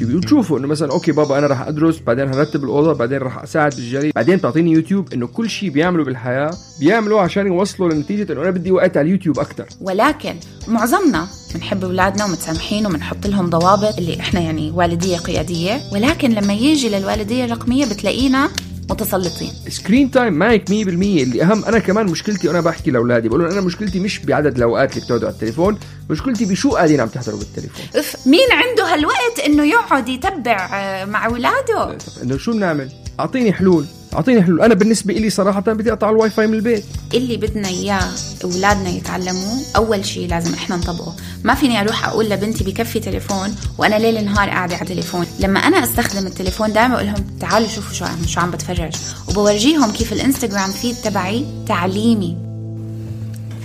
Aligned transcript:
يوتيوب 0.00 0.22
وتشوفوا 0.24 0.58
إنه 0.58 0.66
مثلا 0.68 0.92
أوكي 0.92 1.12
بابا 1.12 1.38
أنا 1.38 1.46
راح 1.46 1.60
أدرس 1.68 1.98
بعدين 2.06 2.28
هرتب 2.34 2.64
الأوضة 2.64 2.92
بعدين 2.92 3.18
راح 3.18 3.42
أساعد 3.42 3.74
بالجري 3.74 4.12
بعدين 4.14 4.36
بتعطيني 4.36 4.72
يوتيوب 4.72 5.12
إنه 5.12 5.26
كل 5.26 5.50
شيء 5.50 5.70
بيعملوا 5.70 6.04
بالحياة 6.04 6.50
بيعملوا 6.80 7.20
عشان 7.20 7.46
يوصلوا 7.46 7.90
لنتيجة 7.92 8.32
إنه 8.32 8.42
أنا 8.42 8.50
بدي 8.50 8.70
وقت 8.72 8.96
على 8.96 9.06
اليوتيوب 9.06 9.38
أكثر 9.38 9.66
ولكن 9.80 10.34
معظمنا 10.68 11.26
بنحب 11.54 11.84
أولادنا 11.84 12.24
ومتسامحين 12.24 12.86
وبنحط 12.86 13.26
لهم 13.26 13.50
ضوابط 13.50 13.98
اللي 13.98 14.20
إحنا 14.20 14.40
يعني 14.40 14.70
والدية 14.70 15.16
قيادية 15.18 15.80
ولكن 15.92 16.30
لما 16.30 16.52
يجي 16.52 16.88
للوالدية 16.88 17.44
الرقمية 17.44 17.84
بتلاقينا 17.86 18.48
متسلطين. 18.90 19.52
screen 19.68 20.10
time 20.10 20.32
معك 20.32 20.68
100% 20.68 20.70
اللي 20.70 21.42
أهم 21.42 21.64
أنا 21.64 21.78
كمان 21.78 22.06
مشكلتي 22.06 22.48
وأنا 22.48 22.60
بحكي 22.60 22.90
لأولادي 22.90 23.28
بقول 23.28 23.50
أنا 23.50 23.60
مشكلتي 23.60 24.00
مش 24.00 24.18
بعدد 24.18 24.56
الأوقات 24.56 24.92
اللي 24.92 25.04
بتقعدوا 25.04 25.26
على 25.28 25.34
التليفون 25.34 25.78
مشكلتي 26.10 26.44
بشو 26.44 26.70
قاعدين 26.70 27.00
عم 27.00 27.08
تحضروا 27.08 27.38
بالتليفون. 27.38 27.84
أف 27.96 28.26
مين 28.26 28.48
عنده 28.52 28.94
هالوقت 28.94 29.38
إنه 29.46 29.64
يقعد 29.64 30.08
يتبع 30.08 30.68
آه، 30.74 31.04
مع 31.04 31.26
أولاده؟ 31.26 31.98
إنه 32.22 32.36
شو 32.38 32.52
بنعمل؟ 32.52 32.88
أعطيني 33.20 33.52
حلول. 33.52 33.86
أعطيني 34.16 34.42
حلول. 34.42 34.62
أنا 34.62 34.74
بالنسبة 34.74 35.14
لي 35.14 35.30
صراحة 35.30 35.60
بدي 35.60 35.92
أقطع 35.92 36.10
الواي 36.10 36.30
فاي 36.30 36.46
من 36.46 36.54
البيت. 36.54 36.84
اللي 37.14 37.36
بدنا 37.36 37.68
إياه 37.68 38.08
أولادنا 38.44 38.88
يتعلموه 38.88 39.60
أول 39.76 40.04
شيء 40.04 40.28
لازم 40.28 40.54
إحنا 40.54 40.76
نطبقه. 40.76 41.16
ما 41.44 41.54
فيني 41.54 41.80
أروح 41.80 42.08
أقول 42.08 42.30
لبنتي 42.30 42.64
بكفي 42.64 43.00
تليفون 43.00 43.56
وأنا 43.78 43.94
ليل 43.94 44.24
نهار 44.24 44.48
قاعدة 44.48 44.76
على 44.76 44.86
تليفون 44.86 45.26
لما 45.40 45.60
أنا 45.60 45.84
أستخدم 45.84 46.26
التليفون 46.26 46.72
دائما 46.72 46.94
أقول 46.94 47.06
لهم 47.06 47.38
تعالوا 47.40 47.68
شوفوا 47.68 47.92
شو 47.94 48.04
عم 48.04 48.26
شو 48.26 48.40
عم 48.40 48.50
بتفرج. 48.50 48.96
وبورجيهم 49.28 49.92
كيف 49.92 50.12
الإنستغرام 50.12 50.70
feed 50.70 50.94
تبعي 50.94 51.46
تعليمي. 51.68 52.36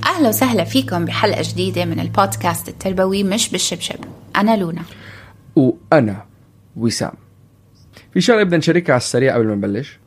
أهلا 0.05 0.29
وسهلا 0.29 0.63
فيكم 0.63 1.05
بحلقة 1.05 1.41
جديدة 1.41 1.85
من 1.85 1.99
البودكاست 1.99 2.67
التربوي 2.67 3.23
مش 3.23 3.49
بالشبشب. 3.49 3.99
أنا 4.35 4.57
لونا. 4.57 4.81
وأنا 5.55 6.25
وسام. 6.75 7.11
في 8.13 8.21
شغلة 8.21 8.43
بدنا 8.43 8.57
نشاركها 8.57 8.93
على 8.93 9.01
السريع 9.01 9.35
قبل 9.35 9.47
ما 9.47 9.55
نبلش. 9.55 10.00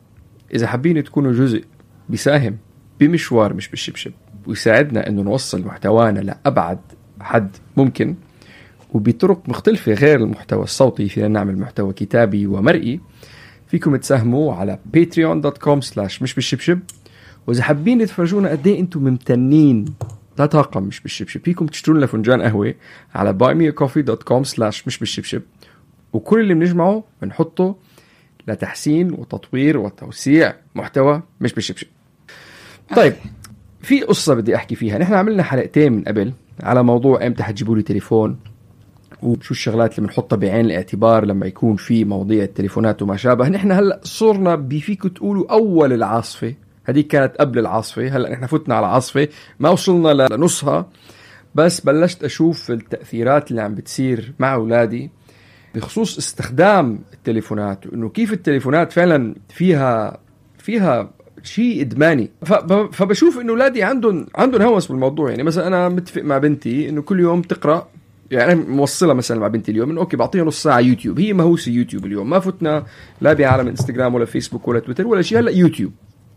إذا 0.53 0.67
حابين 0.67 1.03
تكونوا 1.03 1.31
جزء 1.31 1.63
بيساهم 2.09 2.57
بمشوار 2.99 3.53
مش 3.53 3.69
بالشبشب 3.69 4.11
ويساعدنا 4.47 5.07
إنه 5.07 5.21
نوصل 5.21 5.65
محتوانا 5.65 6.19
لأبعد 6.19 6.79
حد 7.21 7.57
ممكن 7.77 8.15
وبطرق 8.93 9.49
مختلفة 9.49 9.93
غير 9.93 10.19
المحتوى 10.19 10.63
الصوتي 10.63 11.09
فينا 11.09 11.27
نعمل 11.27 11.57
محتوى 11.57 11.93
كتابي 11.93 12.47
ومرئي 12.47 12.99
فيكم 13.67 13.95
تساهموا 13.95 14.53
على 14.53 14.79
patreon.com 14.97 15.79
slash 15.93 16.21
مش 16.21 16.33
بالشبشب. 16.35 16.79
وإذا 17.47 17.63
حابين 17.63 18.05
تفرجونا 18.05 18.49
قد 18.49 18.67
إيه 18.67 18.79
إنتم 18.79 19.03
ممتنين 19.03 19.85
لا 20.39 20.45
طاقة 20.45 20.79
مش 20.79 20.99
بالشبشب 20.99 21.41
فيكم 21.43 21.65
تشتروا 21.65 21.97
لنا 21.97 22.05
فنجان 22.05 22.41
قهوة 22.41 22.73
على 23.15 23.37
buymeacoffee.com 23.39 24.43
slash 24.55 24.87
مش 24.87 24.99
بالشبشب. 24.99 25.41
وكل 26.13 26.39
اللي 26.39 26.53
بنجمعه 26.53 27.03
بنحطه 27.21 27.75
لتحسين 28.47 29.11
وتطوير 29.11 29.77
وتوسيع 29.77 30.55
محتوى 30.75 31.21
مش 31.41 31.53
بالشبشب 31.53 31.87
طيب 32.95 33.13
في 33.81 34.01
قصة 34.01 34.33
بدي 34.33 34.55
أحكي 34.55 34.75
فيها. 34.75 34.97
نحن 34.97 35.13
عملنا 35.13 35.43
حلقتين 35.43 35.93
من 35.93 36.03
قبل 36.03 36.33
على 36.63 36.83
موضوع 36.83 37.27
إمتى 37.27 37.43
حتجيبوا 37.43 37.75
لي 37.75 37.81
تليفون 37.81 38.39
وشو 39.23 39.53
الشغلات 39.53 39.97
اللي 39.97 40.07
بنحطها 40.07 40.35
بعين 40.35 40.65
الاعتبار 40.65 41.25
لما 41.25 41.45
يكون 41.45 41.75
في 41.75 42.05
مواضيع 42.05 42.43
التليفونات 42.43 43.01
وما 43.01 43.17
شابه. 43.17 43.49
نحن 43.49 43.71
هلأ 43.71 43.99
صرنا 44.03 44.55
بفيكم 44.55 45.09
تقولوا 45.09 45.51
أول 45.51 45.93
العاصفة. 45.93 46.53
هذيك 46.83 47.07
كانت 47.07 47.35
قبل 47.35 47.59
العاصفة. 47.59 48.07
هلأ 48.07 48.29
نحن 48.29 48.45
فتنا 48.45 48.75
على 48.75 48.85
العاصفه 48.85 49.27
ما 49.59 49.69
وصلنا 49.69 50.27
لنصها. 50.31 50.89
بس 51.55 51.81
بلشت 51.81 52.23
أشوف 52.23 52.71
التأثيرات 52.71 53.51
اللي 53.51 53.61
عم 53.61 53.75
بتصير 53.75 54.33
مع 54.39 54.53
أولادي. 54.53 55.11
بخصوص 55.75 56.17
استخدام 56.17 56.99
التليفونات 57.13 57.87
وانه 57.87 58.09
كيف 58.09 58.33
التليفونات 58.33 58.91
فعلا 58.91 59.35
فيها 59.49 60.17
فيها 60.57 61.11
شيء 61.43 61.81
إدماني. 61.81 62.29
فبشوف 62.91 63.39
إنه 63.39 63.51
اولادي 63.51 63.83
عندهم 63.83 64.27
عندهم 64.35 64.61
هوس 64.61 64.87
بالموضوع. 64.87 65.29
يعني 65.29 65.43
مثلا 65.43 65.67
أنا 65.67 65.89
متفق 65.89 66.21
مع 66.21 66.37
بنتي 66.37 66.89
إنه 66.89 67.01
كل 67.01 67.19
يوم 67.19 67.41
تقرأ 67.41 67.87
يعني 68.31 68.51
أنا 68.51 68.61
موصلها 68.69 69.13
مثلا 69.13 69.39
مع 69.39 69.47
بنتي 69.47 69.71
اليوم 69.71 69.89
إنه 69.89 70.01
okay 70.01 70.17
بعطيها 70.17 70.43
نص 70.43 70.63
ساعة 70.63 70.79
يوتيوب. 70.79 71.19
هي 71.19 71.33
مهووسه 71.33 71.71
يوتيوب 71.71 72.05
اليوم. 72.05 72.29
ما 72.29 72.39
فتنا 72.39 72.85
لا 73.21 73.33
بعالم 73.33 73.67
إنستغرام 73.67 74.15
ولا 74.15 74.25
فيسبوك 74.25 74.67
ولا 74.67 74.79
تويتر 74.79 75.07
ولا 75.07 75.21
شيء. 75.21 75.39
هلأ 75.39 75.51
يوتيوب. 75.51 75.91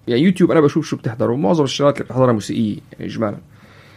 يعني 0.08 0.22
يوتيوب 0.22 0.50
أنا 0.50 0.60
بشوف 0.60 0.86
شو 0.86 0.96
بتحضره 0.96 1.36
معظم 1.36 1.64
الشغلات 1.64 1.94
اللي 1.94 2.04
بتحضرها 2.04 2.32
موسيقية 2.32 2.76
يعني 2.92 3.12
اجمالا. 3.12 3.38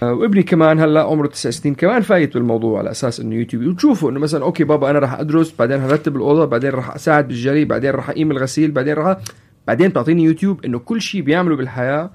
وابني 0.04 0.44
كمان 0.44 0.80
هلا 0.80 1.02
عمره 1.04 1.28
تسع 1.28 1.50
سنين 1.50 1.76
كمان 1.76 2.02
فايت 2.02 2.34
بالموضوع 2.34 2.80
على 2.80 2.92
أساس 2.92 3.20
إنه 3.20 3.36
يوتيوب. 3.36 3.64
وتشوفوا 3.66 4.12
إنه 4.12 4.20
مثلا 4.20 4.44
okay 4.44 4.64
بابا 4.64 4.90
أنا 4.90 5.00
راح 5.00 5.20
أدرس 5.20 5.54
بعدين 5.60 5.80
هرتب 5.80 6.16
الأوضة 6.16 6.46
بعدين 6.46 6.70
راح 6.70 6.96
أساعد 6.96 7.28
بالجلي 7.28 7.66
بعدين 7.66 7.92
راح 7.92 8.10
أقيم 8.10 8.32
الغسيل 8.32 8.72
بعدين 8.72 8.94
راح 8.94 9.18
بعدين 9.68 9.90
بتعطيني 9.90 10.24
يوتيوب 10.24 10.66
إنه 10.66 10.80
كل 10.80 11.02
شيء 11.02 11.22
بيعمله 11.22 11.56
بالحياة 11.56 12.12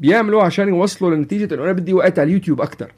بيعملوه 0.00 0.42
عشان 0.42 0.68
يوصلوا 0.68 1.14
لنتيجة 1.14 1.54
إنه 1.54 1.64
أنا 1.64 1.72
بدي 1.72 1.92
وقت 1.92 2.18
على 2.18 2.28
اليوتيوب 2.28 2.60
أكثر 2.60 2.92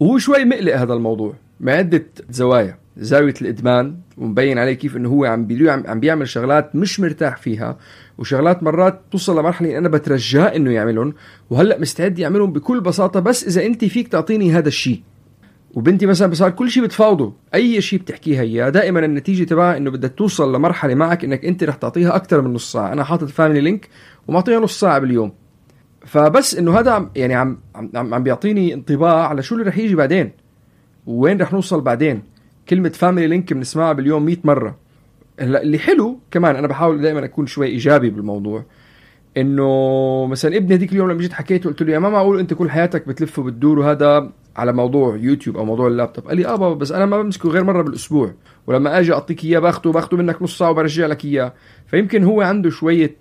وهو 0.00 0.18
شوي 0.18 0.44
مقلق 0.44 0.76
هذا 0.76 0.94
الموضوع 0.94 1.34
من 1.60 1.72
عدة 1.72 2.06
زوايا. 2.30 2.83
زاوية 2.96 3.34
الإدمان 3.42 3.96
ومبين 4.18 4.58
عليه 4.58 4.72
كيف 4.72 4.96
إنه 4.96 5.08
هو 5.08 5.24
عم 5.24 5.46
عم 5.86 6.00
بيعمل 6.00 6.28
شغلات 6.28 6.76
مش 6.76 7.00
مرتاح 7.00 7.36
فيها 7.36 7.78
وشغلات 8.18 8.62
مرات 8.62 9.00
توصل 9.12 9.38
لمرحلة 9.38 9.78
أنا 9.78 9.88
بترجاه 9.88 10.56
إنه 10.56 10.70
يعملهم 10.70 11.14
وهلأ 11.50 11.80
مستعد 11.80 12.18
يعملهم 12.18 12.52
بكل 12.52 12.80
بساطة 12.80 13.20
بس 13.20 13.46
إذا 13.46 13.66
أنت 13.66 13.84
فيك 13.84 14.08
تعطيني 14.08 14.52
هذا 14.52 14.68
الشيء. 14.68 15.02
وبنتي 15.74 16.06
مثلا 16.06 16.28
بصار 16.28 16.50
كل 16.50 16.70
شيء 16.70 16.82
بتفاوضه 16.84 17.32
أي 17.54 17.80
شيء 17.80 17.98
بتحكيها 17.98 18.42
اياه 18.42 18.68
دائما 18.68 19.04
النتيجة 19.04 19.44
تبعها 19.44 19.76
إنه 19.76 19.90
بدك 19.90 20.14
توصل 20.14 20.54
لمرحلة 20.54 20.94
معك 20.94 21.24
إنك 21.24 21.44
أنت 21.44 21.64
رح 21.64 21.74
تعطيها 21.74 22.16
أكثر 22.16 22.40
من 22.42 22.52
نص 22.52 22.72
ساعة. 22.72 22.92
أنا 22.92 23.04
حاطط 23.04 23.28
Family 23.28 23.60
Link 23.60 23.88
ومعطيها 24.28 24.60
نص 24.60 24.80
ساعة 24.80 24.98
باليوم. 24.98 25.32
فبس 26.06 26.54
إنه 26.54 26.78
هذا 26.78 26.90
عم 26.90 27.10
يعني 27.16 27.34
عم 27.34 27.58
عم, 27.74 28.14
عم 28.14 28.22
بيعطيني 28.22 28.74
انطباع 28.74 29.28
على 29.28 29.42
شو 29.42 29.54
اللي 29.54 29.66
رح 29.68 29.78
يجي 29.78 29.94
بعدين 29.94 30.30
وين 31.06 31.40
رح 31.40 31.52
نوصل 31.52 31.80
بعدين. 31.80 32.22
كلمة 32.68 32.88
Family 32.88 33.26
Link 33.26 33.52
بنسمعها 33.52 33.92
باليوم 33.92 34.24
100 34.24 34.36
مرة. 34.44 34.76
هلا 35.40 35.62
اللي 35.62 35.78
حلو 35.78 36.18
كمان 36.30 36.56
أنا 36.56 36.66
بحاول 36.66 37.00
دائما 37.00 37.24
أكون 37.24 37.46
شوي 37.46 37.66
إيجابي 37.66 38.10
بالموضوع 38.10 38.64
إنه 39.36 40.26
مثلا 40.26 40.56
ابني 40.56 40.74
هذيك 40.74 40.92
اليوم 40.92 41.10
لما 41.10 41.20
جيت 41.20 41.32
حكيت 41.32 41.64
قلت 41.64 41.82
له 41.82 41.92
يا 41.92 41.98
ما 41.98 42.08
معقول 42.08 42.38
أنت 42.38 42.54
كل 42.54 42.70
حياتك 42.70 43.08
بتلف 43.08 43.38
وبتدور 43.38 43.78
وهذا 43.78 44.30
على 44.56 44.72
موضوع 44.72 45.16
يوتيوب 45.16 45.56
أو 45.56 45.64
موضوع 45.64 45.86
اللابتوب. 45.86 46.28
قال 46.28 46.36
لي 46.36 46.46
آه 46.46 46.56
بابا 46.56 46.74
بس 46.74 46.92
أنا 46.92 47.06
ما 47.06 47.22
بمسكه 47.22 47.48
غير 47.48 47.64
مرة 47.64 47.82
بالأسبوع 47.82 48.34
ولما 48.66 48.98
آجي 48.98 49.12
أعطيك 49.12 49.44
إياه 49.44 49.58
باخده 49.58 49.92
باخده 49.92 50.16
منك 50.16 50.42
نص 50.42 50.58
ساعة 50.58 50.70
وبرجع 50.70 51.06
لك 51.06 51.24
إياه. 51.24 51.52
فيمكن 51.86 52.24
هو 52.24 52.40
عنده 52.40 52.70
شوية 52.70 53.16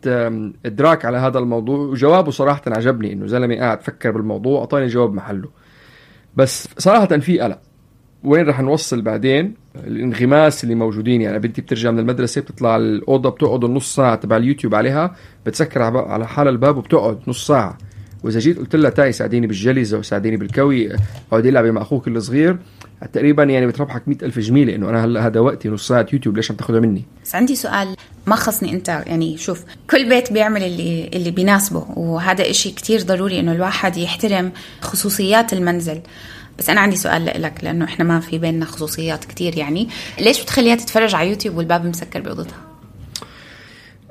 إدراك 0.65 1.05
على 1.05 1.17
هذا 1.17 1.39
الموضوع 1.39 1.77
وجوابه 1.77 2.31
صراحة 2.31 2.61
عجبني 2.67 3.13
إنه 3.13 3.27
زلمة 3.27 3.55
قاعد 3.55 3.81
فكر 3.81 4.11
بالموضوع 4.11 4.59
اعطاني 4.59 4.87
جواب 4.87 5.13
محله. 5.13 5.49
بس 6.35 6.67
صراحة 6.77 7.05
في 7.05 7.39
قلق. 7.39 7.59
وين 8.23 8.47
رح 8.47 8.61
نوصل 8.61 9.01
بعدين؟ 9.01 9.53
الانغماس 9.75 10.63
اللي 10.63 10.75
موجودين. 10.75 11.21
يعني 11.21 11.39
بنتي 11.39 11.61
بترجع 11.61 11.91
من 11.91 11.99
المدرسة 11.99 12.41
بتطلع 12.41 12.75
الأوضة 12.75 13.29
بتقعد 13.29 13.63
النص 13.63 13.95
ساعة 13.95 14.15
تبع 14.15 14.37
اليوتيوب 14.37 14.75
عليها. 14.75 15.15
بتسكر 15.45 15.81
على 15.81 16.27
حالها 16.27 16.51
الباب 16.51 16.77
وبتقعد 16.77 17.19
نص 17.27 17.47
ساعة. 17.47 17.77
وإذا 18.23 18.39
جيت 18.39 18.59
قلت 18.59 18.75
لها 18.75 18.89
تعي 18.89 19.11
ساعديني 19.11 19.47
بالجليزه 19.47 19.97
وساعديني 19.97 20.37
بالكوي 20.37 20.89
اقعدي 21.31 21.49
العبي 21.49 21.71
مع 21.71 21.81
أخوك 21.81 22.07
الصغير. 22.07 22.57
تقريبا 23.13 23.43
يعني 23.43 23.67
بتربحك 23.67 24.07
مئة 24.07 24.25
ألف 24.25 24.39
جميلة 24.39 24.75
إنه 24.75 24.89
أنا 24.89 25.05
هلا 25.05 25.25
هذا 25.27 25.39
وقتي 25.39 25.69
نص 25.69 25.87
ساعة 25.87 26.07
يوتيوب 26.13 26.35
ليش 26.35 26.51
عم 26.51 26.57
تاخذها 26.57 26.79
مني؟ 26.79 27.03
بس 27.23 27.35
عندي 27.35 27.55
سؤال 27.55 27.95
ما 28.27 28.35
خصني 28.35 28.73
أنت؟ 28.73 28.87
يعني 28.87 29.37
شوف 29.37 29.63
كل 29.89 30.09
بيت 30.09 30.33
بيعمل 30.33 30.63
اللي 30.63 31.09
اللي 31.13 31.31
بيناسبه. 31.31 31.85
وهذا 31.95 32.49
إشي 32.49 32.71
كتير 32.71 33.01
ضروري 33.01 33.39
إنه 33.39 33.51
الواحد 33.51 33.97
يحترم 33.97 34.51
خصوصيات 34.81 35.53
المنزل. 35.53 36.01
بس 36.59 36.69
أنا 36.69 36.81
عندي 36.81 36.95
سؤال 36.95 37.25
لك 37.25 37.63
لأنه 37.63 37.85
إحنا 37.85 38.05
ما 38.05 38.19
في 38.19 38.37
بيننا 38.37 38.65
خصوصيات 38.65 39.25
كتير 39.25 39.57
يعني. 39.57 39.89
ليش 40.19 40.43
بتخليها 40.43 40.75
تتفرج 40.75 41.15
على 41.15 41.29
يوتيوب 41.29 41.57
والباب 41.57 41.85
مسكر 41.85 42.21
بأوضتها؟ 42.21 42.57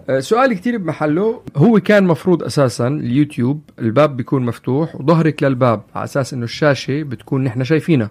آه، 0.09 0.21
سؤال 0.21 0.55
كتير 0.55 0.79
بمحله. 0.79 1.43
هو 1.57 1.81
كان 1.81 2.05
مفروض 2.05 2.43
أساسا 2.43 2.89
اليوتيوب 2.89 3.63
الباب 3.79 4.17
بيكون 4.17 4.47
مفتوح 4.47 4.97
وظهرك 4.97 5.43
للباب 5.43 5.83
على 5.95 6.05
أساس 6.05 6.33
إنه 6.35 6.45
الشاشة 6.45 7.03
بتكون 7.03 7.45
نحن 7.45 7.65
شايفينها. 7.65 8.11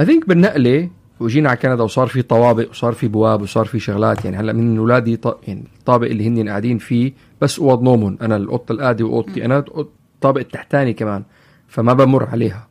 اي 0.00 0.04
ثينك 0.04 0.28
بالنقلة 0.28 0.90
وجينا 1.20 1.48
على 1.48 1.58
كندا 1.58 1.82
وصار 1.82 2.06
في 2.06 2.22
طوابق 2.22 2.70
وصار 2.70 2.92
في 2.92 3.08
بواب 3.08 3.42
وصار 3.42 3.64
في 3.64 3.78
شغلات 3.78 4.24
يعني 4.24 4.36
هلأ 4.36 4.52
من 4.52 4.78
اولادي 4.78 5.16
ط... 5.16 5.40
يعني 5.48 5.64
الطابق 5.78 6.06
اللي 6.06 6.28
هن 6.28 6.48
قاعدين 6.48 6.78
فيه 6.78 7.12
بس 7.40 7.58
أوض 7.58 7.82
نومهم. 7.82 8.18
أنا 8.22 8.36
الأوضة 8.36 8.64
القاعدة 8.70 9.04
وأوضتي 9.04 9.44
أنا 9.44 9.58
الطابق 9.58 10.40
التحتاني 10.40 10.92
كمان 10.92 11.22
فما 11.68 11.92
بمر 11.92 12.26
عليها. 12.26 12.65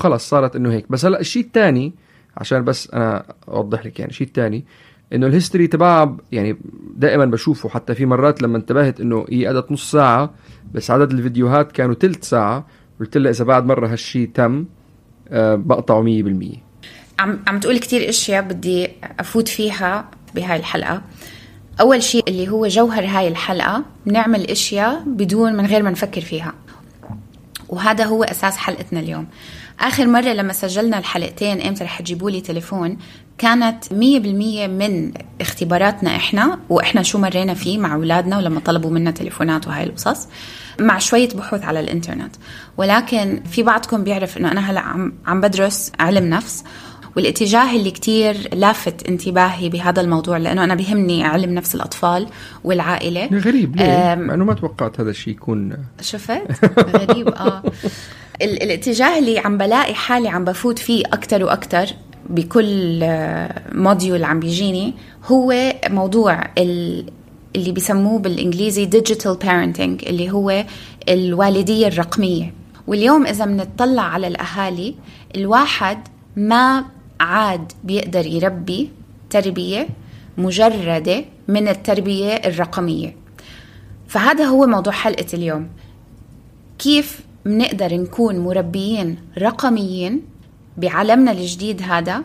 خلص 0.00 0.28
صارت 0.28 0.56
إنه 0.56 0.72
هيك. 0.72 0.86
بس 0.90 1.04
هلا 1.04 1.20
الشيء 1.20 1.44
الثاني 1.44 1.92
عشان 2.36 2.64
بس 2.64 2.90
أنا 2.90 3.24
أوضح 3.48 3.86
لك 3.86 3.98
يعني 3.98 4.10
الشيء 4.10 4.26
الثاني 4.26 4.64
إنه 5.12 5.26
الهيستوري 5.26 5.66
تبعها 5.66 6.16
يعني 6.32 6.58
دائما 6.96 7.24
بشوفه 7.24 7.68
حتى 7.68 7.94
في 7.94 8.06
مرات 8.06 8.42
لما 8.42 8.56
انتبهت 8.56 9.00
إنه 9.00 9.26
هي 9.30 9.46
قعدت 9.46 9.72
نص 9.72 9.90
ساعة 9.90 10.30
بس 10.74 10.90
عدد 10.90 11.12
الفيديوهات 11.12 11.72
كانوا 11.72 11.94
ثلث 11.94 12.28
ساعة. 12.28 12.66
قلت 13.00 13.16
لها 13.16 13.30
إذا 13.30 13.44
بعد 13.44 13.66
مرة 13.66 13.88
هالشيء 13.88 14.30
تم 14.34 14.64
أه 15.28 15.54
بقطعه 15.54 16.02
100% 16.02 16.56
عم 17.18 17.38
عم 17.46 17.60
تقول 17.60 17.78
كتير 17.78 18.08
أشياء 18.08 18.42
بدي 18.42 18.88
أفوت 19.20 19.48
فيها 19.48 20.10
بهاي 20.34 20.56
الحلقة. 20.58 21.02
أول 21.80 22.02
شيء 22.02 22.24
اللي 22.28 22.48
هو 22.48 22.66
جوهر 22.66 23.04
هاي 23.06 23.28
الحلقة 23.28 23.84
بنعمل 24.06 24.50
أشياء 24.50 25.04
بدون 25.06 25.52
من 25.52 25.66
غير 25.66 25.82
ما 25.82 25.90
نفكر 25.90 26.20
فيها. 26.20 26.54
وهذا 27.68 28.04
هو 28.04 28.24
أساس 28.24 28.56
حلقتنا 28.56 29.00
اليوم. 29.00 29.26
آخر 29.80 30.06
مرة 30.06 30.32
لما 30.32 30.52
سجلنا 30.52 30.98
الحلقتين 30.98 31.60
إمتى 31.62 31.84
رح 31.84 32.00
تجيبوا 32.00 32.30
لي 32.30 32.40
تليفون 32.40 32.98
كانت 33.38 33.84
100% 33.84 33.92
من 33.92 35.12
اختباراتنا 35.40 36.16
إحنا 36.16 36.58
وإحنا 36.68 37.02
شو 37.02 37.18
مرينا 37.18 37.54
فيه 37.54 37.78
مع 37.78 37.94
أولادنا 37.94 38.38
ولما 38.38 38.60
طلبوا 38.60 38.90
منا 38.90 39.10
تليفونات 39.10 39.66
وهاي 39.66 39.84
القصص 39.84 40.28
مع 40.80 40.98
شوية 40.98 41.28
بحوث 41.28 41.64
على 41.64 41.80
الإنترنت. 41.80 42.36
ولكن 42.76 43.42
في 43.50 43.62
بعضكم 43.62 44.04
بيعرف 44.04 44.36
إنه 44.36 44.52
أنا 44.52 44.70
هلأ 44.70 44.80
عم 44.80 45.12
عم 45.26 45.40
بدرس 45.40 45.92
علم 46.00 46.24
نفس 46.24 46.64
والاتجاه 47.16 47.76
اللي 47.76 47.90
كتير 47.90 48.54
لافت 48.54 49.08
انتباهي 49.08 49.68
بهذا 49.68 50.00
الموضوع 50.00 50.36
لأنه 50.36 50.64
أنا 50.64 50.74
بيهمني 50.74 51.24
علم 51.24 51.54
نفس 51.54 51.74
الأطفال 51.74 52.26
والعائلة. 52.64 53.26
غريب 53.26 53.76
ليه؟ 53.76 54.14
مع 54.14 54.34
انه 54.34 54.44
ما 54.44 54.54
توقعت 54.54 55.00
هذا 55.00 55.10
الشيء 55.10 55.32
يكون 55.32 55.76
شفت؟ 56.00 56.42
غريب 56.78 57.28
آه. 57.28 57.62
الاتجاه 58.42 59.18
اللي 59.18 59.38
عم 59.38 59.58
بلاقي 59.58 59.94
حالي 59.94 60.28
عم 60.28 60.44
بفوت 60.44 60.78
فيه 60.78 61.04
أكثر 61.06 61.44
وأكثر 61.44 61.86
بكل 62.30 63.04
module 63.72 64.24
عم 64.24 64.40
بيجيني 64.40 64.94
هو 65.26 65.74
موضوع 65.88 66.44
اللي 66.58 67.72
بيسموه 67.72 68.18
بالإنجليزي 68.18 68.86
digital 68.86 69.36
parenting 69.36 70.04
اللي 70.06 70.30
هو 70.30 70.64
الوالدية 71.08 71.88
الرقمية. 71.88 72.54
واليوم 72.86 73.26
إذا 73.26 73.44
بنطلع 73.44 74.02
على 74.02 74.26
الأهالي 74.26 74.94
الواحد 75.36 75.98
ما 76.36 76.84
عاد 77.20 77.72
بيقدر 77.84 78.26
يربي 78.26 78.90
تربية 79.30 79.88
مجردة 80.38 81.24
من 81.48 81.68
التربية 81.68 82.32
الرقمية. 82.34 83.16
فهذا 84.08 84.44
هو 84.44 84.66
موضوع 84.66 84.92
حلقة 84.92 85.26
اليوم. 85.34 85.68
كيف 86.78 87.20
بنقدر 87.50 87.94
نكون 87.94 88.38
مربيين 88.38 89.16
رقميين 89.38 90.22
بعالمنا 90.76 91.32
الجديد 91.32 91.82
هذا 91.82 92.24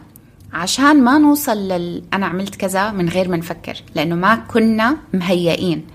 عشان 0.53 1.03
ما 1.03 1.17
نوصل 1.17 1.57
لل 1.57 2.03
أنا 2.13 2.25
عملت 2.25 2.55
كذا 2.55 2.91
من 2.91 3.09
غير 3.09 3.29
ما 3.29 3.37
نفكر 3.37 3.75
لأنه 3.95 4.15
ما 4.15 4.35
كنا 4.35 4.97
مهيئين. 5.13 5.85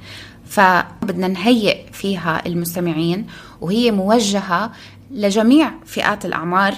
فبدنا 0.47 1.29
نهيئ 1.29 1.93
فيها 1.93 2.47
المستمعين 2.47 3.27
وهي 3.61 3.91
موجهة 3.91 4.73
لجميع 5.11 5.71
فئات 5.87 6.25
الأعمار 6.25 6.75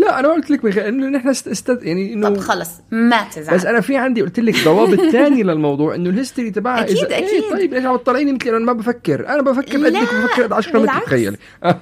لا 0.00 0.20
أنا 0.20 0.28
قلت 0.28 0.50
لك 0.50 0.78
إنه 0.78 1.08
نحن 1.08 1.28
است... 1.28 1.78
يعني 1.82 2.12
إنه 2.12 2.28
طب 2.28 2.38
خلص 2.38 2.70
ما 2.90 3.24
تزعل. 3.28 3.56
بس 3.56 3.64
أنا 3.66 3.80
في 3.80 3.96
عندي 3.96 4.22
قلت 4.22 4.40
لك 4.40 4.64
ضوابط 4.64 5.00
ثانية 5.12 5.42
للموضوع 5.42 5.94
إنه 5.94 6.10
الهيستوري 6.10 6.50
تبعها 6.50 6.80
أكيد 6.80 6.96
إذا... 6.96 7.18
أكيد. 7.18 7.28
إيه 7.28 7.50
طيب 7.50 7.74
ليش 7.74 7.84
عم 7.84 7.96
تطلعيني 7.96 8.32
مثل 8.32 8.48
أنا 8.48 8.58
ما 8.58 8.72
بفكر. 8.72 9.28
أنا 9.28 9.42
بفكر 9.42 9.86
قدك 9.86 10.14
بفكر 10.14 10.42
قد 10.42 10.52
10 10.52 10.78
متر. 10.78 10.98
تخيلي. 11.06 11.36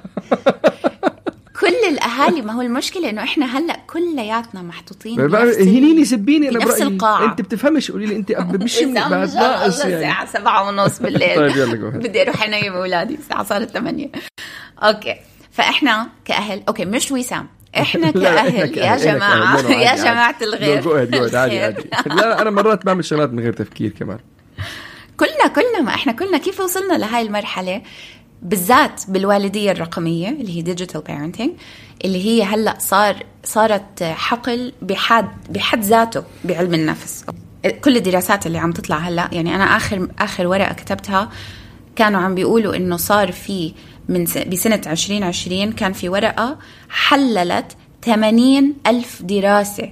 كل 1.61 1.89
الأهالي 1.89 2.43
ما 2.43 2.53
هو 2.53 2.61
المشكلة 2.61 3.11
إنه 3.11 3.23
إحنا 3.23 3.59
هلأ 3.59 3.77
كلياتنا 3.87 4.63
محطوطين 4.63 5.21
هنيني 5.61 6.05
سبيني 6.05 6.49
أنا 6.49 6.59
بنفس 6.59 6.79
برأيي. 6.79 6.83
القاعة. 6.93 7.25
أنت 7.31 7.41
بتفهمش 7.41 7.91
قولي 7.91 8.07
لي 8.07 8.17
أنت 8.17 8.31
اب 8.31 8.63
مش 8.63 8.79
بعد 8.83 9.35
ناقص 9.35 9.81
يعني 9.85 9.95
الساعة 9.95 10.27
سبعة 10.27 10.69
ونص 10.69 10.99
بالليل. 10.99 11.37
طيب 11.37 11.57
يلا 11.57 11.77
جو 11.77 11.91
ahead. 11.91 11.95
بدي 11.95 12.23
أروح 12.23 12.43
انيم 12.43 12.73
أولادي 12.73 13.15
الساعة 13.15 13.45
صارت 13.45 13.71
ثمانية. 13.71 14.11
Okay. 14.83 15.15
فإحنا 15.53 16.09
كأهل 16.25 16.63
okay 16.69 16.85
مش 16.85 17.13
وسام. 17.13 17.47
إحنا 17.83 18.11
كأهل 18.11 18.79
يا 18.79 18.97
لا، 18.97 19.15
يا 19.15 20.11
عادي. 20.11 20.45
الغير 20.45 20.81
جو 20.81 20.91
ahead، 20.91 21.35
عادي. 21.35 21.61
عادي. 21.61 21.83
لا 22.07 22.43
أنا 22.43 22.51
مرات 22.51 22.87
بعمل 22.87 23.05
شغلات 23.05 23.33
من 23.33 23.41
غير 23.41 23.53
تفكير 23.53 23.91
كمان. 23.91 24.19
كلنا 25.17 25.47
كلنا 25.55 25.81
ما 25.81 25.95
إحنا 25.95 26.13
كلنا. 26.13 26.39
كيف 26.39 26.61
وصلنا 26.61 26.95
لهاي 26.95 27.23
المرحلة؟ 27.23 27.83
بالذات 28.43 29.03
بالوالدية 29.09 29.71
الرقمية 29.73 30.29
اللي 30.29 30.57
هي 30.57 30.63
digital 30.63 31.01
parenting 31.01 31.51
اللي 32.05 32.27
هي 32.27 32.43
هلأ 32.43 32.75
صار 32.79 33.17
صارت 33.45 34.03
حقل 34.03 34.73
بحد 34.83 35.29
بحد 35.51 35.83
ذاته 35.85 36.23
بعلم 36.45 36.75
النفس. 36.75 37.25
كل 37.85 37.97
الدراسات 37.97 38.47
اللي 38.47 38.59
عم 38.59 38.73
تطلع 38.73 38.97
هلأ 38.97 39.29
يعني 39.33 39.55
أنا 39.55 39.65
آخر 39.65 40.09
آخر 40.19 40.47
ورقة 40.47 40.75
كتبتها 40.75 41.31
كانوا 41.97 42.21
عم 42.21 42.35
بيقولوا 42.35 42.77
إنه 42.77 42.97
صار 42.97 43.33
في 43.33 43.73
من 44.09 44.25
بسنة 44.25 44.81
2020 44.87 45.73
كان 45.73 45.93
في 45.93 46.09
ورقة 46.09 46.59
حللت 46.89 47.77
80 48.05 48.75
ألف 48.87 49.23
دراسة 49.23 49.91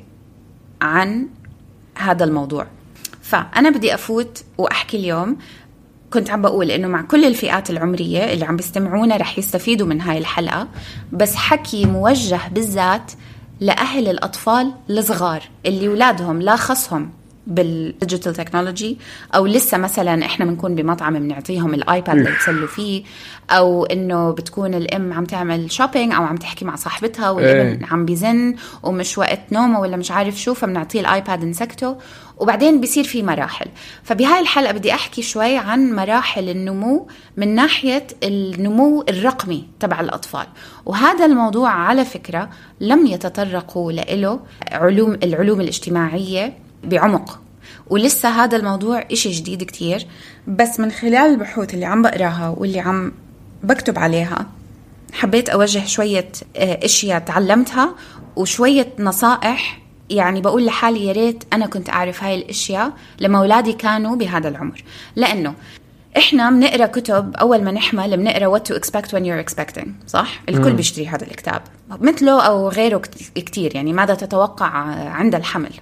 عن 0.80 1.28
هذا 1.98 2.24
الموضوع. 2.24 2.66
فأنا 3.22 3.70
بدي 3.70 3.94
أفوت 3.94 4.44
وأحكي 4.58 4.96
اليوم. 4.96 5.36
كنت 6.10 6.30
عم 6.30 6.42
بقول 6.42 6.70
إنه 6.70 6.88
مع 6.88 7.02
كل 7.02 7.24
الفئات 7.24 7.70
العمرية 7.70 8.32
اللي 8.32 8.44
عم 8.44 8.56
بيستمعونا 8.56 9.16
رح 9.16 9.38
يستفيدوا 9.38 9.86
من 9.86 10.00
هاي 10.00 10.18
الحلقة 10.18 10.68
بس 11.12 11.34
حكي 11.34 11.84
موجه 11.84 12.40
بالذات 12.52 13.12
لأهل 13.60 14.08
الأطفال 14.08 14.72
الصغار 14.90 15.42
اللي 15.66 15.88
أولادهم 15.88 16.42
لا 16.42 16.56
خصهم. 16.56 17.10
بال 17.46 17.66
digital 17.66 18.34
technology 18.34 18.98
أو 19.34 19.46
لسه 19.46 19.78
مثلا 19.78 20.24
إحنا 20.26 20.44
بنكون 20.44 20.74
بمطعم 20.74 21.18
بنعطيهم 21.18 21.74
ال 21.74 21.83
iPad 21.83 22.16
ليتسلوا 22.16 22.66
فيه 22.66 23.02
أو 23.50 23.84
إنه 23.84 24.30
بتكون 24.30 24.74
الأم 24.74 25.12
عم 25.12 25.24
تعمل 25.24 25.72
shopping 25.72 26.14
أو 26.14 26.22
عم 26.22 26.36
تحكي 26.36 26.64
مع 26.64 26.76
صاحبتها 26.76 27.30
والابن 27.30 27.84
إيه. 27.84 27.86
عم 27.90 28.04
بيزن 28.04 28.54
ومش 28.82 29.18
وقت 29.18 29.40
نومه 29.52 29.80
ولا 29.80 29.96
مش 29.96 30.10
عارف 30.10 30.40
شو 30.40 30.54
فبنعطيه 30.54 31.00
ال 31.00 31.09
iPad 31.09 31.44
نسكته 31.44 31.96
وبعدين 32.38 32.80
بيصير 32.80 33.04
في 33.04 33.22
مراحل. 33.22 33.66
فبهاي 34.02 34.40
الحلقة 34.40 34.72
بدي 34.72 34.94
أحكي 34.94 35.22
شوي 35.22 35.56
عن 35.56 35.92
مراحل 35.94 36.48
النمو 36.48 37.08
من 37.36 37.54
ناحية 37.54 38.06
النمو 38.22 39.04
الرقمي 39.08 39.64
تبع 39.80 40.00
الأطفال. 40.00 40.46
وهذا 40.86 41.24
الموضوع 41.24 41.70
على 41.70 42.04
فكرة 42.04 42.50
لم 42.80 43.06
يتطرقوا 43.06 43.92
له 43.92 44.40
علوم 44.72 45.18
العلوم 45.22 45.60
الاجتماعية 45.60 46.65
بعمق. 46.88 47.40
ولسه 47.90 48.28
هذا 48.28 48.56
الموضوع 48.56 49.04
إشي 49.12 49.30
جديد 49.30 49.62
كتير 49.62 50.06
بس 50.48 50.80
من 50.80 50.90
خلال 50.90 51.16
البحوث 51.16 51.74
اللي 51.74 51.84
عم 51.86 52.02
بقراها 52.02 52.48
واللي 52.56 52.80
عم 52.80 53.12
بكتب 53.62 53.98
عليها 53.98 54.46
حبيت 55.12 55.48
أوجه 55.48 55.84
شوية 55.86 56.28
آه، 56.56 56.78
أشياء 56.84 57.18
تعلمتها 57.20 57.94
وشوية 58.36 58.88
نصائح. 58.98 59.80
يعني 60.10 60.40
بقول 60.40 60.66
لحالي 60.66 61.06
يا 61.06 61.12
ريت 61.12 61.44
أنا 61.52 61.66
كنت 61.66 61.90
أعرف 61.90 62.24
هاي 62.24 62.34
الأشياء 62.34 62.92
لما 63.20 63.38
أولادي 63.38 63.72
كانوا 63.72 64.16
بهذا 64.16 64.48
العمر. 64.48 64.84
لأنه 65.16 65.54
إحنا 66.16 66.50
بنقرأ 66.50 66.86
كتب 66.86 67.36
أول 67.36 67.62
ما 67.64 67.70
نحمل 67.72 68.16
بنقرأ 68.16 68.58
what 68.58 68.62
to 68.62 68.74
expect 68.78 69.06
when 69.08 69.22
you're 69.24 69.50
expecting 69.50 69.88
صح؟ 70.06 70.42
الكل 70.48 70.72
بيشتري 70.72 71.06
هذا 71.08 71.24
الكتاب. 71.26 71.62
مثله 72.00 72.42
أو 72.42 72.68
غيره 72.68 72.98
كت- 72.98 73.32
كتير 73.38 73.74
يعني 73.76 73.92
ماذا 73.92 74.14
تتوقع 74.14 74.66
عند 75.08 75.34
الحمل. 75.34 75.72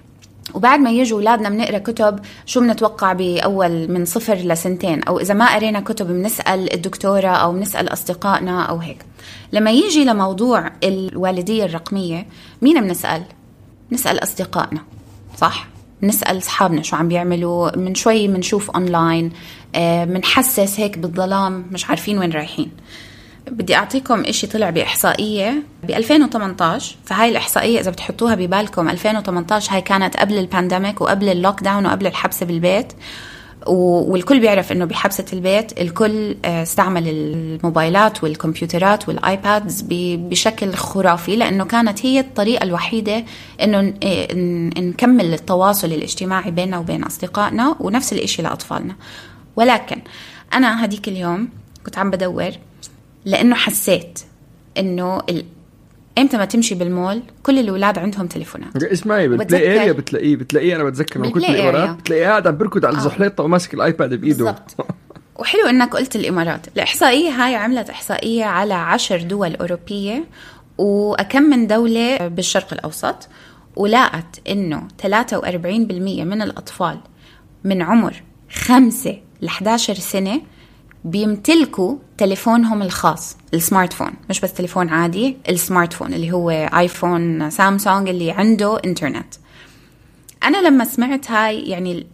وبعد 0.55 0.79
ما 0.79 0.91
يجوا 0.91 1.17
أولادنا 1.17 1.49
بنقرأ 1.49 1.77
كتب 1.77 2.19
شو 2.45 2.59
بنتوقع 2.59 3.13
بأول 3.13 3.91
من 3.91 4.05
صفر 4.05 4.35
لسنتين 4.35 5.03
أو 5.03 5.19
إذا 5.19 5.33
ما 5.33 5.55
قرينا 5.55 5.79
كتب 5.79 6.07
بنسأل 6.07 6.73
الدكتورة 6.73 7.27
أو 7.27 7.51
بنسأل 7.51 7.93
أصدقائنا 7.93 8.63
أو 8.63 8.77
هيك. 8.77 9.05
لما 9.53 9.71
يجي 9.71 10.05
لموضوع 10.05 10.71
الوالدية 10.83 11.65
الرقمية 11.65 12.27
مين 12.61 12.81
بنسأل؟ 12.81 13.23
نسأل 13.91 14.23
أصدقائنا 14.23 14.81
صح؟ 15.37 15.67
نسأل 16.03 16.37
أصحابنا 16.37 16.81
شو 16.81 16.95
عم 16.95 17.07
بيعملوا 17.07 17.77
من 17.77 17.95
شوي 17.95 18.27
بنشوف 18.27 18.71
اونلاين 18.71 19.31
بنحسس 19.75 20.79
هيك 20.79 20.97
بالظلام 20.97 21.65
مش 21.71 21.89
عارفين 21.89 22.17
وين 22.17 22.31
رايحين. 22.31 22.71
بدي 23.51 23.75
أعطيكم 23.75 24.19
إشي 24.25 24.47
طلع 24.47 24.69
بإحصائية 24.69 25.63
ب 25.83 25.91
2018 25.91 26.95
فهاي 27.05 27.29
الإحصائية 27.29 27.79
إذا 27.79 27.91
بتحطوها 27.91 28.35
ببالكم 28.35 28.89
2018 28.89 29.73
هاي 29.73 29.81
كانت 29.81 30.17
قبل 30.17 30.37
ال 30.37 30.44
pandemic 30.44 31.01
وقبل 31.01 31.29
ال 31.29 31.63
lockdown 31.63 31.85
وقبل 31.85 32.07
الحبس 32.07 32.43
بالبيت. 32.43 32.93
والكل 33.67 34.39
بيعرف 34.39 34.71
إنه 34.71 34.85
بحبسة 34.85 35.25
البيت 35.33 35.81
الكل 35.81 36.37
آه، 36.45 36.63
استعمل 36.63 37.07
الموبايلات 37.07 38.23
والكمبيوترات 38.23 39.09
وال 39.09 39.31
iPads 39.31 39.85
بشكل 39.89 40.73
خرافي 40.73 41.35
لأنه 41.35 41.65
كانت 41.65 42.05
هي 42.05 42.19
الطريقة 42.19 42.63
الوحيدة 42.63 43.23
إنه 43.61 43.93
آه، 44.03 44.27
نكمل 44.79 45.33
التواصل 45.33 45.87
الاجتماعي 45.87 46.51
بيننا 46.51 46.77
وبين 46.77 47.03
أصدقائنا 47.03 47.75
ونفس 47.79 48.13
الإشي 48.13 48.41
لأطفالنا. 48.41 48.95
ولكن 49.55 50.01
أنا 50.53 50.85
هديك 50.85 51.07
اليوم 51.07 51.49
كنت 51.85 51.97
عم 51.97 52.09
بدور 52.11 52.51
لأنه 53.25 53.55
حسيت 53.55 54.19
إنه 54.77 55.21
ال... 55.29 55.45
إمتى 56.17 56.37
ما 56.37 56.45
تمشي 56.45 56.75
بالمول 56.75 57.21
كل 57.43 57.59
الأولاد 57.59 57.97
عندهم 57.97 58.27
تليفونات. 58.27 58.83
اسمعي 58.83 59.27
بال 59.27 59.45
play 59.45 59.81
area 59.81 59.91
بتلاقيه 59.91 60.35
بتلاقيه 60.35 60.75
أنا 60.75 60.83
بتذكر 60.83 61.19
لما 61.19 61.29
كنت 61.29 61.45
بالامارات 61.45 61.89
بتلاقيه 61.89 62.25
قاعد 62.27 62.47
عم 62.47 62.57
بركض 62.57 62.85
على 62.85 62.95
آه. 62.95 62.97
الزحليطة 62.99 63.43
وماسك 63.43 63.73
ال 63.73 63.81
iPad 63.81 64.13
بإيده. 64.13 64.45
بالضبط. 64.45 64.87
وحلو 65.35 65.65
إنك 65.69 65.95
قلت 65.95 66.15
الإمارات. 66.15 66.67
الإحصائية 66.75 67.29
هاي 67.29 67.55
عملت 67.55 67.89
إحصائية 67.89 68.45
على 68.45 68.73
عشر 68.73 69.21
دول 69.21 69.55
أوروبية 69.55 70.25
وأكم 70.77 71.43
من 71.43 71.67
دولة 71.67 72.27
بالشرق 72.27 72.73
الأوسط 72.73 73.29
ولقت 73.75 74.41
إنه 74.49 74.87
43% 75.03 75.07
من 76.23 76.41
الأطفال 76.41 76.97
من 77.63 77.81
عمر 77.81 78.23
5 78.51 79.17
ل 79.41 79.45
11 79.45 79.93
سنة 79.93 80.41
بيمتلكوا 81.05 81.95
تليفونهم 82.17 82.81
الخاص 82.81 83.37
ال 83.53 83.93
smartphone 83.93 84.13
مش 84.29 84.41
بس 84.41 84.53
تليفون 84.53 84.89
عادي 84.89 85.37
ال 85.49 85.93
smartphone 85.93 86.13
اللي 86.13 86.31
هو 86.31 86.49
iPhone 86.49 87.49
Samsung 87.49 88.09
اللي 88.09 88.31
عنده 88.31 88.79
إنترنت. 88.85 89.35
أنا 90.43 90.67
لما 90.67 90.85
سمعت 90.85 91.31
هاي 91.31 91.61
يعني 91.61 92.07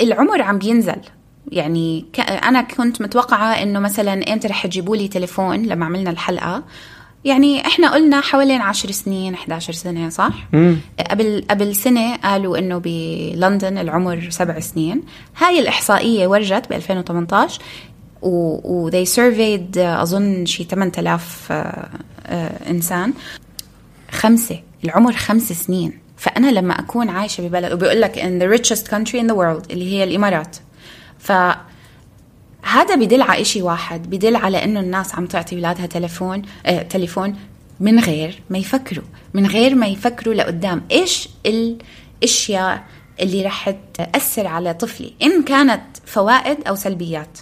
العمر 0.00 0.42
عم 0.42 0.58
بينزل. 0.58 1.00
يعني 1.48 2.04
أنا 2.18 2.62
كنت 2.62 3.02
متوقعة 3.02 3.62
إنه 3.62 3.78
مثلا 3.78 4.32
إمتى 4.32 4.48
رح 4.48 4.66
تجيبوا 4.66 4.96
لي 4.96 5.08
تليفون 5.08 5.62
لما 5.62 5.86
عملنا 5.86 6.10
الحلقة. 6.10 6.64
يعني 7.24 7.66
إحنا 7.66 7.92
قلنا 7.94 8.20
حوالين 8.20 8.60
عشر 8.60 8.90
سنين 8.90 9.34
11 9.34 9.72
سنة 9.72 10.08
صح؟ 10.08 10.32
مم. 10.52 10.76
قبل 11.10 11.44
قبل 11.50 11.76
سنة 11.76 12.16
قالوا 12.16 12.58
إنه 12.58 12.78
بلندن 12.84 13.78
العمر 13.78 14.26
سبع 14.30 14.60
سنين 14.60 15.02
هاي 15.36 15.58
الإحصائية 15.58 16.26
ورجت 16.26 16.66
ب 16.70 16.72
2018 16.72 17.60
و 18.22 18.90
they 18.90 19.06
surveyed 19.08 19.78
أظن 19.78 20.46
شي 20.46 20.64
8000 20.64 21.52
آه، 21.52 21.88
آه، 22.26 22.70
إنسان 22.70 23.12
خمسة 24.10 24.60
العمر 24.84 25.12
خمس 25.12 25.52
سنين 25.52 25.98
فأنا 26.16 26.50
لما 26.50 26.74
أكون 26.80 27.08
عايشة 27.08 27.48
ببلد 27.48 27.72
وبيقول 27.72 28.00
لك 28.00 28.14
in 28.18 28.42
the 28.42 28.58
richest 28.60 28.82
country 28.86 29.18
in 29.22 29.26
the 29.32 29.36
world 29.36 29.70
اللي 29.70 29.92
هي 29.92 30.04
الإمارات 30.04 30.56
ف 31.18 31.32
هذا 32.62 32.94
بدل 32.94 33.22
على 33.22 33.44
شيء 33.44 33.62
واحد 33.62 34.10
بدل 34.10 34.36
على 34.36 34.64
إنه 34.64 34.80
الناس 34.80 35.14
عم 35.14 35.26
تعطي 35.26 35.56
اولادها 35.56 35.86
تليفون 35.86 36.42
آه 36.66 36.82
تليفون 36.82 37.36
من 37.80 37.98
غير 37.98 38.42
ما 38.50 38.58
يفكروا 38.58 39.04
من 39.34 39.46
غير 39.46 39.74
ما 39.74 39.86
يفكروا 39.86 40.34
لقدام. 40.34 40.82
إيش 40.90 41.28
الأشياء 41.46 42.84
اللي 43.20 43.42
رح 43.42 43.74
تأثر 43.94 44.46
على 44.46 44.74
طفلي؟ 44.74 45.14
إن 45.22 45.42
كانت 45.42 45.82
فوائد 46.06 46.58
أو 46.68 46.74
سلبيات. 46.74 47.38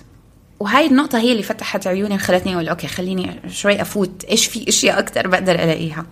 وهاي 0.60 0.86
النقطة 0.86 1.18
هي 1.18 1.32
اللي 1.32 1.42
فتحت 1.42 1.86
عيوني 1.86 2.18
خلتني 2.18 2.54
أقول 2.54 2.68
أوكي 2.68 2.86
خليني 2.86 3.40
شوي 3.48 3.82
أفوت 3.82 4.24
إيش 4.24 4.46
في 4.46 4.68
أشياء 4.68 4.98
أكتر 4.98 5.26
بقدر 5.26 5.54
ألاقيها؟ 5.54 6.06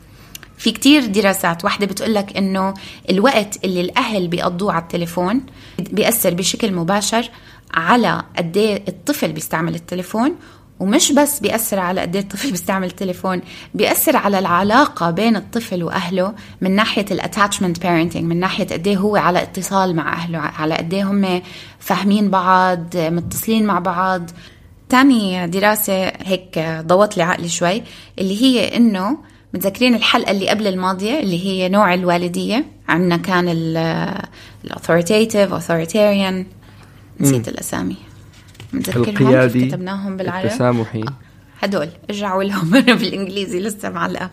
في 0.58 0.70
كتير 0.70 1.06
دراسات 1.06 1.64
واحدة 1.64 1.86
بتقول 1.86 2.14
لك 2.14 2.36
إنه 2.36 2.74
الوقت 3.10 3.64
اللي 3.64 3.80
الأهل 3.80 4.28
بيقضوه 4.28 4.72
على 4.72 4.82
التليفون 4.82 5.40
بيأثر 5.78 6.34
بشكل 6.34 6.72
مباشر 6.72 7.30
على 7.74 8.22
قد 8.36 8.56
إيه 8.56 8.82
الطفل 8.88 9.32
بيستعمل 9.32 9.74
التليفون 9.74 10.34
ومش 10.80 11.12
بس 11.12 11.40
بيأثر 11.40 11.78
على 11.78 12.00
قد 12.00 12.16
إيه 12.16 12.22
الطفل 12.22 12.50
بيستعمل 12.50 12.86
التليفون 12.86 13.40
بيأثر 13.74 14.16
على 14.16 14.38
العلاقة 14.38 15.10
بين 15.10 15.36
الطفل 15.36 15.82
وأهله 15.82 16.34
من 16.60 16.70
ناحية 16.70 17.04
ال 17.10 17.17
attachment 17.17 17.80
parenting 17.80 18.24
من 18.24 18.40
ناحية 18.40 18.66
قد 18.66 18.86
إيه 18.86 18.96
هو 18.96 19.16
على 19.16 19.42
اتصال 19.42 19.96
مع 19.96 20.12
أهله 20.12 20.38
على 20.38 20.74
قد 20.74 20.94
هم 20.94 21.42
فاهمين 21.78 22.30
بعض 22.30 22.96
متصلين 22.96 23.66
مع 23.66 23.78
بعض. 23.78 24.30
تاني 24.88 25.46
دراسة 25.46 26.06
هيك 26.06 26.58
ضوت 26.80 27.16
لي 27.16 27.22
عقلي 27.22 27.48
شوي 27.48 27.82
اللي 28.18 28.42
هي 28.42 28.76
إنه 28.76 29.18
متذكرين 29.54 29.94
الحلقة 29.94 30.30
اللي 30.30 30.48
قبل 30.48 30.66
الماضية 30.66 31.20
اللي 31.20 31.46
هي 31.46 31.68
نوع 31.68 31.94
الوالدية؟ 31.94 32.64
عندنا 32.88 33.16
كان 33.16 33.48
ال 34.64 34.71
authoritative 34.71 35.54
authoritarian. 35.54 36.57
نسيت 37.20 37.48
الأسامي. 37.48 37.96
متذكرهم؟ 38.72 39.68
كتبناهم 39.68 40.16
بالعربي. 40.16 40.48
التسامحي. 40.48 41.04
هدول 41.60 41.88
ارجعوا 42.10 42.44
لهم 42.44 42.70
بالانجليزي 43.00 43.60
لسه 43.60 43.90
معلقه 43.90 44.30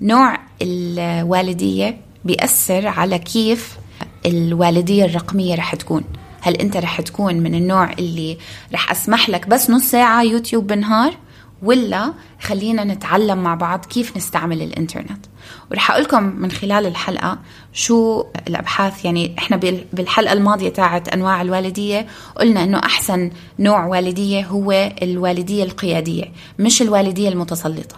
نوع 0.00 0.38
الوالدية 0.62 2.00
بيأثر 2.24 2.86
على 2.86 3.18
كيف 3.18 3.78
الوالدية 4.26 5.04
الرقمية 5.04 5.54
رح 5.54 5.74
تكون. 5.74 6.04
هل 6.40 6.54
أنت 6.54 6.76
رح 6.76 7.00
تكون 7.00 7.34
من 7.34 7.54
النوع 7.54 7.92
اللي 7.92 8.38
رح 8.72 8.90
أسمح 8.90 9.28
لك 9.28 9.48
بس 9.48 9.70
نص 9.70 9.82
ساعة 9.82 10.22
يوتيوب 10.22 10.66
بالنهار 10.66 11.16
ولا 11.62 12.14
خلينا 12.40 12.84
نتعلم 12.84 13.38
مع 13.42 13.54
بعض 13.54 13.84
كيف 13.84 14.16
نستعمل 14.16 14.62
الإنترنت؟ 14.62 15.26
ورح 15.74 15.90
أقول 15.90 16.02
لكم 16.02 16.22
من 16.22 16.50
خلال 16.50 16.86
الحلقة 16.86 17.38
شو 17.72 18.24
الأبحاث 18.48 19.04
يعني 19.04 19.34
إحنا 19.38 19.56
بالحلقة 19.92 20.32
الماضية 20.32 20.68
تاعت 20.68 21.08
أنواع 21.08 21.42
الوالدية 21.42 22.06
قلنا 22.36 22.64
إنه 22.64 22.78
أحسن 22.78 23.30
نوع 23.58 23.86
والدية 23.86 24.46
هو 24.46 24.92
الوالدية 25.02 25.64
القيادية 25.64 26.24
مش 26.58 26.82
الوالدية 26.82 27.28
المتسلطة. 27.28 27.96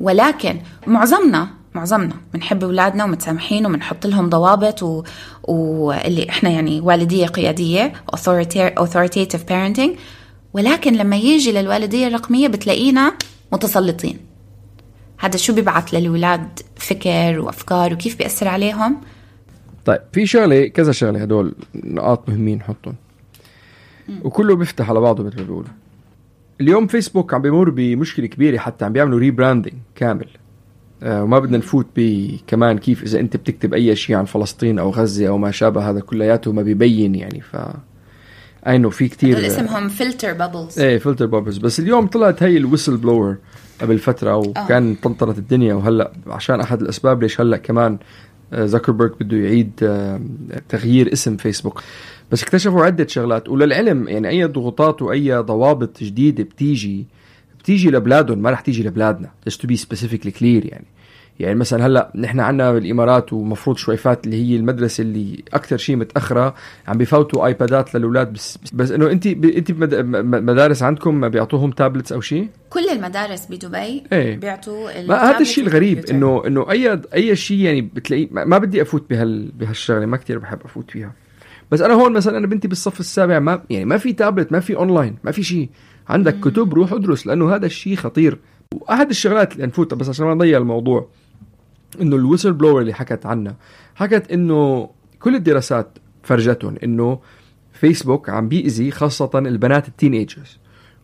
ولكن 0.00 0.56
معظمنا 0.86 1.48
معظمنا 1.74 2.14
بنحب 2.34 2.64
أولادنا 2.64 3.04
ومتسامحين 3.04 3.66
وبنحط 3.66 4.06
لهم 4.06 4.28
ضوابط 4.28 4.82
و... 4.82 5.02
واللي 5.42 6.28
إحنا 6.28 6.50
يعني 6.50 6.80
والدية 6.80 7.26
قيادية 7.26 7.92
authoritative 8.16 9.40
parenting. 9.50 9.90
ولكن 10.54 10.92
لما 10.92 11.16
يجي 11.16 11.52
للوالدية 11.52 12.06
الرقمية 12.06 12.48
بتلاقينا 12.48 13.12
متسلطين. 13.52 14.18
هذا 15.18 15.36
شو 15.36 15.54
بيبعث 15.54 15.94
للولاد 15.94 16.60
فكر 16.76 17.40
وأفكار 17.40 17.92
وكيف 17.92 18.18
بيأثر 18.18 18.48
عليهم؟ 18.48 18.96
طيب 19.84 20.00
في 20.12 20.26
شغلة 20.26 20.66
كذا 20.66 20.92
شغلة 20.92 21.22
هدول 21.22 21.54
نقاط 21.74 22.28
مهمين 22.28 22.58
نحطهم. 22.58 22.94
وكله 24.22 24.56
بيفتح 24.56 24.90
على 24.90 25.00
بعضه 25.00 25.24
مثل 25.24 25.36
ما 25.36 25.42
بيقولوا. 25.42 25.68
اليوم 26.60 26.86
فيسبوك 26.86 27.34
عم 27.34 27.42
بيمر 27.42 27.70
بمشكلة 27.70 28.26
كبيرة 28.26 28.58
حتى 28.58 28.84
عم 28.84 28.92
بيعملوا 28.92 29.18
rebranding 29.18 29.74
كامل. 29.94 30.28
آه 31.02 31.22
وما 31.22 31.38
بدنا 31.38 31.58
نفوت 31.58 31.86
بكمان 31.96 32.78
كيف 32.78 33.02
إذا 33.02 33.20
أنت 33.20 33.36
بتكتب 33.36 33.74
أي 33.74 33.96
شيء 33.96 34.16
عن 34.16 34.24
فلسطين 34.24 34.78
أو 34.78 34.90
غزة 34.90 35.28
أو 35.28 35.38
ما 35.38 35.50
شابه 35.50 35.90
هذا 35.90 36.00
كلياته 36.00 36.52
ما 36.52 36.62
بيبين 36.62 37.14
يعني 37.14 37.40
ف 37.40 37.56
I 38.66 38.78
know 38.78 38.90
في 38.90 39.08
كثير 39.08 39.46
اسمهم 39.46 39.88
filter 39.88 40.32
bubbles 40.32 40.78
إيه 40.78 40.98
Filter 40.98 41.26
bubbles 41.26 41.58
بس 41.58 41.80
اليوم 41.80 42.06
طلعت 42.06 42.42
هي 42.42 42.56
ال 42.56 42.96
whistleblower 42.96 43.36
قبل 43.84 43.98
فترة 43.98 44.36
وكان 44.36 44.90
آه. 44.90 44.96
طنطرت 45.02 45.38
الدنيا 45.38 45.74
وهلأ 45.74 46.12
عشان 46.26 46.60
أحد 46.60 46.82
الأسباب 46.82 47.22
ليش 47.22 47.40
هلأ 47.40 47.56
كمان 47.56 47.98
زكربرج 48.52 49.10
آه، 49.10 49.16
بده 49.24 49.36
يعيد 49.36 49.72
آه، 49.82 50.20
تغيير 50.68 51.12
اسم 51.12 51.36
فيسبوك. 51.36 51.82
بس 52.32 52.42
اكتشفوا 52.42 52.84
عدة 52.84 53.06
شغلات 53.06 53.48
وللعلم 53.48 54.08
يعني 54.08 54.28
أي 54.28 54.44
ضغوطات 54.44 55.02
وأي 55.02 55.36
ضوابط 55.36 56.02
جديدة 56.02 56.44
بتيجي 56.44 57.06
بتيجي 57.58 57.90
لبلادهم 57.90 58.38
ما 58.38 58.50
رح 58.50 58.60
تيجي 58.60 58.82
لبلادنا. 58.82 59.30
Just 59.48 59.54
to 59.54 59.66
be 59.66 59.76
specifically 59.76 60.32
clear 60.38 60.42
يعني. 60.42 60.86
يعني 61.40 61.54
مثلا 61.54 61.86
هلأ 61.86 62.12
نحن 62.14 62.40
عندنا 62.40 62.72
بالإمارات 62.72 63.32
ومفروض 63.32 63.76
شويفات 63.76 64.26
اللي 64.26 64.36
هي 64.36 64.56
المدرسة 64.56 65.02
اللي 65.02 65.44
أكثر 65.54 65.76
شيء 65.76 65.96
متأخرة 65.96 66.54
عم 66.88 66.98
بفوتوا 66.98 67.46
آيبادات 67.46 67.94
للأولاد 67.94 68.32
بس 68.32 68.58
بس 68.72 68.90
إنه 68.90 69.10
انت 69.10 69.26
انت 69.26 69.72
بمدارس 69.72 70.82
عندكم 70.82 71.28
بيعطوهم 71.28 71.70
tablets 71.70 72.12
أو 72.12 72.20
شيء؟ 72.20 72.48
كل 72.70 72.88
المدارس 72.88 73.46
بدبي 73.50 74.02
إيه. 74.12 74.36
بيعطوا 74.36 75.02
ما 75.02 75.30
هذا 75.30 75.40
الشيء 75.40 75.64
الغريب. 75.64 76.04
انه 76.10 76.42
إنه 76.46 76.70
اي 76.70 77.00
أي 77.14 77.36
شيء 77.36 77.58
يعني 77.58 77.80
بتلاقيه 77.80 78.28
ما 78.30 78.44
ما 78.44 78.58
بدي 78.58 78.82
أفوت 78.82 79.10
بهال 79.10 79.52
بهالشغلة 79.52 80.06
ما 80.06 80.16
كتير 80.16 80.38
بحب 80.38 80.58
أفوت 80.64 80.90
فيها 80.90 81.12
بس 81.70 81.80
أنا 81.80 81.94
هون 81.94 82.12
مثلا 82.12 82.38
أنا 82.38 82.46
بنتي 82.46 82.68
بالصف 82.68 83.00
السابع 83.00 83.38
ما 83.38 83.62
يعني 83.70 83.84
ما 83.84 83.98
في 83.98 84.12
تابلت 84.12 84.52
ما 84.52 84.60
في 84.60 84.76
اونلاين 84.76 85.16
ما 85.24 85.32
في 85.32 85.42
شيء 85.42 85.68
عندك 86.08 86.40
كتب 86.40 86.74
روح 86.74 86.92
ادرس 86.92 87.26
لأنه 87.26 87.54
هذا 87.54 87.66
الشيء 87.66 87.96
خطير 87.96 88.38
وأحد 88.74 89.10
الشغلات 89.10 89.52
اللي 89.52 89.66
نفوتها 89.66 89.96
بس 89.96 90.08
عشان 90.08 90.26
ما 90.26 90.34
نضيع 90.34 90.58
الموضوع 90.58 91.08
إنه 92.00 92.16
ال 92.16 92.52
whistleblower 92.52 92.80
اللي 92.80 92.94
حكت 92.94 93.26
عنها 93.26 93.56
حكت 93.94 94.32
إنه 94.32 94.90
كل 95.20 95.34
الدراسات 95.34 95.98
فرجتهم 96.22 96.76
إنه 96.84 97.18
فيسبوك 97.72 98.30
عم 98.30 98.48
بيأذي 98.48 98.90
خاصة 98.90 99.30
البنات 99.34 99.88
ال 99.88 100.14
teenagers 100.14 100.58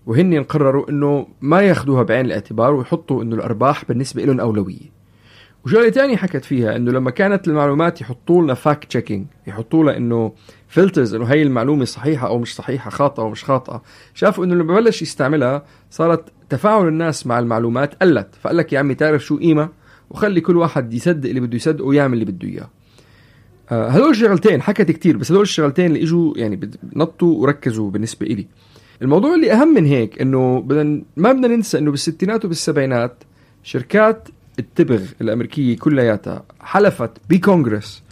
وهن 0.06 0.42
قرروا 0.42 0.90
إنه 0.90 1.26
ما 1.40 1.60
ياخذوها 1.60 2.02
بعين 2.02 2.26
الاعتبار 2.26 2.74
ويحطوا 2.74 3.22
إنه 3.22 3.36
الأرباح 3.36 3.84
بالنسبة 3.84 4.24
لهم 4.24 4.40
أولوية. 4.40 5.00
وشغلة 5.64 5.88
تانية 5.88 6.16
حكت 6.16 6.44
فيها 6.44 6.76
إنه 6.76 6.92
لما 6.92 7.10
كانت 7.10 7.48
المعلومات 7.48 8.00
يحطوا 8.00 8.42
لنا 8.42 8.54
fact 8.54 8.88
checking 8.88 9.26
يحطوا 9.46 9.84
لها 9.84 9.96
إنه 9.96 10.32
filters 10.68 11.14
إنه 11.14 11.24
هي 11.24 11.42
المعلومة 11.42 11.84
صحيحة 11.84 12.28
أو 12.28 12.38
مش 12.38 12.54
صحيحة 12.54 12.90
خاطئة 12.90 13.22
أو 13.22 13.30
مش 13.30 13.44
خاطئة. 13.44 13.82
شافوا 14.14 14.44
إنه 14.44 14.54
لما 14.54 14.74
بلش 14.74 15.02
يستعملها 15.02 15.64
صارت 15.90 16.24
تفاعل 16.48 16.88
الناس 16.88 17.26
مع 17.26 17.38
المعلومات 17.38 18.02
قلت 18.02 18.34
فقال 18.42 18.56
لك 18.56 18.72
يا 18.72 18.78
عمي 18.78 18.94
تعرف 18.94 19.24
شو 19.24 19.38
قيمة؟ 19.38 19.68
وخلي 20.10 20.40
كل 20.40 20.56
واحد 20.56 20.94
يصدق 20.94 21.28
اللي 21.28 21.40
بده 21.40 21.56
يصدقه 21.56 21.84
ويعمل 21.84 22.14
اللي 22.14 22.24
بده 22.24 22.48
إياه. 22.48 22.70
آه، 23.70 23.88
هدول 23.88 24.10
الشغلتين 24.10 24.62
حكت 24.62 24.90
كتير 24.90 25.16
بس 25.16 25.32
هدول 25.32 25.42
الشغلتين 25.42 25.86
اللي 25.86 26.02
إجوا 26.02 26.38
يعني 26.38 26.70
نطوا 26.96 27.42
وركزوا 27.42 27.90
بالنسبة 27.90 28.26
إلي. 28.26 28.46
الموضوع 29.02 29.34
اللي 29.34 29.52
أهم 29.52 29.74
من 29.74 29.86
هيك 29.86 30.20
إنه 30.20 30.60
بدنا 30.60 31.02
ما 31.16 31.32
بدنا 31.32 31.48
ننسى 31.48 31.78
إنه 31.78 31.90
بالستينات 31.90 32.44
وبالسبعينات 32.44 33.24
شركات 33.62 34.28
التبغ 34.58 35.02
الأمريكية 35.20 35.76
كلياتها 35.76 36.44
حلفت 36.60 37.10
بكونغرس 37.30 38.02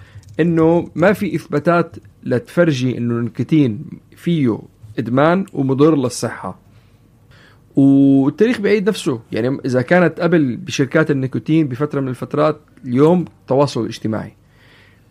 إنه 0.40 0.90
ما 0.94 1.12
في 1.12 1.34
إثباتات 1.34 1.96
لتفرجي 2.22 2.98
إنه 2.98 3.14
النيكوتين 3.14 3.84
فيه 4.16 4.58
إدمان 4.98 5.46
ومضر 5.52 5.96
للصحة. 5.96 6.67
والتاريخ 7.82 8.60
بيعيد 8.60 8.88
نفسه. 8.88 9.20
يعني 9.32 9.58
إذا 9.64 9.82
كانت 9.82 10.20
قبل 10.20 10.56
بشركات 10.56 11.10
النيكوتين 11.10 11.68
بفترة 11.68 12.00
من 12.00 12.08
الفترات 12.08 12.60
اليوم 12.84 13.24
التواصل 13.42 13.80
الاجتماعي 13.82 14.32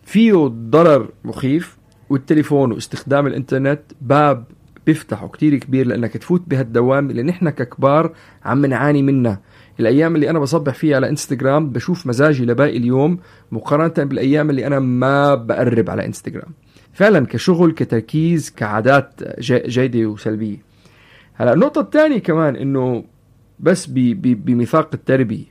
فيه 0.04 0.34
ضرر 0.70 1.08
مخيف 1.24 1.76
والتليفون 2.10 2.72
واستخدام 2.72 3.26
الإنترنت 3.26 3.80
باب 4.00 4.44
بيفتحه 4.86 5.28
كتير 5.28 5.56
كبير 5.56 5.86
لأنك 5.86 6.12
تفوت 6.12 6.42
بهالدوام 6.46 7.10
اللي 7.10 7.22
نحن 7.22 7.50
ككبار 7.50 8.12
عم 8.44 8.66
نعاني 8.66 9.02
منها 9.02 9.40
الأيام 9.80 10.14
اللي 10.14 10.30
أنا 10.30 10.38
بصبح 10.38 10.74
فيها 10.74 10.96
على 10.96 11.08
إنستغرام 11.08 11.70
بشوف 11.70 12.06
مزاجي 12.06 12.44
لباقي 12.44 12.76
اليوم 12.76 13.18
مقارنة 13.52 14.04
بالأيام 14.08 14.50
اللي 14.50 14.66
أنا 14.66 14.78
ما 14.78 15.34
بقرب 15.34 15.90
على 15.90 16.06
إنستغرام. 16.06 16.52
فعلا 16.92 17.26
كشغل 17.26 17.72
كتركيز 17.72 18.50
كعادات 18.50 19.20
جي- 19.40 19.62
جيدة 19.68 20.06
وسلبية. 20.06 20.67
هلا 21.38 21.52
النقطة 21.52 21.80
الثانية 21.80 22.18
كمان 22.18 22.56
إنه 22.56 23.04
بس 23.60 23.86
بميثاق 23.86 24.90
التربية 24.94 25.44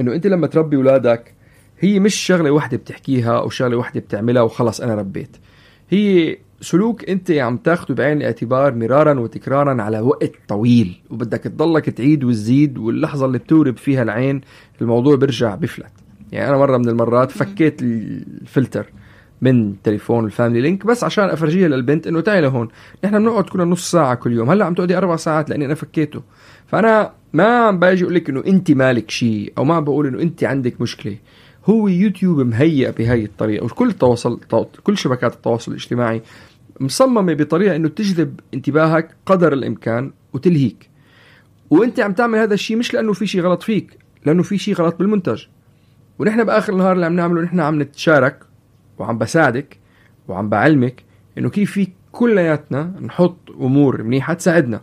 إنه 0.00 0.14
أنت 0.14 0.26
لما 0.26 0.46
تربي 0.46 0.76
أولادك 0.76 1.34
هي 1.80 2.00
مش 2.00 2.14
شغلة 2.14 2.50
واحدة 2.50 2.76
بتحكيها 2.76 3.38
أو 3.38 3.48
شغلة 3.48 3.76
واحدة 3.76 4.00
بتعملها 4.00 4.42
وخلص 4.42 4.80
أنا 4.80 4.94
ربيت. 4.94 5.36
هي 5.90 6.36
سلوك 6.60 7.08
أنت 7.10 7.30
عم 7.30 7.56
تاخده 7.56 7.94
بعين 7.94 8.16
الاعتبار 8.16 8.74
مرارا 8.74 9.20
وتكرارا 9.20 9.82
على 9.82 10.00
وقت 10.00 10.32
طويل 10.48 11.00
وبدك 11.10 11.38
تضلك 11.38 11.90
تعيد 11.90 12.24
وتزيد 12.24 12.78
واللحظة 12.78 13.26
اللي 13.26 13.38
بتورب 13.38 13.76
فيها 13.76 14.02
العين 14.02 14.40
الموضوع 14.80 15.16
بيرجع 15.16 15.54
بفلت. 15.54 15.92
يعني 16.32 16.48
أنا 16.48 16.58
مرة 16.58 16.76
من 16.76 16.88
المرات 16.88 17.30
فكيت 17.30 17.82
الفلتر. 17.82 18.92
من 19.44 19.82
تليفون 19.82 20.24
ال 20.24 20.29
Family 20.29 20.60
Link 20.60 20.86
بس 20.86 21.04
عشان 21.04 21.24
أفرجيها 21.24 21.68
للبنت 21.68 22.06
إنه 22.06 22.20
تعي 22.20 22.40
لهون. 22.40 22.68
نحن 23.04 23.18
بنقعد 23.18 23.44
كنا 23.44 23.64
نص 23.64 23.90
ساعة 23.90 24.14
كل 24.14 24.32
يوم 24.32 24.50
هلأ 24.50 24.64
عم 24.64 24.74
تقعدي 24.74 24.96
أربع 24.96 25.16
ساعات 25.16 25.50
لأني 25.50 25.64
أنا 25.66 25.74
فكيته. 25.74 26.22
فأنا 26.66 27.12
ما 27.32 27.44
عم 27.44 27.78
باجي 27.78 28.04
أقول 28.04 28.14
لك 28.14 28.28
إنه 28.28 28.42
انت 28.46 28.70
مالك 28.70 29.10
شيء 29.10 29.52
أو 29.58 29.64
ما 29.64 29.74
عم 29.74 29.84
بقول 29.84 30.06
إنه 30.06 30.22
انت 30.22 30.44
عندك 30.44 30.80
مشكلة. 30.80 31.16
هو 31.66 31.88
يوتيوب 31.88 32.40
مهيئ 32.40 32.92
بهي 32.92 33.24
الطريقة 33.24 33.64
وكل 33.64 33.88
التواصل 33.88 34.40
كل 34.82 34.98
شبكات 34.98 35.34
التواصل 35.34 35.72
الاجتماعي 35.72 36.22
مصممة 36.80 37.34
بطريقة 37.34 37.76
إنه 37.76 37.88
تجذب 37.88 38.40
انتباهك 38.54 39.08
قدر 39.26 39.52
الإمكان 39.52 40.12
وتلهيك. 40.32 40.90
وأنت 41.70 42.00
عم 42.00 42.12
تعمل 42.12 42.38
هذا 42.38 42.54
الشيء 42.54 42.76
مش 42.76 42.94
لأنه 42.94 43.12
في 43.12 43.26
شيء 43.26 43.40
غلط 43.40 43.62
فيك 43.62 43.98
لأنه 44.26 44.42
في 44.42 44.58
شيء 44.58 44.74
غلط 44.74 44.98
بالمنتج. 44.98 45.42
ونحن 46.18 46.44
بآخر 46.44 46.72
النهار 46.72 46.92
اللي 46.92 47.06
عم 47.06 47.16
نعمله 47.16 47.42
نحن 47.42 47.60
عم 47.60 47.82
نتشارك 47.82 48.38
وعم 48.98 49.18
بساعدك 49.18 49.78
وعم 50.28 50.48
بعلمك 50.48 51.02
إنه 51.38 51.50
كيف 51.50 51.72
في 51.72 51.88
كلياتنا 52.12 52.92
نحط 53.00 53.50
أمور 53.60 54.02
منيحة 54.02 54.34
تساعدنا. 54.34 54.80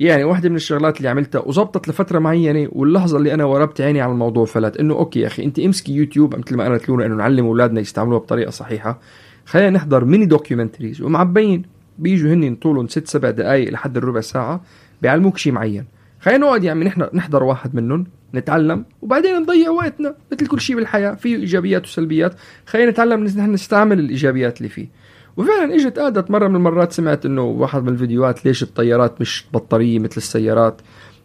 يعني 0.00 0.24
واحدة 0.24 0.48
من 0.48 0.56
الشغلات 0.56 0.96
اللي 0.96 1.08
عملتها 1.08 1.40
وزبطت 1.40 1.88
لفترة 1.88 2.18
معينة 2.18 2.68
واللحظة 2.72 3.18
اللي 3.18 3.34
أنا 3.34 3.44
وربت 3.44 3.80
عيني 3.80 4.00
على 4.00 4.12
الموضوع 4.12 4.44
فلت 4.44 4.76
إنه 4.76 4.94
okay 4.94 5.20
يا 5.20 5.26
أخي 5.26 5.44
أنت 5.44 5.58
امسكي 5.58 5.92
يوتيوب 5.92 6.36
مثل 6.36 6.56
ما 6.56 6.66
أنا 6.66 6.74
قلت 6.74 6.90
إنه 6.90 7.14
نعلم 7.14 7.46
أولادنا 7.46 7.80
يستعملوها 7.80 8.18
بطريقة 8.18 8.50
صحيحة. 8.50 9.00
خلينا 9.46 9.70
نحضر 9.70 10.04
mini 10.04 10.26
documentaries 10.26 11.02
ومعبين 11.02 11.62
بيجوا 11.98 12.34
هن 12.34 12.54
طولهم 12.54 12.88
ست 12.88 13.06
سبع 13.06 13.30
دقائق 13.30 13.72
لحد 13.72 13.96
الربع 13.96 14.20
ساعة 14.20 14.60
بيعلموك 15.02 15.38
شيء 15.38 15.52
معين. 15.52 15.84
خلينا 16.20 16.46
نقعد 16.46 16.64
يعني 16.64 16.84
نحن 16.84 17.08
نحضر 17.14 17.42
واحد 17.42 17.74
منهم 17.74 18.06
نتعلم 18.34 18.84
وبعدين 19.02 19.36
نضيع 19.36 19.70
وقتنا 19.70 20.14
مثل 20.32 20.46
كل 20.46 20.60
شيء 20.60 20.76
بالحياة. 20.76 21.14
فيه 21.14 21.36
إيجابيات 21.36 21.84
وسلبيات. 21.84 22.34
خلينا 22.66 22.90
نتعلم 22.90 23.24
نحن 23.24 23.52
نستعمل 23.52 23.98
الإيجابيات 23.98 24.58
اللي 24.58 24.68
فيه. 24.68 24.88
وفعلا 25.36 25.74
إجت 25.74 25.98
قعدت 25.98 26.30
مرة 26.30 26.48
من 26.48 26.56
المرات 26.56 26.92
سمعت 26.92 27.26
إنه 27.26 27.42
واحد 27.42 27.82
من 27.82 27.88
الفيديوهات 27.88 28.46
ليش 28.46 28.62
الطيارات 28.62 29.20
مش 29.20 29.44
بطارية 29.52 29.98
مثل 29.98 30.16
السيارات. 30.16 30.80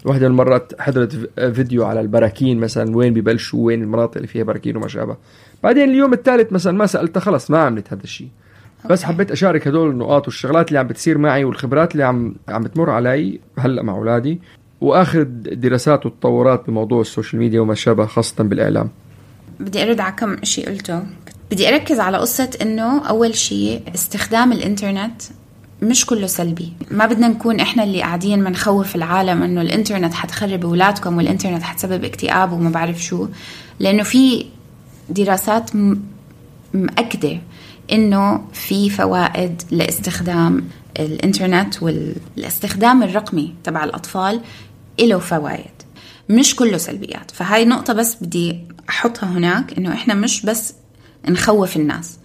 واحدة 0.06 0.28
من 0.28 0.32
المرات 0.32 0.82
حضرت 0.82 1.30
فيديو 1.40 1.86
على 1.86 2.02
البراكين 2.02 2.60
مثلا 2.60 2.98
وين 2.98 3.14
ببلشوا 3.14 3.66
وين 3.66 3.82
المناطق 3.82 4.16
اللي 4.16 4.28
فيها 4.28 4.44
براكين 4.44 4.78
وما 4.78 4.88
شابه. 4.88 5.18
بعدين 5.64 5.90
اليوم 5.90 6.14
الثالث 6.14 6.54
مثلا 6.54 6.74
ما 6.74 6.86
سالتها 6.86 7.20
خلص 7.20 7.52
ما 7.52 7.58
عملت 7.58 7.94
هذا 7.94 8.04
الشيء. 8.04 8.28
بس 8.90 9.04
حبيت 9.04 9.32
أشارك 9.32 9.68
هدول 9.68 9.90
النقاط 9.90 10.26
والشغلات 10.26 10.68
اللي 10.68 10.80
عم 10.80 10.88
بتصير 10.88 11.18
معي 11.18 11.44
والخبرات 11.44 11.92
اللي 11.92 12.04
عم 12.04 12.36
عم 12.50 12.64
بتمر 12.64 12.90
علي 12.90 13.40
هلأ 13.58 13.84
مع 13.84 13.96
أولادي. 13.96 14.42
واخر 14.84 15.22
الدراسات 15.22 16.06
والتطورات 16.06 16.68
بموضوع 16.68 17.02
ال 17.02 17.07
social 17.07 17.42
media 17.42 17.62
وما 17.62 17.76
شابه 17.76 18.06
خاصة 18.06 18.44
بالإعلام. 18.44 18.90
بدي 19.60 19.84
أرد 19.84 20.00
على 20.00 20.16
كم 20.16 20.44
شيء 20.44 20.70
قلته. 20.70 21.04
بدي 21.52 21.70
أركز 21.70 22.00
على 22.00 22.18
قصة 22.18 22.50
إنه 22.62 23.08
أول 23.08 23.36
شيء 23.36 23.82
استخدام 23.96 24.52
الإنترنت 24.52 25.22
مش 25.82 26.06
كله 26.06 26.28
سلبي. 26.28 26.74
ما 26.92 27.06
بدنا 27.06 27.28
نكون 27.28 27.60
إحنا 27.60 27.84
اللي 27.84 28.02
قاعدين 28.02 28.44
بنخوف 28.44 28.96
العالم 28.96 29.44
إنه 29.44 29.62
الإنترنت 29.62 30.14
حتخرب 30.14 30.66
أولادكم 30.66 31.18
والإنترنت 31.18 31.64
حتسبب 31.64 32.04
اكتئاب 32.04 32.52
وما 32.52 32.70
بعرف 32.70 33.04
شو. 33.04 33.28
لأنه 33.80 34.04
في 34.04 34.46
دراسات 35.10 35.72
مأكدة 36.74 37.40
إنه 37.92 38.42
في 38.54 38.90
فوائد 38.90 39.62
لاستخدام 39.72 40.64
الإنترنت 41.00 41.84
والاستخدام 41.84 43.04
الرقمي 43.04 43.54
تبع 43.64 43.84
الأطفال 43.84 44.42
له 45.00 45.20
فوائد 45.20 45.72
مش 46.30 46.56
كله 46.56 46.78
سلبيات. 46.78 47.32
فهاي 47.32 47.66
نقطة 47.66 47.94
بس 47.94 48.16
بدي 48.22 48.60
أحطها 48.90 49.30
هناك 49.30 49.78
إنه 49.78 49.94
إحنا 49.94 50.14
مش 50.14 50.46
بس 50.46 50.74
نخوف 51.30 51.76
الناس. 51.76 52.18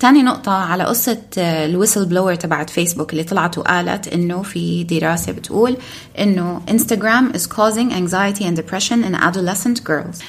تاني 0.00 0.22
نقطة 0.22 0.52
على 0.52 0.84
قصة 0.84 1.22
الويسل 1.38 2.06
بلور 2.06 2.34
تبعت 2.34 2.70
فيسبوك 2.70 3.12
اللي 3.12 3.24
طلعت 3.24 3.58
وقالت 3.58 4.08
إنه 4.08 4.42
في 4.42 4.84
دراسة 4.84 5.32
بتقول 5.32 5.76
إنه 6.18 6.60
Instagram 6.70 7.36
is 7.36 7.42
causing 7.42 7.90
anxiety 7.90 8.42
and 8.42 8.56
depression 8.56 9.04
in 9.04 9.14
adolescent 9.14 9.84
girls. 9.88 10.22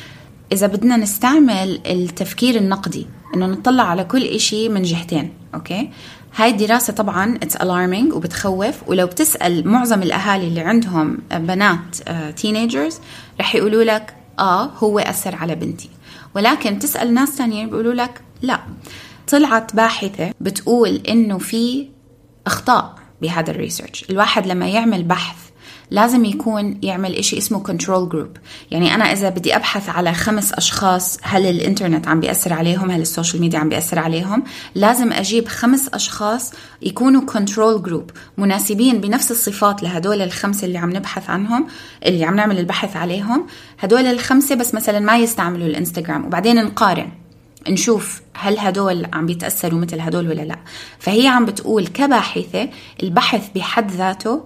إذا 0.51 0.67
بدنا 0.67 0.97
نستعمل 0.97 1.81
التفكير 1.85 2.55
النقدي 2.55 3.07
إنه 3.35 3.45
نطلع 3.45 3.83
على 3.83 4.03
كل 4.03 4.23
إشي 4.23 4.69
من 4.69 4.83
جهتين 4.83 5.33
okay؟ 5.55 5.89
هاي 6.35 6.49
الدراسة 6.49 6.93
طبعا 6.93 7.39
it's 7.45 7.57
alarming 7.57 8.13
وبتخوف 8.13 8.75
ولو 8.89 9.07
بتسأل 9.07 9.67
معظم 9.67 10.03
الأهالي 10.03 10.47
اللي 10.47 10.61
عندهم 10.61 11.17
بنات 11.31 11.95
teenagers 12.37 12.99
رح 13.39 13.55
يقولوا 13.55 13.83
لك 13.83 14.15
آه 14.39 14.63
هو 14.65 14.99
أثر 14.99 15.35
على 15.35 15.55
بنتي. 15.55 15.89
ولكن 16.35 16.79
تسأل 16.79 17.13
ناس 17.13 17.37
تانيين 17.37 17.69
بيقولوا 17.69 17.93
لك 17.93 18.21
لا. 18.41 18.59
طلعت 19.27 19.75
باحثة 19.75 20.31
بتقول 20.41 21.01
إنه 21.09 21.37
في 21.37 21.87
أخطاء 22.47 22.95
بهذا 23.21 23.51
ال 23.51 23.57
research 23.57 24.05
الواحد 24.09 24.47
لما 24.47 24.67
يعمل 24.67 25.03
بحث 25.03 25.37
لازم 25.91 26.25
يكون 26.25 26.79
يعمل 26.83 27.15
إشي 27.15 27.37
اسمه 27.37 27.59
control 27.59 28.09
group 28.09 28.37
يعني 28.71 28.95
أنا 28.95 29.13
إذا 29.13 29.29
بدي 29.29 29.55
أبحث 29.55 29.89
على 29.89 30.13
خمس 30.13 30.53
أشخاص 30.53 31.19
هل 31.21 31.45
الإنترنت 31.45 32.07
عم 32.07 32.19
بيأثر 32.19 32.53
عليهم؟ 32.53 32.91
هل 32.91 33.01
ال 33.01 33.07
social 33.07 33.41
media 33.41 33.59
عم 33.59 33.69
بيأثر 33.69 33.99
عليهم؟ 33.99 34.43
لازم 34.75 35.13
أجيب 35.13 35.47
خمس 35.47 35.89
أشخاص 35.93 36.51
يكونوا 36.81 37.21
control 37.21 37.83
group 37.83 38.11
مناسبين 38.37 39.01
بنفس 39.01 39.31
الصفات 39.31 39.83
لهدول 39.83 40.21
الخمسة 40.21 40.65
اللي 40.67 40.77
عم 40.77 40.89
نبحث 40.95 41.29
عنهم 41.29 41.67
اللي 42.05 42.25
عم 42.25 42.35
نعمل 42.35 42.59
البحث 42.59 42.97
عليهم. 42.97 43.47
هدول 43.79 44.05
الخمسة 44.05 44.55
بس 44.55 44.75
مثلا 44.75 44.99
ما 44.99 45.17
يستعملوا 45.17 45.67
الإنستغرام 45.67 46.25
وبعدين 46.25 46.63
نقارن 46.65 47.09
نشوف 47.69 48.21
هل 48.33 48.59
هدول 48.59 49.07
عم 49.13 49.25
بيتأثروا 49.25 49.79
مثل 49.79 49.99
هدول 49.99 50.27
ولا 50.27 50.41
لا. 50.41 50.55
فهي 50.99 51.27
عم 51.27 51.45
بتقول 51.45 51.87
كباحثة 51.87 52.69
البحث 53.03 53.49
بحد 53.55 53.91
ذاته 53.91 54.45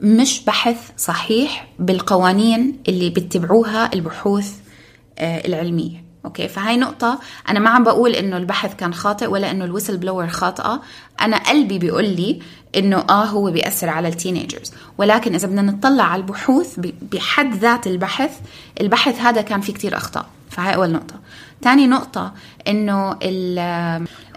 مش 0.00 0.44
بحث 0.44 0.90
صحيح 0.96 1.66
بالقوانين 1.78 2.76
اللي 2.88 3.10
بتبعوها 3.10 3.90
البحوث 3.94 4.52
آه، 5.18 5.46
العلمية. 5.46 6.04
okay؟ 6.24 6.48
فهاي 6.48 6.76
نقطة 6.76 7.18
أنا 7.48 7.60
ما 7.60 7.70
عم 7.70 7.84
بقول 7.84 8.10
إنه 8.14 8.36
البحث 8.36 8.74
كان 8.74 8.94
خاطئ 8.94 9.26
ولا 9.26 9.50
إنه 9.50 9.64
ال 9.64 9.96
whistleblower 9.96 10.26
خاطئة. 10.26 10.82
أنا 11.20 11.36
قلبي 11.36 11.78
بيقول 11.78 12.04
لي 12.04 12.40
إنه 12.76 12.96
آه 12.96 13.24
هو 13.24 13.50
بيأثر 13.50 13.88
على 13.88 14.08
ال 14.08 14.14
teenagers. 14.14 14.72
ولكن 14.98 15.34
إذا 15.34 15.48
بدنا 15.48 15.62
نطلع 15.62 16.04
على 16.04 16.22
البحوث 16.22 16.80
بحد 17.12 17.54
ذات 17.54 17.86
البحث 17.86 18.30
البحث 18.80 19.20
هذا 19.20 19.42
كان 19.42 19.60
فيه 19.60 19.72
كتير 19.72 19.96
أخطاء. 19.96 20.26
فهاي 20.50 20.74
أول 20.74 20.90
نقطة. 20.92 21.14
تاني 21.62 21.86
نقطة 21.86 22.32
إنه 22.68 23.18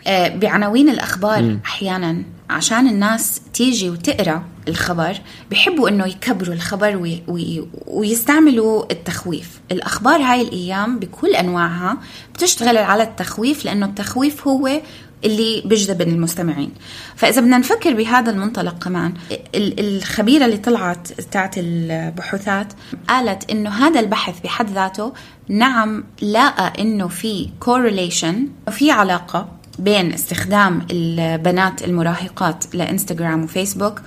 آه، 0.07 0.27
بعناوين 0.27 0.89
الأخبار 0.89 1.41
م. 1.41 1.59
أحيانا 1.65 2.23
عشان 2.49 2.87
الناس 2.87 3.41
تيجي 3.53 3.89
وتقرأ 3.89 4.43
الخبر 4.67 5.17
بحبوا 5.51 5.89
إنه 5.89 6.05
يكبروا 6.07 6.53
الخبر 6.53 6.97
وي 6.97 7.23
وي 7.27 7.67
ويستعملوا 7.87 8.91
التخويف. 8.91 9.59
الأخبار 9.71 10.21
هاي 10.21 10.41
الأيام 10.41 10.99
بكل 10.99 11.35
أنواعها 11.35 11.97
بتشتغل 12.33 12.77
على 12.77 13.03
التخويف 13.03 13.65
لأنه 13.65 13.85
التخويف 13.85 14.47
هو 14.47 14.81
اللي 15.25 15.61
بيجذب 15.65 16.01
المستمعين. 16.01 16.71
فإذا 17.15 17.41
بدنا 17.41 17.57
نفكر 17.57 17.93
بهذا 17.93 18.31
المنطلق 18.31 18.83
كمان 18.83 19.13
الخبيرة 19.55 20.45
اللي 20.45 20.57
طلعت 20.57 21.07
تاعت 21.07 21.55
البحوثات 21.57 22.73
قالت 23.09 23.51
إنه 23.51 23.69
هذا 23.69 23.99
البحث 23.99 24.39
بحد 24.39 24.69
ذاته 24.69 25.13
نعم 25.49 26.03
لقى 26.21 26.73
إنه 26.79 27.07
في 27.07 27.49
correlation 27.65 28.69
في 28.71 28.91
علاقة 28.91 29.47
بين 29.79 30.13
استخدام 30.13 30.87
البنات 30.91 31.83
المراهقات 31.83 32.75
لإنستغرام 32.75 33.43
وفيسبوك 33.43 34.01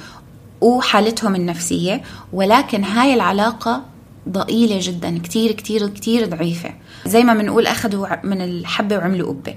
وحالتهم 0.65 1.35
النفسية 1.35 2.03
ولكن 2.33 2.85
هاي 2.85 3.15
العلاقة 3.15 3.83
ضئيلة 4.29 4.79
جدا 4.83 5.19
كتير 5.19 5.53
كتير 5.53 5.89
كتير 5.89 6.27
ضعيفة. 6.27 6.71
زي 7.07 7.25
ما 7.25 7.35
بنقول 7.35 7.67
أخذوا 7.67 8.07
من 8.27 8.41
الحبة 8.41 8.97
وعملوا 8.97 9.29
قبة. 9.29 9.55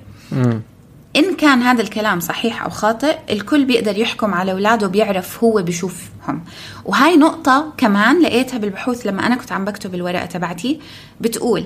إن 1.15 1.36
كان 1.36 1.62
هذا 1.62 1.82
الكلام 1.82 2.20
صحيح 2.20 2.63
أو 2.63 2.70
خاطئ 2.70 3.17
الكل 3.30 3.65
بيقدر 3.65 3.98
يحكم 3.98 4.34
على 4.34 4.52
أولاده 4.52 4.88
بيعرف 4.88 5.43
هو 5.43 5.62
بيشوفهم 5.62 6.43
وهاي 6.86 7.15
نقطة 7.17 7.74
كمان 7.78 8.22
لقيتها 8.22 8.58
بالبحوث 8.58 9.08
لما 9.08 9.28
أنا 9.28 9.36
كنت 9.36 9.52
عم 9.52 9.65
بكتب 9.65 9.96
الورقة 9.96 10.26
تبعتي 10.26 10.80
بتقول 11.22 11.63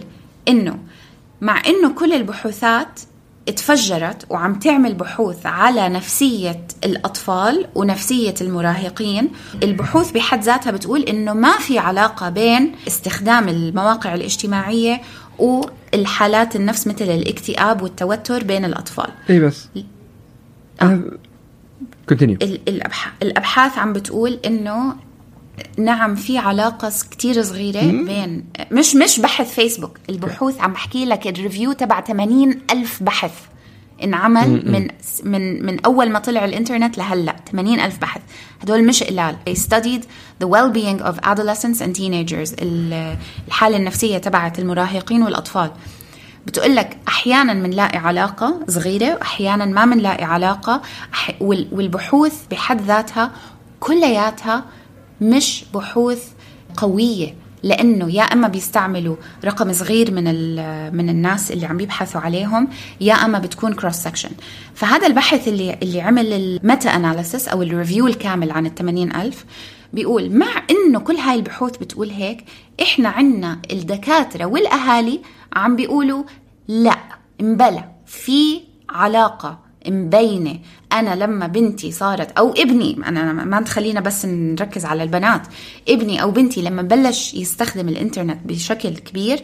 إنه 0.48 0.78
مع 1.42 1.62
إنه 1.68 1.90
كل 1.94 2.14
البحوثات 2.14 3.00
اتفجرت 3.48 4.26
وعم 4.30 4.60
تعمل 4.60 4.94
بحوث 4.94 5.46
على 5.46 5.90
نفسية 5.90 6.68
الأطفال 6.86 7.66
ونفسية 7.76 8.34
المراهقين. 8.42 9.30
البحوث 9.64 10.12
بحد 10.12 10.42
ذاتها 10.42 10.72
بتقول 10.72 11.02
إنه 11.02 11.34
ما 11.34 11.58
في 11.58 11.80
علاقة 11.80 12.30
بين 12.30 12.76
استخدام 12.88 13.50
المواقع 13.50 14.14
الاجتماعية 14.14 15.02
والحالات 15.40 16.56
النفس 16.56 16.88
مثل 16.88 17.06
الاكتئاب 17.06 17.82
والتوتر 17.82 18.44
بين 18.44 18.66
الأطفال. 18.66 19.10
إيه 19.30 19.40
بس. 19.40 19.68
آه. 20.82 21.02
كونتينيو 22.10 22.38
الأبحاث 23.22 23.78
عم 23.78 23.94
بتقول 23.94 24.40
إنه 24.46 24.96
نعم 25.78 26.16
في 26.16 26.38
علاقة 26.38 26.92
كتير 27.12 27.44
صغيرة 27.44 27.82
مم. 27.82 28.06
بين 28.06 28.44
مش 28.72 28.96
مش 28.96 29.20
بحث 29.20 29.54
فيسبوك 29.54 29.98
البحوث 30.10 30.60
عم 30.62 30.74
بحكي 30.74 31.06
لك 31.06 31.28
الريفيو 31.28 31.74
تبع 31.74 32.02
80 32.02 32.56
ألف 32.72 33.04
بحث 33.04 33.34
انعمل. 34.04 34.72
من 34.72 34.88
من 35.24 35.66
من 35.66 35.86
أول 35.86 36.10
ما 36.10 36.20
طلع 36.20 36.46
الإنترنت 36.46 36.98
لهلأ 36.98 37.36
80 37.52 37.80
ألف 37.80 37.98
بحث 38.00 38.22
هدول 38.62 38.86
مش 38.88 39.04
قلال 39.04 39.36
they 39.50 39.54
studied 39.54 40.02
the 40.44 40.48
well-being 40.48 41.04
of 41.04 41.16
adolescents 41.26 41.82
and 41.82 41.98
teenagers 42.00 42.54
الحالة 42.62 43.78
النفسية 43.78 44.18
تبعت 44.18 44.60
المراهقين 44.60 45.24
والأطفال 45.24 45.72
بتقول 46.48 46.76
لك 46.76 46.98
أحيانا 47.08 47.54
بنلاقي 47.54 47.98
علاقة 47.98 48.60
صغيرة 48.68 49.14
واحيانا 49.16 49.66
ما 49.66 49.86
بنلاقي 49.86 50.24
علاقة 50.24 50.82
والبحوث 51.42 52.34
بحد 52.52 52.82
ذاتها 52.82 53.32
كلياتها 53.80 54.66
مش 55.22 55.66
بحوث 55.74 56.28
قوية 56.78 57.36
لأنه 57.64 58.14
يا 58.14 58.24
إما 58.24 58.48
بيستعملوا 58.48 59.16
رقم 59.46 59.74
صغير 59.74 60.12
من 60.12 60.24
من 60.96 61.10
الناس 61.10 61.52
اللي 61.52 61.66
عم 61.66 61.78
بيبحثوا 61.78 62.22
عليهم 62.22 62.68
يا 63.02 63.14
إما 63.14 63.40
بتكون 63.40 63.74
cross 63.74 63.96
section 63.96 64.30
فهذا 64.76 65.08
البحث 65.08 65.48
اللي 65.48 65.78
اللي 65.84 66.02
عمل 66.02 66.34
ال 66.34 66.96
meta-analysis 66.96 67.48
أو 67.48 67.62
ال 67.62 67.68
review 67.68 68.08
الكامل 68.08 68.52
عن 68.52 68.66
ال 68.66 69.16
ألف 69.16 69.46
بيقول 69.94 70.38
مع 70.38 70.64
إنه 70.72 71.00
كل 71.00 71.16
هاي 71.16 71.36
البحوث 71.36 71.78
بتقول 71.78 72.10
هيك 72.10 72.46
إحنا 72.82 73.10
عنا 73.10 73.60
الدكاترة 73.72 74.46
والأهالي 74.46 75.22
عم 75.54 75.76
بيقولوا 75.76 76.24
لا 76.68 76.98
مبلا 77.42 77.92
في 78.06 78.62
علاقة. 78.90 79.60
مبينة 79.88 80.60
أنا 80.94 81.16
لما 81.16 81.48
بنتي 81.48 81.92
صارت 81.92 82.32
أو 82.32 82.52
ابني 82.52 82.98
أنا 83.08 83.34
ما 83.34 83.62
تخلينا 83.62 84.00
بس 84.00 84.26
نركز 84.26 84.86
على 84.86 85.04
البنات. 85.04 85.48
ابني 85.90 86.22
أو 86.22 86.32
بنتي 86.32 86.62
لما 86.62 86.82
بلش 86.82 87.34
يستخدم 87.34 87.90
الإنترنت 87.90 88.40
بشكل 88.46 88.90
كبير 88.90 89.44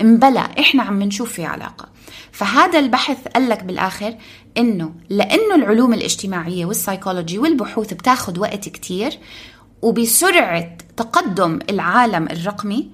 مبلا 0.00 0.40
إحنا 0.40 0.82
عم 0.82 1.02
نشوف 1.02 1.32
في 1.32 1.44
علاقة. 1.44 1.88
فهذا 2.32 2.78
البحث 2.78 3.28
قال 3.28 3.48
لك 3.48 3.64
بالآخر 3.64 4.14
إنه 4.58 4.92
لأنه 5.08 5.54
العلوم 5.54 5.94
الاجتماعية 5.94 6.66
والسايكولوجي 6.66 7.38
والبحوث 7.38 7.94
بتاخد 7.94 8.38
وقت 8.38 8.68
كتير 8.68 9.18
وبسرعة 9.82 10.76
تقدم 10.96 11.58
العالم 11.70 12.28
الرقمي 12.28 12.90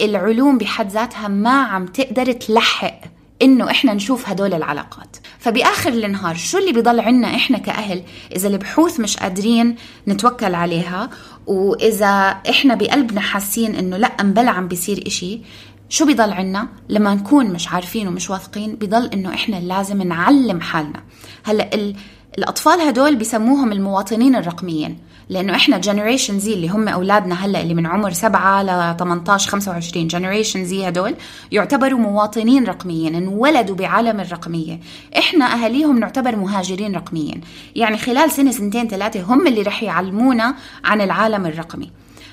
العلوم 0.00 0.58
بحد 0.58 0.90
ذاتها 0.90 1.28
ما 1.28 1.62
عم 1.62 1.86
تقدر 1.86 2.32
تلحق 2.32 3.00
إنه 3.42 3.70
إحنا 3.70 3.94
نشوف 3.94 4.28
هدول 4.28 4.54
العلاقات. 4.54 5.16
فبآخر 5.38 5.92
النهار 5.92 6.34
شو 6.34 6.58
اللي 6.58 6.72
بيضل 6.72 7.00
عنا 7.00 7.34
إحنا 7.34 7.58
كأهل؟ 7.58 8.02
إذا 8.36 8.48
البحوث 8.48 9.00
مش 9.00 9.16
قادرين 9.16 9.76
نتوكل 10.08 10.54
عليها 10.54 11.10
وإذا 11.46 12.36
إحنا 12.50 12.74
بقلبنا 12.74 13.20
حاسين 13.20 13.74
إنه 13.74 13.96
لأ 13.96 14.12
مبلا 14.22 14.50
عم 14.50 14.68
بيصير 14.68 15.04
إشي 15.06 15.40
شو 15.88 16.06
بيضل 16.06 16.32
عنا؟ 16.32 16.68
لما 16.88 17.14
نكون 17.14 17.46
مش 17.46 17.68
عارفين 17.68 18.08
ومش 18.08 18.30
واثقين 18.30 18.76
بيضل 18.76 19.06
إنه 19.06 19.34
إحنا 19.34 19.56
لازم 19.56 20.02
نعلم 20.02 20.60
حالنا. 20.60 21.02
هلأ 21.44 21.94
الأطفال 22.38 22.80
هدول 22.80 23.16
بسموهم 23.16 23.72
المواطنين 23.72 24.36
الرقميين. 24.36 24.98
لأنه 25.28 25.54
إحنا 25.54 25.78
generation 25.78 26.38
زي 26.38 26.54
اللي 26.54 26.68
هم 26.68 26.88
أولادنا 26.88 27.46
هلأ 27.46 27.62
اللي 27.62 27.74
من 27.74 27.86
عمر 27.86 28.12
7 28.12 28.62
ل 28.62 28.96
18 28.96 29.50
25 29.50 30.06
generation 30.06 30.64
زي 30.64 30.88
هدول 30.88 31.14
يعتبروا 31.52 31.98
مواطنين 31.98 32.64
رقميين 32.64 33.14
انولدوا 33.14 33.76
بعالم 33.76 34.20
الرقمية. 34.20 34.80
إحنا 35.18 35.44
أهاليهم 35.54 35.98
نعتبر 35.98 36.36
مهاجرين 36.36 36.94
رقميين. 36.94 37.40
يعني 37.76 37.98
خلال 37.98 38.30
سنة 38.30 38.50
سنتين 38.50 38.88
ثلاثة 38.88 39.22
هم 39.22 39.46
اللي 39.46 39.62
رح 39.62 39.82
يعلمونا 39.82 40.54
عن 40.84 41.00
العالم 41.00 41.46
الرقمي. 41.46 41.90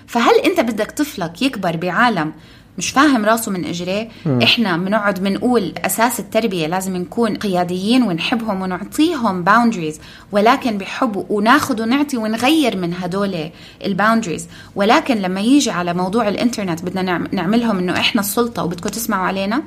فهل 0.08 0.36
أنت 0.46 0.60
بدك 0.60 0.92
طفلك 0.92 1.42
يكبر 1.42 1.78
بعالم 1.78 2.34
مش 2.78 2.90
فاهم 2.90 3.26
راسه 3.26 3.52
من 3.52 3.66
اجريه 3.66 4.10
إحنا 4.44 4.78
بنقعد 4.78 5.24
بنقول 5.24 5.74
أساس 5.78 6.20
التربية 6.20 6.68
لازم 6.68 6.96
نكون 6.98 7.36
قياديين 7.36 8.04
ونحبهم 8.04 8.62
ونعطيهم 8.62 9.44
boundaries 9.44 10.00
ولكن 10.32 10.78
بحب 10.78 11.26
وناخذ 11.30 11.82
ونعطي 11.82 12.18
ونغير 12.18 12.78
من 12.78 12.94
هدول 12.94 13.50
ال 13.86 13.91
boundaries 13.91 14.48
ولكن 14.76 15.16
لما 15.18 15.42
يجي 15.42 15.72
على 15.72 15.94
موضوع 15.94 16.28
الإنترنت 16.28 16.84
بدنا 16.86 17.28
نعملهم 17.32 17.78
إنه 17.78 17.94
إحنا 17.94 18.22
السلطة 18.22 18.64
وبدكم 18.64 18.90
تسمعوا 18.90 19.28
علينا. 19.28 19.64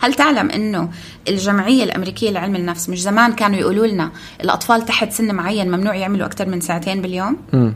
هل 0.00 0.14
تعلم 0.14 0.50
إنه 0.50 0.88
الجمعية 1.28 1.84
الأمريكية 1.84 2.30
لعلم 2.30 2.56
النفس 2.56 2.88
مش 2.88 3.02
زمان 3.02 3.32
كانوا 3.32 3.58
يقولوا 3.58 3.86
لنا 3.86 4.10
الأطفال 4.40 4.84
تحت 4.84 5.12
سن 5.12 5.34
معين 5.34 5.70
ممنوع 5.70 5.94
يعملوا 5.94 6.26
أكثر 6.26 6.48
من 6.48 6.60
ساعتين 6.60 7.02
باليوم؟ 7.02 7.36
م. 7.52 7.70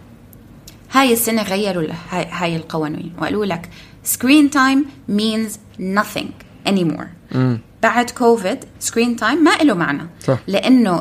هاي 0.92 1.12
السنة 1.12 1.42
غيروا 1.42 1.86
هاي, 2.10 2.26
هاي 2.30 2.56
القوانين. 2.56 3.12
وقالوا 3.18 3.46
لك 3.46 3.68
screen 4.14 4.50
time 4.50 4.80
means 5.08 5.58
nothing 5.78 6.30
anymore. 6.68 7.08
مم. 7.32 7.60
بعد 7.82 8.10
كوفيد 8.10 8.58
screen 8.80 9.16
time 9.16 9.44
ما 9.44 9.50
له 9.50 9.74
معنى. 9.74 10.08
صح. 10.24 10.38
لأنه 10.46 11.00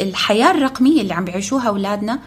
الحياة 0.00 0.50
الرقمية 0.50 1.00
اللي 1.00 1.14
عم 1.14 1.24
بيعيشوها 1.24 1.68
أولادنا 1.68 2.18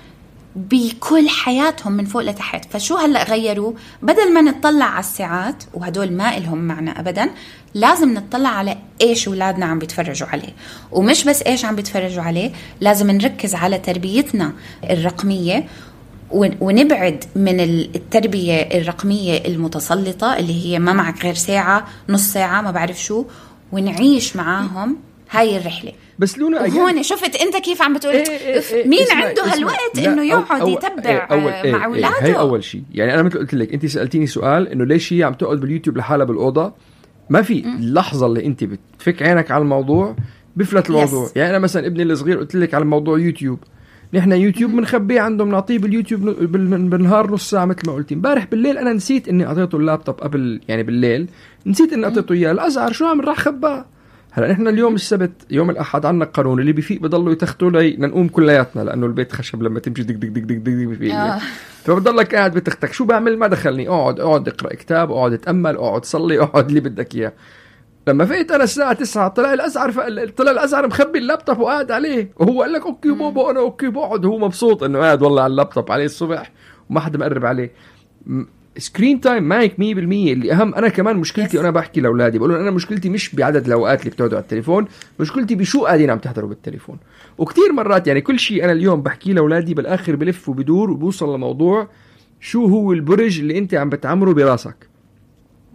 بكل 0.56 1.30
حياتهم 1.30 1.94
من 1.94 2.06
فوق 2.06 2.22
لتحت. 2.22 2.74
فشو 2.74 2.96
هلأ 2.96 3.24
غيروا؟ 3.24 3.74
بدل 4.02 4.34
ما 4.34 4.42
نطلع 4.42 4.86
على 4.86 5.00
الساعات 5.00 5.64
وهدول 5.74 6.12
ما 6.14 6.38
إلهم 6.38 6.58
معنى 6.58 7.00
ابدا 7.00 7.30
لازم 7.74 8.14
نطلع 8.14 8.50
على 8.50 8.78
إيش 9.02 9.28
أولادنا 9.28 9.66
عم 9.66 9.80
بيتفرجوا 9.80 10.28
عليه. 10.28 10.54
ومش 10.92 11.24
بس 11.24 11.42
إيش 11.42 11.66
عم 11.66 11.76
بيتفرجوا 11.76 12.24
عليه 12.24 12.52
لازم 12.82 13.12
نركز 13.12 13.56
على 13.56 13.78
تربيتنا 13.78 14.54
الرقمية 14.84 15.68
ونبعد 16.32 17.24
من 17.36 17.60
التربية 17.60 18.54
الرقمية 18.54 19.46
المتسلطة 19.46 20.38
اللي 20.38 20.66
هي 20.66 20.80
ما 20.80 20.94
معك 20.94 21.24
غير 21.24 21.34
ساعة 21.34 21.88
نص 22.10 22.22
ساعة 22.34 22.62
ما 22.62 22.72
بعرف 22.72 23.04
شو 23.04 23.26
ونعيش 23.72 24.36
معاهم 24.36 24.98
هاي 25.32 25.58
الرحلة. 25.58 25.92
بس 26.20 26.38
لونا 26.38 26.68
هون 26.68 27.04
شفت 27.04 27.36
أنت 27.36 27.58
كيف 27.58 27.82
عم 27.82 27.94
بتقول 27.94 28.16
إيه 28.16 28.30
إيه 28.30 28.62
إيه 28.74 28.88
مين 28.88 29.02
اسمع 29.02 29.26
عنده 29.26 29.44
هالوقت 29.54 29.98
إنه 29.98 30.24
يقعد 30.24 30.62
أو 30.62 30.68
يتبع 30.68 31.10
إيه 31.10 31.18
أول 31.18 31.52
إيه 31.52 31.72
مع 31.72 31.86
أولاده؟ 31.86 32.16
هي 32.22 32.40
أول 32.40 32.64
شيء. 32.64 32.84
يعني 32.94 33.14
أنا 33.14 33.24
مثل 33.24 33.40
قلت 33.40 33.54
لك 33.54 33.74
أنت 33.74 33.86
سألتيني 33.86 34.28
سؤال 34.28 34.68
إنه 34.68 34.86
ليش 34.86 35.14
هي 35.14 35.24
عم 35.24 35.34
تقعد 35.34 35.60
باليوتيوب 35.60 35.98
لحالها 35.98 36.26
بالأوضة؟ 36.26 36.74
ما 37.30 37.42
في 37.42 37.60
اللحظة 37.66 38.26
اللي 38.26 38.46
أنت 38.46 38.64
بتفك 38.64 39.24
عينك 39.24 39.52
على 39.52 39.62
الموضوع 39.62 40.16
بفلت 40.56 40.90
الموضوع. 40.90 41.30
يعني 41.36 41.50
أنا 41.50 41.60
مثلا 41.60 41.88
ابني 41.88 42.04
الصغير 42.04 42.40
قلت 42.40 42.56
لك 42.56 42.74
على 42.74 42.86
موضوع 42.86 43.20
يوتيوب. 43.20 43.60
نحن 44.14 44.32
يوتيوب 44.32 44.72
بنخبيه 44.72 45.22
عنده 45.22 45.44
بنعطيه 45.44 45.80
باليوتيوب 45.80 46.22
بالنهار 46.90 47.32
نص 47.32 47.50
ساعة 47.50 47.66
مثل 47.66 47.82
ما 47.88 47.94
قلتي. 47.94 48.16
امبارح 48.16 48.46
بالليل 48.46 48.78
أنا 48.78 48.94
نسيت 48.94 49.28
إني 49.28 49.46
أعطيته 49.46 49.76
اللابتوب 49.76 50.16
قبل 50.16 50.62
يعني 50.68 50.84
بالليل 50.84 51.28
نسيت 51.66 51.94
إني 51.94 52.06
أعطيته 52.06 52.34
إياه. 52.34 52.52
الأزعر 52.52 52.92
شو 52.92 53.06
عم 53.06 53.22
راح 53.22 53.38
خباه؟ 53.38 53.86
هلأ 54.32 54.52
نحن 54.52 54.68
اليوم 54.68 54.96
السبت 54.96 55.32
يوم 55.52 55.70
الأحد 55.70 56.06
عندنا 56.06 56.26
قانون 56.26 56.60
اللي 56.60 56.72
بيفيق 56.72 57.02
بضلوا 57.02 57.32
بتخته 57.32 57.96
لنقوم 57.96 58.28
كلياتنا 58.28 58.82
لأنه 58.82 59.06
البيت 59.06 59.32
خشب 59.32 59.64
لما 59.64 59.80
تمشي 59.80 60.04
دق 60.04 60.16
دق 60.16 60.28
دق 60.28 60.42
دق 60.42 60.58
دق 60.58 60.88
بفيق. 60.88 61.16
آه. 61.16 61.40
فبضلك 61.84 62.36
قاعد 62.36 62.54
بتختك. 62.54 62.94
شو 62.94 63.06
بعمل؟ 63.06 63.38
ما 63.38 63.48
دخلني. 63.48 63.90
اقعد 63.90 64.20
اقعد 64.20 64.48
اقرأ 64.48 64.74
كتاب 64.74 65.12
اقعد 65.12 65.34
اتأمل 65.34 65.76
اقعد 65.76 66.06
صلي 66.06 66.40
اقعد 66.40 66.68
اللي 66.68 66.80
بدك 66.80 67.16
إياه. 67.16 67.34
لما 68.08 68.26
فقت 68.26 68.52
أنا 68.52 68.64
الساعة 68.64 68.94
9 68.94 69.28
طلع 69.28 69.54
الأزعر 69.54 69.92
طلع 70.38 70.52
الأزعر 70.52 70.88
مخبي 70.88 71.20
اللابتوب 71.20 71.60
وقاعد 71.60 71.92
عليه. 71.92 72.32
وهو 72.36 72.62
قال 72.62 72.74
لك 72.74 72.86
okay 72.86 73.10
بابا 73.12 73.52
أنا 73.52 73.60
okay 73.60 73.90
بقعد. 73.90 74.26
هو 74.26 74.38
مبسوط 74.38 74.84
إنه 74.84 75.00
قاعد 75.00 75.22
والله 75.22 75.42
على 75.42 75.52
اللابتوب 75.52 75.92
عليه 75.92 76.06
الصبح 76.06 76.52
وما 76.90 77.00
حدا 77.00 77.18
مقرب 77.18 77.46
عليه. 77.46 77.72
screen 78.78 79.22
time 79.22 79.44
معك 79.44 79.72
100% 79.72 79.80
اللي 79.80 80.54
أهم 80.54 80.76
أنا 80.76 80.88
كمان 80.90 81.18
مشكلتي 81.18 81.58
وأنا 81.58 81.72
بحكي 81.72 82.02
لأولادي 82.02 82.38
بقول 82.38 82.56
أنا 82.56 82.72
مشكلتي 82.72 83.10
مش 83.10 83.36
بعدد 83.36 83.66
الأوقات 83.66 84.00
اللي 84.00 84.12
بتقعدوا 84.12 84.38
على 84.38 84.44
التليفون 84.44 84.86
مشكلتي 85.20 85.56
بشو 85.56 85.86
قاعدين 85.86 86.10
عم 86.10 86.18
تحضروا 86.18 86.50
بالتليفون. 86.50 86.98
وكثير 87.38 87.74
مرات 87.74 88.08
يعني 88.08 88.22
كل 88.22 88.40
شيء 88.40 88.64
أنا 88.64 88.72
اليوم 88.72 89.02
بحكيه 89.02 89.34
لأولادي 89.34 89.74
بالآخر 89.74 90.16
بلف 90.16 90.50
وبدور 90.50 90.92
وبوصل 90.92 91.36
لموضوع 91.36 91.88
شو 92.40 92.66
هو 92.66 92.94
البرج 92.94 93.40
اللي 93.40 93.58
أنت 93.58 93.74
عم 93.74 93.90
بتعمره 93.90 94.34
براسك. 94.34 94.87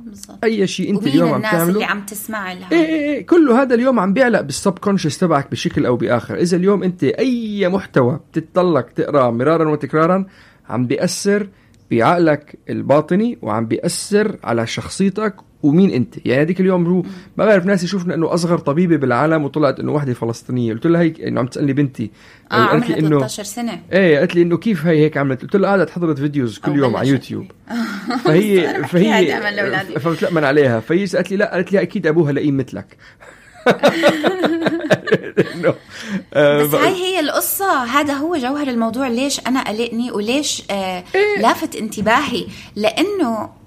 بالضبط. 0.04 0.44
أي 0.44 0.66
شيء 0.66 0.90
أنت 0.90 1.06
اليوم 1.06 1.34
عم 1.34 1.42
تعمله 1.42 1.68
اللي 1.68 1.84
عم 1.84 2.06
تسمع 2.06 2.52
لها؟ 2.52 2.72
إيه 2.72 2.78
إيه 2.78 3.14
إيه 3.14 3.26
كله 3.26 3.62
هذا 3.62 3.74
اليوم 3.74 4.00
عم 4.00 4.12
بيعلق 4.12 4.40
بال 4.40 4.78
subconscious 4.78 5.18
تبعك 5.18 5.50
بشكل 5.50 5.86
أو 5.86 5.96
بآخر. 5.96 6.36
إذا 6.36 6.56
اليوم 6.56 6.82
أنت 6.82 7.04
أي 7.04 7.68
محتوى 7.68 8.20
بتتطلق 8.32 8.86
تقرأه 8.88 9.30
مرارا 9.30 9.70
وتكرارا 9.70 10.26
عم 10.68 10.86
بيأثر 10.86 11.48
بعقلك 11.90 12.58
الباطني 12.70 13.38
وعم 13.42 13.66
بيأثر 13.66 14.36
على 14.44 14.66
شخصيتك 14.66 15.34
ومين 15.62 15.90
أنت؟ 15.90 16.14
يعني 16.26 16.42
هذيك 16.42 16.60
اليوم 16.60 16.86
هو 16.86 17.02
ما 17.36 17.46
بعرف 17.46 17.66
ناس 17.66 17.84
يشوفنا 17.84 18.14
إنه 18.14 18.34
أصغر 18.34 18.58
طبيبة 18.58 18.96
بالعالم 18.96 19.44
وطلعت 19.44 19.80
إنه 19.80 19.92
وحدة 19.92 20.14
فلسطينية. 20.14 20.72
قلت 20.72 20.86
لها 20.86 21.00
هيك 21.00 21.20
إنه 21.20 21.40
عم 21.40 21.46
تسألني 21.46 21.72
بنتي. 21.72 22.10
آه 22.52 22.66
قالت 22.66 22.88
لي 22.88 22.98
إنه 22.98 23.08
13 23.08 23.42
سنة. 23.42 23.80
إيه 23.92 24.18
قالت 24.18 24.34
لي 24.34 24.42
إنه 24.42 24.56
كيف 24.56 24.86
هي 24.86 24.98
هيك 24.98 25.16
عملت؟ 25.16 25.42
قلت 25.42 25.56
لها 25.56 25.68
قاعدة 25.68 25.90
حضرت 25.90 26.18
videos 26.18 26.58
كل 26.58 26.78
يوم 26.78 26.96
على 26.96 27.08
يوتيوب. 27.08 27.46
فهي 28.24 28.84
فهي 28.84 29.40
فبتلمن 30.00 30.44
عليها. 30.44 30.80
فهي 30.80 31.06
قالت 31.06 31.30
لي 31.30 31.36
لا 31.36 31.52
قالت 31.52 31.72
لي 31.72 31.82
أكيد 31.82 32.06
أبوها 32.06 32.32
لئيم 32.32 32.56
مثلك. 32.56 32.96
آه، 36.34 36.62
بس 36.64 36.74
هاي 36.74 36.92
هي 36.92 37.20
القصة. 37.20 37.84
هذا 37.84 38.12
هو 38.12 38.36
جوهر 38.36 38.68
الموضوع. 38.68 39.08
ليش 39.08 39.40
أنا 39.46 39.68
قلقني 39.68 40.10
وليش 40.10 40.62
آه 40.70 41.04
إيه. 41.14 41.42
لافت 41.42 41.76
انتباهي؟ 41.76 42.46
لأنه 42.76 43.61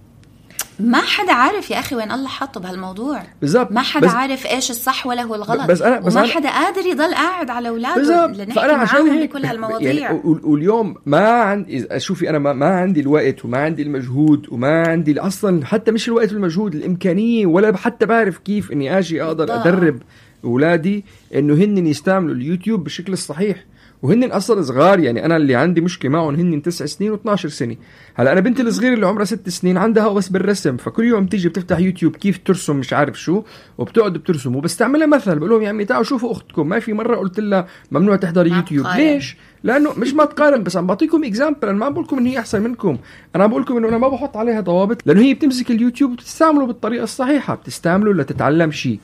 ما 0.80 0.98
حدا 0.98 1.34
عارف 1.34 1.72
يا 1.72 1.80
أخي 1.80 1.96
وين 1.96 2.12
الله 2.12 2.28
حاطه 2.28 2.60
بهالموضوع. 2.60 3.24
بالضبط. 3.42 3.72
ما 3.72 3.82
حدا 3.82 4.10
عارف 4.10 4.46
إيش 4.46 4.70
الصح 4.70 5.08
ولا 5.08 5.22
هو 5.22 5.36
الغلط. 5.36 5.70
بس 5.70 5.82
أنا 5.82 6.00
بس 6.00 6.14
وما 6.14 6.26
أنا 6.26 6.34
حدا 6.34 6.50
قادر 6.50 6.86
يضل 6.86 7.14
قاعد 7.14 7.50
على 7.50 7.70
أولاده 7.70 8.28
بالضبط. 8.28 8.52
فأنا 8.52 8.74
عشان 8.74 9.08
هيك 9.08 9.30
بكل 9.30 9.46
هالمواضيع. 9.46 9.92
يعني 9.92 10.22
واليوم 10.24 10.96
ما 11.06 11.28
عندي 11.30 11.88
شوفي 11.98 12.30
أنا 12.30 12.40
ما, 12.40 12.54
ما 12.54 12.66
عندي 12.66 13.00
الوقت 13.00 13.46
وما 13.46 13.58
عندي 13.58 13.82
المجهود 13.82 14.48
وما 14.52 14.88
عندي 14.88 15.20
أصلا 15.20 15.66
حتى 15.66 15.92
مش 15.92 16.08
الوقت 16.08 16.34
والمجهود 16.34 16.76
الإمكانية 16.76 17.46
ولا 17.46 17.78
حتى 17.78 18.06
بعرف 18.06 18.38
كيف 18.38 18.72
إني 18.72 18.98
أجي 19.00 19.24
أقدر 19.24 19.56
أدرب 19.56 20.02
أولادي 20.44 21.06
إنه 21.36 21.54
هن 21.54 21.88
يستعملوا 21.88 22.36
اليوتيوب 22.36 22.84
بالشكل 22.84 23.14
الصحيح 23.14 23.64
وهن 24.06 24.24
أصلا 24.24 24.62
صغار 24.62 25.00
يعني 25.00 25.26
أنا 25.26 25.38
اللي 25.38 25.56
عندي 25.56 25.82
مشكلة 25.82 26.12
معهم 26.12 26.36
هن 26.36 26.62
9 26.62 26.88
سنين 26.88 27.18
و12 27.18 27.36
سنة. 27.36 27.76
هلأ 28.16 28.32
أنا 28.32 28.40
بنتي 28.40 28.62
الصغيرة 28.62 28.94
اللي 28.94 29.08
عمرها 29.08 29.26
6 29.26 29.50
سنين 29.50 29.78
عندها 29.78 30.10
بس 30.10 30.30
بالرسم 30.30 30.78
فكل 30.78 31.04
يوم 31.04 31.26
تيجي 31.26 31.50
بتفتح 31.50 31.80
يوتيوب 31.80 32.16
كيف 32.16 32.40
ترسم 32.46 32.76
مش 32.76 32.94
عارف 32.94 33.20
شو 33.20 33.44
وبتقعد 33.78 34.14
بترسم 34.14 34.56
وبستعملها 34.56 35.08
مثل 35.08 35.40
بقول 35.40 35.50
لهم 35.50 35.62
يا 35.62 35.70
عمي 35.70 35.86
تعالوا 35.86 36.04
شوفوا 36.04 36.32
أختكم 36.32 36.70
ما 36.70 36.80
في 36.80 36.94
مرة 36.94 37.16
قلت 37.16 37.40
لها 37.40 37.68
ممنوع 37.92 38.16
تحضري 38.16 38.50
يوتيوب. 38.50 38.86
ليش؟ 38.96 39.38
لأنه 39.64 39.94
مش 39.98 40.14
ما 40.14 40.26
تقارن 40.26 40.64
بس 40.64 40.78
عم 40.78 40.88
بعطيكم 40.88 41.24
example 41.24 41.68
أنا 41.68 41.78
ما 41.78 41.90
بقول 41.90 42.04
لكم 42.04 42.18
ان 42.18 42.26
هي 42.26 42.40
أحسن 42.40 42.62
منكم. 42.64 42.98
أنا 43.36 43.48
بقول 43.48 43.62
لكم 43.62 43.78
إنه 43.78 43.90
أنا 43.90 43.98
ما 43.98 44.08
بحط 44.08 44.38
عليها 44.38 44.62
ضوابط 44.62 45.08
لأنه 45.08 45.22
هي 45.22 45.34
بتمسك 45.34 45.72
اليوتيوب 45.72 46.12
وبتستعمله 46.12 46.66
بالطريقة 46.66 47.04
الصحيحة 47.04 47.56
بتستعمله 47.56 48.14
لتتعلم 48.14 48.72
شيء. 48.72 49.00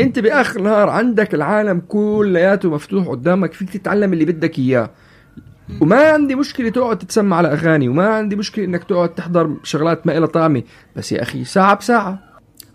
انت 0.00 0.18
بآخر 0.18 0.58
النهار 0.58 0.88
عندك 0.88 1.34
العالم 1.34 1.82
كلياته 1.88 2.70
مفتوح 2.70 3.08
قدامك 3.08 3.52
فيك 3.52 3.70
تتعلم 3.70 4.12
اللي 4.12 4.24
بدك 4.24 4.58
إياه. 4.58 4.90
وما 5.80 6.12
عندي 6.12 6.34
مشكلة 6.34 6.68
تقعد 6.68 6.98
تتسمع 6.98 7.36
على 7.36 7.52
أغاني 7.52 7.88
وما 7.88 8.08
عندي 8.08 8.36
مشكلة 8.36 8.64
إنك 8.64 8.84
تقعد 8.84 9.14
تحضر 9.14 9.56
شغلات 9.62 10.06
ما 10.06 10.12
لها 10.12 10.26
طعمة. 10.26 10.62
بس 10.96 11.12
يا 11.12 11.22
أخي 11.22 11.44
ساعة 11.44 11.76
بساعة. 11.76 12.18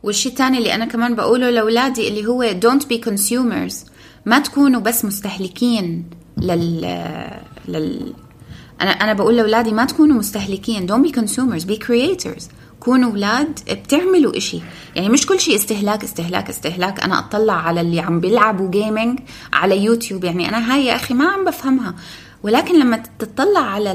والشيء 0.04 0.32
الثاني 0.32 0.58
اللي 0.58 0.76
أنا 0.76 0.86
كمان 0.86 1.16
بقوله 1.16 1.50
لأولادي 1.50 2.08
اللي 2.08 2.28
هو 2.28 2.52
don't 2.52 2.88
be 2.88 2.98
consumers 2.98 3.86
ما 4.26 4.40
تكونوا 4.40 4.82
بس 4.82 5.06
مستهلكين 5.06 6.06
لل 6.38 6.82
لل 7.68 8.14
أنا 8.82 8.92
أنا 8.92 9.14
بقول 9.14 9.38
لأولادي 9.38 9.72
ما 9.72 9.86
تكونوا 9.86 10.18
مستهلكين. 10.18 10.86
don't 10.86 11.04
be 11.04 11.12
consumers 11.12 11.64
be 11.64 11.76
creators 11.76 12.50
كونوا 12.80 13.12
أولاد 13.12 13.60
بتعملوا 13.72 14.38
إشي. 14.38 14.62
يعني 14.96 15.10
مش 15.10 15.26
كل 15.26 15.40
شيء 15.40 15.56
استهلاك 15.56 16.04
استهلاك 16.04 16.50
استهلاك. 16.50 17.04
أنا 17.04 17.20
أطلع 17.20 17.54
على 17.54 17.82
اللي 17.82 18.00
عم 18.00 18.20
بيلعبوا 18.20 18.72
gaming 18.72 19.20
على 19.54 19.84
يوتيوب 19.84 20.24
يعني 20.24 20.50
أنا 20.50 20.74
هاي 20.74 20.86
يا 20.86 20.96
أخي 20.96 21.14
ما 21.14 21.28
عم 21.30 21.46
بفهمها. 21.46 21.96
ولكن 22.44 22.80
لما 22.80 23.04
تطلع 23.20 23.60
على 23.60 23.92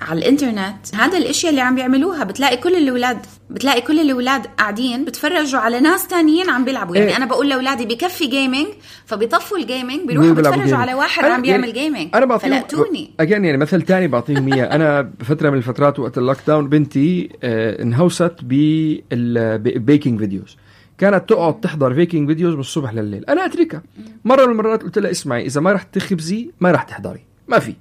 على 0.00 0.18
الإنترنت 0.18 0.94
هذا 0.94 1.18
الاشياء 1.18 1.50
اللي 1.50 1.60
عم 1.62 1.74
بيعملوها 1.74 2.24
بتلاقي 2.24 2.56
كل 2.56 2.76
الأولاد 2.76 3.18
بتلاقي 3.50 3.80
كل 3.80 4.00
الأولاد 4.00 4.46
قاعدين 4.46 5.04
بتفرجوا 5.04 5.60
على 5.60 5.80
ناس 5.80 6.06
تانيين 6.06 6.50
عم 6.50 6.64
بيلعبوا. 6.64 6.96
يعني 6.96 7.10
إيه؟ 7.10 7.16
أنا 7.16 7.26
بقول 7.26 7.48
لأولادي 7.48 7.86
بكفي 7.86 8.26
gaming 8.26 8.66
فبيطفوا 9.06 9.58
ال 9.58 9.65
gaming 9.65 10.08
بيروحوا 10.08 10.32
بيتفرجوا 10.32 10.78
على 10.78 10.94
واحد 10.94 11.24
عم 11.24 11.42
بيعمل 11.42 11.68
يعني 11.68 11.80
gaming 11.80 12.08
أنا 12.14 12.26
بعطيهم 12.26 12.50
فلقتوني 12.50 13.10
again 13.20 13.44
يعني 13.44 13.58
مثل 13.58 13.82
تاني 13.82 14.08
بعطيهم 14.08 14.52
اياه 14.52 14.64
أنا 14.76 15.00
بفترة 15.00 15.50
من 15.50 15.56
الفترات 15.56 15.98
وقت 15.98 16.18
ال 16.18 16.38
lockdown 16.46 16.68
بنتي 16.68 17.28
آه 17.42 17.82
انهوست 17.82 18.34
بال 18.42 18.86
baking 18.86 20.18
videos 20.18 20.56
كانت 20.98 21.28
تقعد 21.28 21.60
تحضر 21.60 21.92
baking 21.92 22.28
videos 22.28 22.54
من 22.54 22.60
الصبح 22.60 22.92
لليل. 22.92 23.24
أنا 23.24 23.46
أتركها. 23.46 23.82
مرة 24.24 24.44
من 24.46 24.52
المرات 24.52 24.82
قلت 24.82 24.98
لها 24.98 25.10
اسمعي 25.10 25.46
إذا 25.46 25.60
ما 25.60 25.72
رح 25.72 25.82
تخبزي 25.82 26.50
ما 26.60 26.70
رح 26.70 26.82
تحضري. 26.82 27.20
ما 27.48 27.58
في. 27.58 27.74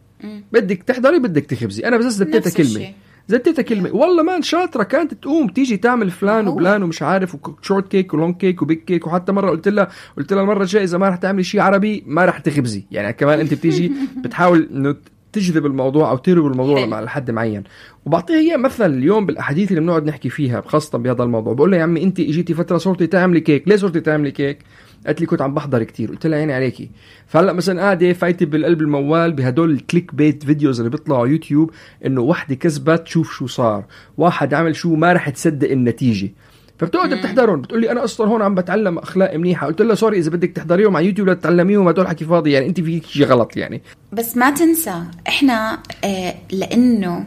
بدك 0.51 0.83
تحضري 0.83 1.19
بدك 1.19 1.45
تخبزي. 1.45 1.87
أنا 1.87 1.97
بس 1.97 2.05
زتيتها 2.05 2.51
كلمة. 2.51 2.93
زتيتها 3.27 3.61
كلمة. 3.63 3.95
والله 3.95 4.23
man 4.23 4.41
شاطرة. 4.41 4.83
كانت 4.83 5.13
تقوم 5.13 5.47
تيجي 5.47 5.77
تعمل 5.77 6.11
فلان 6.11 6.47
وبلان 6.47 6.83
ومش 6.83 7.01
عارف 7.03 7.35
و 7.35 7.44
short 7.44 7.87
cake 7.87 8.13
و 8.13 8.18
long 8.18 8.35
cake 8.35 8.61
و 8.61 8.67
big 8.67 8.85
cake 8.85 9.07
وحتى 9.07 9.31
مرة 9.31 9.49
قلت 9.49 9.67
لها 9.67 9.87
قلت 10.17 10.33
لها 10.33 10.41
المرة 10.41 10.61
الجاية 10.61 10.83
إذا 10.83 10.97
ما 10.97 11.09
رح 11.09 11.15
تعملي 11.15 11.43
شيء 11.43 11.61
عربي 11.61 12.03
ما 12.07 12.25
رح 12.25 12.39
تخبزي. 12.39 12.83
يعني 12.91 13.13
كمان 13.13 13.39
أنت 13.39 13.53
بتيجي 13.53 13.91
بتحاول 14.23 14.69
إنه 14.73 14.95
تجذب 15.33 15.65
الموضوع 15.65 16.11
أو 16.11 16.17
تروي 16.17 16.51
الموضوع 16.51 16.85
مع 16.85 17.05
حد 17.05 17.31
معين. 17.31 17.63
وبعطيها 18.05 18.37
هي 18.37 18.57
مثل 18.57 18.93
اليوم 18.93 19.25
بالأحاديث 19.25 19.69
اللي 19.69 19.81
بنقعد 19.81 20.05
نحكي 20.05 20.29
فيها 20.29 20.61
خاصة 20.61 20.97
بهذا 20.97 21.23
الموضوع. 21.23 21.53
بقول 21.53 21.71
لها 21.71 21.79
يا 21.79 21.83
عمي 21.83 22.03
أنت 22.03 22.19
إجيتي 22.19 22.53
فترة 22.53 22.77
صرتي 22.77 23.07
تعملي 23.07 23.39
كيك 23.39 23.67
ليه 23.67 23.75
صرتي 23.75 23.99
تعملي 23.99 24.31
كيك 24.31 24.57
قالت 25.05 25.21
لي 25.21 25.25
كنت 25.25 25.41
عم 25.41 25.53
بحضر 25.53 25.83
كتير. 25.83 26.09
قلت 26.09 26.27
لها 26.27 26.39
عيني 26.39 26.53
عليكي. 26.53 26.89
فهلأ 27.27 27.53
مثلا 27.53 27.81
قاعدة 27.81 28.13
فايته 28.13 28.45
بالقلب 28.45 28.81
الموال 28.81 29.33
بهدول 29.33 29.71
ال 29.71 30.15
clickbait 30.15 30.43
videos 30.43 30.79
اللي 30.79 30.89
بيطلعوا 30.89 31.27
يوتيوب 31.27 31.71
إنه 32.05 32.21
وحدة 32.21 32.55
كذبت 32.55 33.07
شوف 33.07 33.31
شو 33.31 33.47
صار. 33.47 33.85
واحد 34.17 34.53
عمل 34.53 34.75
شو 34.75 34.95
ما 34.95 35.13
رح 35.13 35.29
تصدق 35.29 35.71
النتيجة. 35.71 36.31
فبتقعد 36.77 37.13
بتحضرهم. 37.13 37.61
بتقول 37.61 37.81
لي 37.81 37.91
أنا 37.91 38.03
أصلا 38.03 38.27
هون 38.27 38.41
عم 38.41 38.55
بتعلم 38.55 38.97
أخلاق 38.97 39.35
منيحة. 39.35 39.67
قلت 39.67 39.81
لها 39.81 39.95
sorry 39.95 40.17
إذا 40.17 40.29
بدك 40.29 40.49
تحضريهم 40.49 40.97
على 40.97 41.05
يوتيوب 41.05 41.27
لا 41.27 41.33
تتعلميهم 41.33 41.87
هدول 41.87 42.07
حكي 42.07 42.25
فاضي. 42.25 42.51
يعني 42.51 42.65
أنت 42.65 42.81
فيك 42.81 43.05
شيء 43.05 43.25
غلط 43.25 43.57
يعني. 43.57 43.81
بس 44.11 44.37
ما 44.37 44.51
تنسى 44.51 45.03
إحنا 45.27 45.79
آه 46.03 46.35
لأنه 46.51 47.25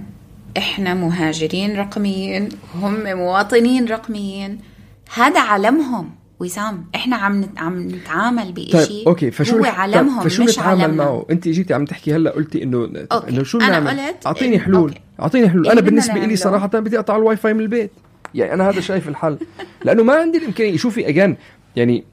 إحنا 0.57 0.95
مهاجرين 0.95 1.77
رقميين 1.77 2.49
وهم 2.75 3.17
مواطنين 3.17 3.85
رقميين 3.89 4.59
هذا 5.15 5.41
عالمهم. 5.41 6.11
وسام 6.45 6.85
إحنا 6.95 7.17
عم. 7.17 7.45
عم 7.57 7.89
نتعامل 7.89 8.53
بشيء 8.53 8.73
طيب 8.73 9.09
okay 9.09 9.31
فشو 9.31 9.57
هو 9.57 9.65
عالمهم 9.65 10.19
طيب 10.19 10.29
فشو 10.29 10.45
مش 10.45 10.59
نتعامل 10.59 10.83
عالمنا 10.83 11.05
معه؟ 11.05 11.27
أنت 11.31 11.49
جيتي 11.49 11.75
عم 11.75 11.85
تحكي 11.85 12.15
هلأ 12.15 12.31
قلتي 12.31 12.63
إنه 12.63 12.91
okay. 13.13 13.31
إنه 13.31 13.43
شو 13.43 13.59
نعمل؟ 13.59 14.01
قلت 14.01 14.27
أعطيني 14.27 14.59
حلول. 14.59 14.95
أعطيني 15.21 15.49
حلول. 15.49 15.69
أنا 15.69 15.81
بالنسبة 15.81 16.15
لي. 16.15 16.37
صراحة 16.37 16.67
بدي 16.67 16.99
أقطع 16.99 17.17
الواي 17.17 17.37
فاي 17.37 17.55
من 17.55 17.61
البيت. 17.61 17.91
يعني 18.35 18.55
أنا 18.55 18.71
هذا 18.71 18.81
شايف 18.81 19.09
الحل. 19.09 19.39
لأنه 19.85 20.03
ما 20.03 20.15
عندي 20.15 20.39
الإمكانية. 20.39 20.77
شوفي 20.77 21.09
again 21.09 21.37
يعني 21.77 22.05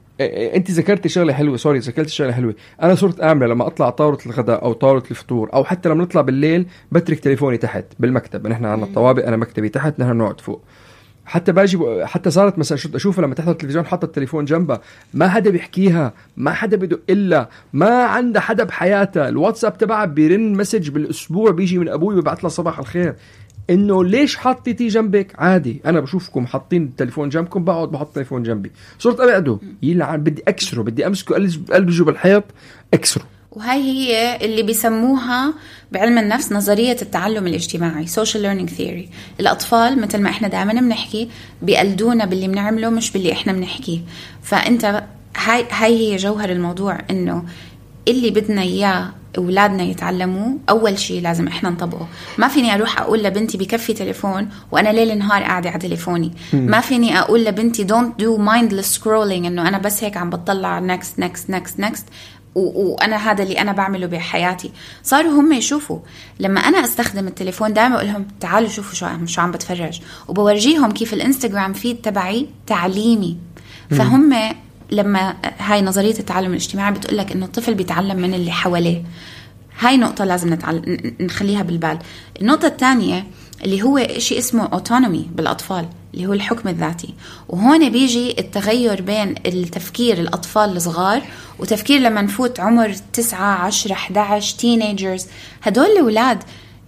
أنت 0.54 0.70
ذكرتي 0.70 1.08
شغلة 1.08 1.32
حلوة. 1.32 1.56
sorry 1.56 1.78
ذكرتي 1.78 2.10
شغلة 2.10 2.32
حلوة. 2.32 2.54
أنا 2.82 2.94
صرت 2.94 3.22
اعمل 3.22 3.50
لما 3.50 3.66
أطلع 3.66 3.90
طاولة 3.90 4.18
الغداء 4.26 4.64
أو 4.64 4.72
طاولة 4.72 5.02
الفطور 5.10 5.50
أو 5.54 5.64
حتى 5.64 5.88
لما 5.88 6.02
نطلع 6.02 6.20
بالليل 6.20 6.66
بترك 6.92 7.20
تليفوني 7.20 7.56
تحت 7.56 7.84
بالمكتب. 7.98 8.46
نحن 8.46 8.64
عندنا 8.64 8.86
الطوابق 8.86 9.26
أنا 9.26 9.36
مكتبي 9.36 9.68
تحت 9.68 10.00
نحن 10.00 10.12
بنقعد 10.12 10.40
فوق. 10.40 10.62
حتى 11.24 11.52
باجي 11.52 11.78
حتى 12.04 12.30
صارت 12.30 12.58
مثلا 12.58 12.78
شو 12.78 12.88
أشوفها 12.94 13.24
لما 13.24 13.34
تحضر 13.34 13.52
التلفزيون 13.52 13.86
حاطة 13.86 14.04
التليفون 14.04 14.44
جنبها. 14.44 14.80
ما 15.14 15.28
حدا 15.28 15.50
بيحكيها 15.50 16.12
ما 16.36 16.52
حدا 16.52 16.76
بدق 16.76 17.00
إلا 17.10 17.48
ما 17.72 18.04
عندها 18.04 18.42
حدا 18.42 18.64
بحياتها. 18.64 19.28
الواتساب 19.28 19.78
تبعها 19.78 20.04
بيرن 20.04 20.52
message 20.52 20.90
بالأسبوع 20.90 21.50
بيجي 21.50 21.78
من 21.78 21.88
أبوي 21.88 22.20
ببعث 22.20 22.38
لها 22.40 22.48
صباح 22.48 22.78
الخير. 22.78 23.14
إنه 23.70 24.04
ليش 24.04 24.36
حاطتي 24.36 24.88
جنبك؟ 24.88 25.32
عادي 25.38 25.80
أنا 25.86 26.00
بشوفكم 26.00 26.46
حاطين 26.46 26.82
التليفون 26.82 27.28
جنبكم 27.28 27.64
بقعد 27.64 27.88
بحط 27.88 28.06
التليفون 28.06 28.42
جنبي. 28.42 28.70
صرت 28.98 29.20
أبعده. 29.20 29.58
يلعن 29.82 30.22
بدي 30.22 30.42
أكسره 30.48 30.82
بدي 30.82 31.06
أمسكه 31.06 31.36
البجه 31.36 32.02
بالحيط 32.02 32.44
أكسره. 32.94 33.24
وهي 33.52 33.80
هي 33.82 34.36
اللي 34.44 34.62
بيسموها 34.62 35.54
بعلم 35.92 36.18
النفس 36.18 36.52
نظرية 36.52 36.96
التعلم 37.02 37.46
الاجتماعي 37.46 38.06
social 38.06 38.38
learning 38.44 38.70
theory. 38.78 39.14
الأطفال 39.40 40.00
مثل 40.00 40.20
ما 40.20 40.30
إحنا 40.30 40.48
دائما 40.48 40.72
بنحكي 40.72 41.28
بيقلدونا 41.62 42.24
باللي 42.24 42.48
بنعمله 42.48 42.88
مش 42.90 43.10
باللي 43.10 43.32
إحنا 43.32 43.52
بنحكيه. 43.52 44.00
فأنت 44.42 45.04
هاي, 45.36 45.64
هاي 45.70 45.96
هي 46.12 46.16
جوهر 46.16 46.50
الموضوع 46.50 46.98
إنه 47.10 47.44
اللي 48.08 48.30
بدنا 48.30 48.62
إياه 48.62 49.10
أولادنا 49.38 49.82
يتعلموه 49.82 50.58
أول 50.68 50.98
شيء 50.98 51.22
لازم 51.22 51.48
إحنا 51.48 51.70
نطبقه. 51.70 52.08
ما 52.38 52.48
فيني 52.48 52.74
أروح 52.74 53.00
أقول 53.00 53.22
لبنتي 53.22 53.58
بكفي 53.58 53.92
تليفون 53.92 54.48
وأنا 54.72 54.88
ليل 54.88 55.18
نهار 55.18 55.42
قاعدة 55.42 55.70
على 55.70 55.78
تليفوني. 55.78 56.32
ما 56.52 56.80
فيني 56.80 57.18
أقول 57.18 57.44
لبنتي 57.44 57.86
don't 57.86 58.22
do 58.22 58.38
mindless 58.38 58.98
scrolling 59.00 59.06
إنه 59.46 59.68
أنا 59.68 59.78
بس 59.78 60.04
هيك 60.04 60.16
عم 60.16 60.30
بطلع 60.30 60.96
next 60.96 61.22
next 61.22 61.54
next 61.54 61.84
next. 61.84 62.02
و- 62.02 62.41
وأنا 62.54 63.16
هذا 63.16 63.42
اللي 63.42 63.60
أنا 63.60 63.72
بعمله 63.72 64.06
بحياتي. 64.06 64.70
صاروا 65.02 65.40
هم 65.40 65.52
يشوفوا. 65.52 65.98
لما 66.40 66.60
أنا 66.60 66.84
أستخدم 66.84 67.26
التليفون 67.26 67.72
دائما 67.72 67.94
أقول 67.96 68.06
لهم 68.06 68.26
تعالوا 68.40 68.68
شوفوا 68.68 68.94
شو 68.94 69.06
عم 69.06 69.26
شو 69.26 69.40
عم 69.40 69.50
بتفرج. 69.50 70.00
وبورجيهم 70.28 70.90
كيف 70.90 71.12
الإنستغرام 71.14 71.72
فيد 71.72 71.96
تبعي 71.96 72.48
تعليمي. 72.66 73.36
فهم 73.90 74.34
لما 74.90 75.36
هاي 75.58 75.82
نظرية 75.82 76.18
التعلم 76.18 76.50
الاجتماعي 76.50 76.92
بتقول 76.92 77.18
لك 77.18 77.32
إنه 77.32 77.46
الطفل 77.46 77.74
بيتعلم 77.74 78.16
من 78.16 78.34
اللي 78.34 78.52
حواليه. 78.52 79.02
هاي 79.78 79.96
نقطة 79.96 80.24
لازم 80.24 80.54
نتعل... 80.54 80.76
ن- 80.76 81.24
نخليها 81.24 81.62
بالبال. 81.62 81.98
النقطة 82.40 82.66
الثانية 82.66 83.26
اللي 83.64 83.82
هو 83.82 84.06
شيء 84.18 84.38
اسمه 84.38 84.68
autonomy 84.68 85.36
بالأطفال 85.36 85.88
اللي 86.14 86.26
هو 86.26 86.32
الحكم 86.32 86.68
الذاتي. 86.68 87.14
وهون 87.48 87.90
بيجي 87.90 88.30
التغير 88.38 89.02
بين 89.02 89.34
التفكير 89.46 90.18
الأطفال 90.20 90.76
الصغار 90.76 91.22
وتفكير 91.58 92.00
لما 92.00 92.22
نفوت 92.22 92.60
عمر 92.60 92.94
9 93.12 93.38
10 93.64 93.92
11 93.92 94.58
تينيجرز 94.58 95.26
هدول 95.62 95.86
الأولاد 95.86 96.42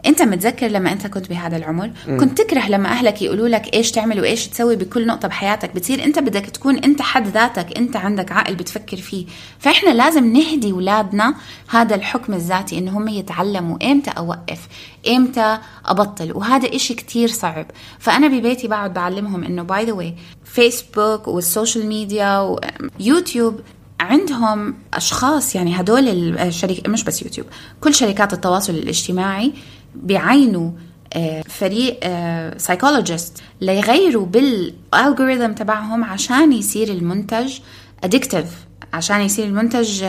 انت 0.07 0.23
متذكر 0.23 0.67
لما 0.67 0.93
انت 0.93 1.07
كنت 1.07 1.29
بهذا 1.29 1.57
العمر؟ 1.57 1.91
كنت 2.07 2.41
تكره 2.41 2.69
لما 2.69 2.89
أهلك 2.89 3.23
يقولوا 3.23 3.49
لك 3.49 3.75
إيش 3.75 3.91
تعمل 3.91 4.21
وإيش 4.21 4.49
تسوي 4.49 4.77
بكل 4.77 5.07
نقطة 5.07 5.29
بحياتك؟ 5.29 5.75
بتصير 5.75 6.05
انت 6.05 6.19
بدك 6.19 6.47
تكون 6.47 6.79
انت 6.79 7.03
حد 7.03 7.27
ذاتك 7.27 7.79
انت 7.79 7.97
عندك 7.97 8.33
عقل 8.33 8.55
بتفكر 8.55 8.97
فيه. 8.97 9.27
فإحنا 9.59 9.91
لازم 9.91 10.33
نهدي 10.33 10.73
اولادنا 10.73 11.35
هذا 11.69 11.95
الحكم 11.95 12.35
الذاتي 12.35 12.79
إنه 12.79 12.99
هم 12.99 13.09
يتعلموا 13.09 13.93
إمتى 13.93 14.11
أوقف 14.11 14.69
إمتى 15.09 15.59
أبطل. 15.87 16.33
وهذا 16.33 16.77
إشي 16.77 16.95
كتير 16.95 17.29
صعب. 17.29 17.67
فأنا 17.99 18.29
ببيتي 18.29 18.69
بقعد 18.69 18.95
بعلمهم 18.95 19.45
إنه 19.45 19.63
by 19.63 19.85
the 19.85 19.93
way 19.93 20.15
فيسبوك 20.45 21.29
وال 21.29 21.43
social 21.43 21.87
media 21.87 22.57
ويوتيوب 23.01 23.61
عندهم 24.01 24.75
أشخاص 24.95 25.55
يعني 25.55 25.81
هدول 25.81 26.09
الشركة 26.39 26.91
مش 26.91 27.05
بس 27.05 27.23
يوتيوب 27.23 27.47
كل 27.81 27.95
شركات 27.95 28.33
التواصل 28.33 28.73
الاجتماعي 28.73 29.53
بيعينوا 29.95 30.71
آه، 31.17 31.43
فريق 31.49 32.01
psychologist 32.57 33.43
ليغيروا 33.61 34.27
بال 34.27 34.50
algorithm 34.50 35.53
تبعهم 35.53 36.05
عشان 36.05 36.53
يصير 36.53 36.89
المنتج 36.89 37.59
addictive 38.05 38.47
عشان 38.93 39.21
يصير 39.21 39.45
المنتج 39.45 40.05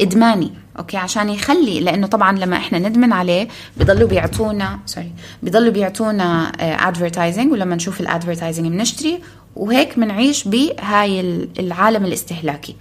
إدماني 0.00 0.50
okay؟ 0.78 0.96
عشان 0.96 1.28
يخلي 1.28 1.80
لأنه 1.80 2.06
طبعا 2.06 2.38
لما 2.38 2.56
إحنا 2.56 2.78
ندمن 2.78 3.12
عليه 3.12 3.48
بيضلوا 3.76 4.08
بيعطونا 4.08 4.78
sorry 4.86 5.12
بيضلوا 5.42 5.72
بيعطونا 5.72 6.52
advertising 6.88 7.52
ولما 7.52 7.76
نشوف 7.76 8.00
ال 8.00 8.06
advertising 8.06 8.66
بنشتري 8.66 9.18
وهيك 9.56 9.98
بنعيش 9.98 10.48
بهاي 10.48 11.20
ال- 11.20 11.48
العالم 11.58 12.04
الاستهلاكي. 12.04 12.76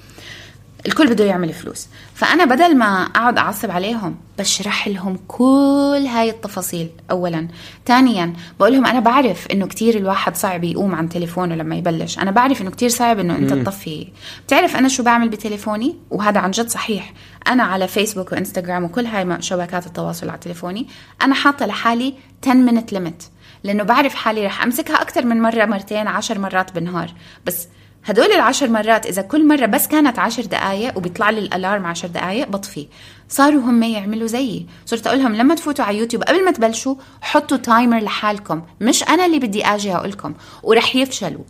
الكل 0.86 1.08
بده 1.08 1.26
يعمل 1.26 1.54
فلوس. 1.54 1.88
فأنا 2.14 2.46
بدل 2.46 2.78
ما 2.78 3.04
أقعد 3.04 3.38
أعصب 3.38 3.72
عليهم 3.72 4.16
بشرح 4.40 4.88
لهم 4.88 5.20
كل 5.28 6.06
هاي 6.10 6.30
التفاصيل 6.30 6.90
اولا. 7.12 7.48
ثانيا 7.86 8.34
بقول 8.60 8.74
لهم 8.74 8.86
أنا 8.86 9.00
بعرف 9.00 9.48
إنه 9.48 9.68
كتير 9.68 9.98
الواحد 9.98 10.36
صعب 10.36 10.64
يقوم 10.64 10.96
عن 10.96 11.10
تليفونه 11.10 11.56
لما 11.56 11.76
يبلش. 11.76 12.20
أنا 12.20 12.32
بعرف 12.32 12.62
إنه 12.62 12.70
كتير 12.70 12.90
صعب 12.90 13.20
إنه 13.20 13.36
أنت 13.36 13.54
تطفي. 13.54 14.08
بتعرف 14.48 14.76
أنا 14.76 14.88
شو 14.88 15.04
بعمل 15.04 15.30
بتليفوني؟ 15.30 15.96
وهذا 16.10 16.40
عن 16.40 16.52
جد 16.52 16.70
صحيح. 16.70 17.14
أنا 17.48 17.64
على 17.64 17.88
فيسبوك 17.88 18.32
وإنستغرام 18.32 18.84
وكل 18.84 19.06
هاي 19.06 19.42
شبكات 19.42 19.86
التواصل 19.86 20.30
على 20.30 20.40
تليفوني 20.40 20.88
أنا 21.22 21.36
حاطة 21.36 21.66
لحالي 21.66 22.14
10 22.44 22.54
minute 22.54 22.94
limit. 22.96 23.26
لأنه 23.64 23.84
بعرف 23.84 24.16
حالي 24.16 24.46
رح 24.46 24.64
أمسكها 24.64 25.02
أكثر 25.02 25.26
من 25.26 25.42
مرة 25.42 25.66
مرتين 25.66 26.08
عشر 26.08 26.40
مرات 26.40 26.72
بالنهار. 26.72 27.14
بس 27.46 27.68
هدول 28.06 28.32
العشر 28.32 28.70
مرات 28.70 29.06
إذا 29.06 29.22
كل 29.22 29.48
مرة 29.48 29.66
بس 29.66 29.88
كانت 29.88 30.20
عشر 30.20 30.46
دقايق 30.46 30.98
وبيطلع 30.98 31.30
لي 31.30 31.40
ال 31.40 31.47
alarm 31.47 31.86
عشر 31.86 32.08
دقايق 32.08 32.48
بطفي. 32.50 32.88
صاروا 33.30 33.62
هم 33.62 33.84
يعملوا 33.84 34.28
زيي. 34.28 34.66
صرت 34.86 35.08
أقول 35.08 35.20
لهم 35.20 35.36
لما 35.36 35.56
تفوتوا 35.56 35.86
على 35.86 35.98
يوتيوب 35.98 36.24
قبل 36.24 36.46
ما 36.46 36.52
تبلشوا 36.52 36.96
حطوا 37.22 37.58
timer 37.58 38.00
لحالكم. 38.00 38.62
مش 38.82 39.04
أنا 39.04 39.26
اللي 39.26 39.40
بدي 39.40 39.66
أجي 39.66 39.96
أقول 39.96 40.10
لكم. 40.10 40.34
ورح 40.64 40.96
يفشلوا. 40.96 41.44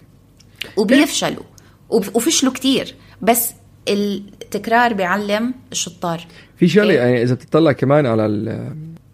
وبيفشلوا. 0.78 1.44
وب- 1.90 2.16
وفشلوا 2.16 2.54
كتير. 2.54 2.96
بس 3.22 3.50
التكرار 3.88 4.94
بيعلم 4.94 5.54
الشطار. 5.72 6.28
في 6.58 6.68
شغلة؟ 6.68 6.94
يعني 6.94 7.24
إذا 7.24 7.34
بتطلع 7.36 7.72
كمان 7.72 8.06
على 8.06 8.26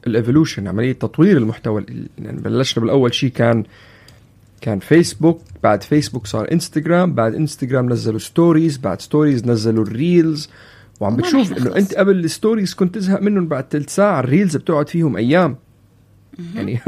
ال 0.07 0.13
evolution 0.13 0.67
عملية 0.67 0.93
تطوير 0.93 1.37
المحتوى 1.37 1.81
ال- 1.81 2.07
يعني 2.19 2.41
بلشنا 2.41 2.81
بالأول 2.83 3.13
شيء 3.13 3.29
كان 3.29 3.63
كان 4.65 4.79
فيسبوك 4.79 5.41
بعد 5.63 5.83
فيسبوك 5.83 6.27
صار 6.27 6.51
إنستغرام 6.51 7.13
بعد 7.13 7.35
إنستغرام 7.35 7.89
نزلوا 7.89 8.19
stories 8.19 8.77
بعد 8.77 9.01
stories 9.01 9.45
نزلوا 9.45 9.83
ال 9.83 9.94
reels 9.94 10.49
وعم 10.99 11.15
بتشوف 11.15 11.57
إنه. 11.57 11.75
أنت 11.75 11.93
قبل 11.93 12.25
ال 12.25 12.31
stories 12.31 12.73
كنت 12.73 12.95
تزهق 12.95 13.21
منهم 13.21 13.47
بعد 13.47 13.65
ثلث 13.71 13.95
ساعة 13.95 14.19
ال 14.19 14.26
reels 14.26 14.57
بتقعد 14.57 14.89
فيهم 14.89 15.17
أيام. 15.17 15.55
يعني 16.55 16.79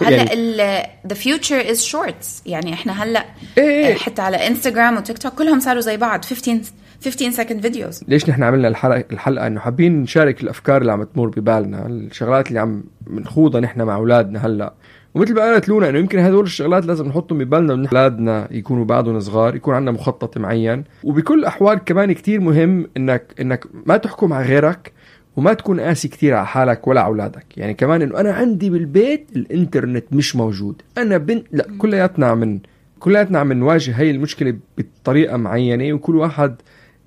وهلأ 0.00 0.32
ال 0.36 0.82
the 1.12 1.16
future 1.16 1.74
is 1.74 1.92
shorts. 1.92 2.46
يعني 2.46 2.72
إحنا 2.72 3.02
هلأ 3.02 3.24
إيه. 3.58 3.94
حتى 3.94 4.22
على 4.22 4.46
انستغرام 4.46 4.96
وتيك 4.96 5.18
توك 5.18 5.32
كلهم 5.32 5.60
صاروا 5.60 5.80
زي 5.80 5.96
بعض. 5.96 6.24
15 6.24 6.60
15 7.04 7.44
second 7.44 7.62
videos. 7.62 8.04
ليش 8.08 8.28
نحن 8.28 8.42
عملنا 8.42 8.68
الحلقة 8.68 9.04
الحلقة؟ 9.12 9.46
إنه 9.46 9.60
حابين 9.60 10.02
نشارك 10.02 10.42
الأفكار 10.42 10.80
اللي 10.80 10.92
عم 10.92 11.04
تمر 11.04 11.28
ببالنا 11.28 11.86
الشغلات 11.86 12.48
اللي 12.48 12.60
عم 12.60 12.84
بنخوضها 13.06 13.60
نحن 13.60 13.82
مع 13.82 13.96
أولادنا 13.96 14.46
هلأ. 14.46 14.74
ومثل 15.16 15.34
ما 15.34 15.40
قالت 15.40 15.68
لونا 15.68 15.88
إنه 15.88 15.98
يمكن 15.98 16.18
هدول 16.18 16.44
الشغلات 16.44 16.86
لازم 16.86 17.06
نحطهم 17.08 17.38
ببالنا 17.38 17.74
انه 17.74 17.88
أولادنا 17.88 18.48
يكونوا 18.50 18.84
بعدهم 18.84 19.20
صغار 19.20 19.56
يكون 19.56 19.74
عندنا 19.74 19.92
مخطط 19.92 20.38
معين. 20.38 20.84
وبكل 21.04 21.38
الأحوال 21.38 21.78
كمان 21.78 22.12
كتير 22.12 22.40
مهم 22.40 22.86
إنك 22.96 23.34
إنك 23.40 23.64
ما 23.86 23.96
تحكم 23.96 24.32
على 24.32 24.46
غيرك 24.46 24.92
وما 25.36 25.52
تكون 25.52 25.80
قاسي 25.80 26.08
كتير 26.08 26.34
على 26.34 26.46
حالك 26.46 26.86
ولا 26.86 27.00
على 27.00 27.08
أولادك. 27.08 27.44
يعني 27.56 27.74
كمان 27.74 28.02
إنه 28.02 28.20
أنا 28.20 28.32
عندي 28.32 28.70
بالبيت 28.70 29.28
الإنترنت 29.36 30.04
مش 30.12 30.36
موجود. 30.36 30.82
أنا 30.98 31.18
بنت 31.18 31.46
لا 31.52 31.66
كلياتنا 31.78 32.26
عم 32.26 32.60
كلياتنا 32.98 33.38
عم 33.38 33.52
نواجه 33.52 34.00
هاي 34.00 34.10
المشكلة 34.10 34.56
بطريقة 34.78 35.36
معينة 35.36 35.92
وكل 35.92 36.16
واحد 36.16 36.56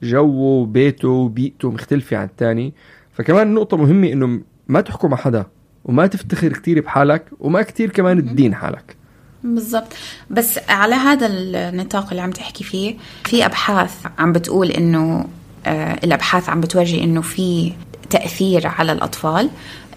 جوه 0.03 0.65
بيته 0.65 1.09
وبيئته 1.09 1.71
مختلفة 1.71 2.17
عن 2.17 2.25
الثاني 2.25 2.73
فكمان 3.11 3.53
نقطة 3.53 3.77
مهمة 3.77 4.11
إنه 4.11 4.39
ما 4.67 4.81
تحكم 4.81 5.07
على 5.07 5.17
حدا. 5.17 5.45
وما 5.85 6.07
تفتخر 6.07 6.53
كتير 6.53 6.81
بحالك 6.81 7.25
وما 7.39 7.61
كتير 7.61 7.89
كمان 7.89 8.25
تدين 8.25 8.55
حالك. 8.55 8.95
بالضبط. 9.43 9.93
بس 10.29 10.59
على 10.69 10.95
هذا 10.95 11.27
النطاق 11.27 12.09
اللي 12.09 12.21
عم 12.21 12.31
تحكي 12.31 12.63
فيه 12.63 12.95
في 13.25 13.45
أبحاث 13.45 13.93
عم 14.19 14.33
بتقول 14.33 14.71
إنه 14.71 15.25
آه 15.65 15.93
الأبحاث 16.03 16.49
عم 16.49 16.61
بتورجي 16.61 17.03
إنه 17.03 17.21
في 17.21 17.73
تأثير 18.09 18.67
على 18.67 18.91
الأطفال 18.91 19.49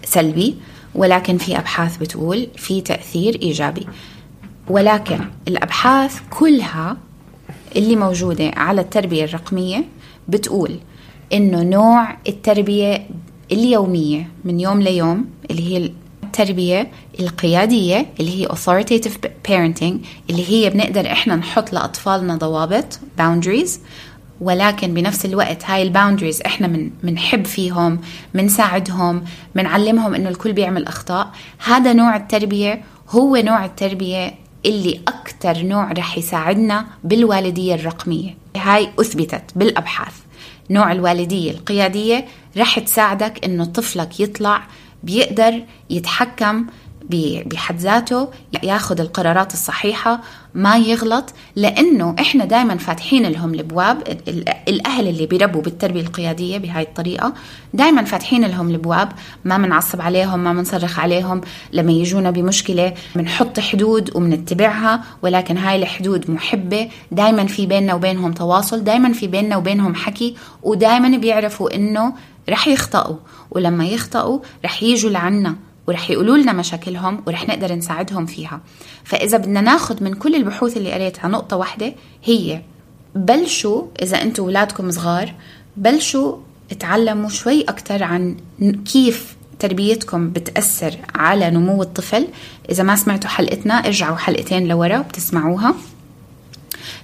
سلبي 0.03 0.55
ولكن 0.95 1.37
في 1.37 1.57
أبحاث 1.57 1.97
بتقول 1.97 2.47
في 2.55 2.81
تأثير 2.81 3.35
إيجابي. 3.41 3.87
ولكن 4.67 5.19
الأبحاث 5.47 6.19
كلها 6.29 6.97
اللي 7.75 7.95
موجودة 7.95 8.51
على 8.55 8.81
التربية 8.81 9.23
الرقمية 9.23 9.83
بتقول 10.27 10.79
إنه 11.33 11.63
نوع 11.63 12.17
التربية 12.27 13.07
اليومية 13.53 14.29
من 14.45 14.59
يوم 14.59 14.81
ليوم 14.81 15.25
اللي 15.51 15.63
هي 15.73 15.91
التربية 16.23 16.91
القيادية 17.19 18.05
اللي 18.19 18.41
هي 18.41 18.47
authoritative 18.47 19.27
parenting 19.47 19.95
اللي 20.29 20.49
هي 20.49 20.69
بنقدر 20.69 21.11
إحنا 21.11 21.35
نحط 21.35 21.73
لأطفالنا 21.73 22.35
ضوابط 22.35 22.99
boundaries 23.19 23.69
ولكن 24.41 24.93
بنفس 24.93 25.25
الوقت 25.25 25.65
هاي 25.65 25.81
الباوندريز 25.81 26.41
إحنا 26.41 26.67
من 26.67 26.91
منحب 27.03 27.45
فيهم 27.45 27.99
منساعدهم 28.33 29.23
منعلمهم 29.55 30.15
إنه 30.15 30.29
الكل 30.29 30.53
بيعمل 30.53 30.85
أخطاء. 30.85 31.31
هذا 31.65 31.93
نوع 31.93 32.15
التربية 32.15 32.81
هو 33.09 33.35
نوع 33.35 33.65
التربية 33.65 34.33
اللي 34.65 35.01
أكثر 35.07 35.63
نوع 35.63 35.91
رح 35.91 36.17
يساعدنا 36.17 36.85
بالوالدية 37.03 37.75
الرقمية. 37.75 38.37
هاي 38.57 38.89
أثبتت 38.99 39.43
بالأبحاث. 39.55 40.13
نوع 40.69 40.91
الوالدية 40.91 41.51
القيادية 41.51 42.25
رح 42.57 42.79
تساعدك 42.79 43.45
إنه 43.45 43.65
طفلك 43.65 44.19
يطلع 44.19 44.63
بيقدر 45.03 45.63
يتحكم 45.89 46.65
بحد 47.09 47.77
ذاته 47.77 48.27
ياخذ 48.63 48.99
القرارات 48.99 49.53
الصحيحة 49.53 50.21
ما 50.55 50.77
يغلط 50.77 51.33
لأنه 51.55 52.15
إحنا 52.19 52.45
دائما 52.45 52.77
فاتحين 52.77 53.25
لهم 53.25 53.53
الأبواب 53.53 54.19
الأهل 54.67 55.07
اللي 55.07 55.25
بيربوا 55.25 55.61
بالتربية 55.61 56.01
القيادية 56.01 56.57
بهاي 56.57 56.83
الطريقة 56.83 57.33
دائما 57.73 58.03
فاتحين 58.03 58.45
لهم 58.45 58.69
الأبواب 58.69 59.11
ما 59.45 59.57
بنعصب 59.57 60.01
عليهم 60.01 60.43
ما 60.43 60.53
بنصرخ 60.53 60.99
عليهم 60.99 61.41
لما 61.73 61.91
يجونا 61.91 62.31
بمشكلة 62.31 62.93
بنحط 63.15 63.59
حدود 63.59 64.15
وبنتبعها 64.15 65.03
ولكن 65.21 65.57
هاي 65.57 65.75
الحدود 65.75 66.31
محبة 66.31 66.89
دائما 67.11 67.45
في 67.47 67.65
بيننا 67.65 67.93
وبينهم 67.93 68.31
تواصل 68.31 68.83
دائما 68.83 69.13
في 69.13 69.27
بيننا 69.27 69.57
وبينهم 69.57 69.95
حكي 69.95 70.35
ودائما 70.63 71.17
بيعرفوا 71.17 71.75
إنه 71.75 72.13
رح 72.49 72.67
يخطئوا 72.67 73.15
ولما 73.51 73.85
يخطئوا 73.85 74.39
رح 74.65 74.83
يجوا 74.83 75.09
لعنا. 75.09 75.55
ورح 75.87 76.11
يقولوا 76.11 76.37
لنا 76.37 76.53
مشاكلهم 76.53 77.23
ورح 77.27 77.47
نقدر 77.47 77.75
نساعدهم 77.75 78.25
فيها. 78.25 78.61
فإذا 79.03 79.37
بدنا 79.37 79.61
ناخذ 79.61 80.03
من 80.03 80.13
كل 80.13 80.35
البحوث 80.35 80.77
اللي 80.77 80.91
قريتها 80.91 81.27
نقطة 81.27 81.57
واحدة 81.57 81.93
هي 82.23 82.61
بلشوا 83.15 83.83
إذا 84.01 84.21
أنتم 84.21 84.43
أولادكم 84.43 84.91
صغار 84.91 85.33
بلشوا 85.77 86.37
تعلموا 86.79 87.29
شوي 87.29 87.61
أكثر 87.61 88.03
عن 88.03 88.37
كيف 88.93 89.35
تربيتكم 89.59 90.29
بتأثر 90.29 90.97
على 91.15 91.49
نمو 91.49 91.81
الطفل. 91.81 92.27
إذا 92.69 92.83
ما 92.83 92.95
سمعتوا 92.95 93.29
حلقتنا 93.29 93.73
ارجعوا 93.73 94.15
حلقتين 94.15 94.67
لورا 94.67 94.97
بتسمعوها. 94.97 95.75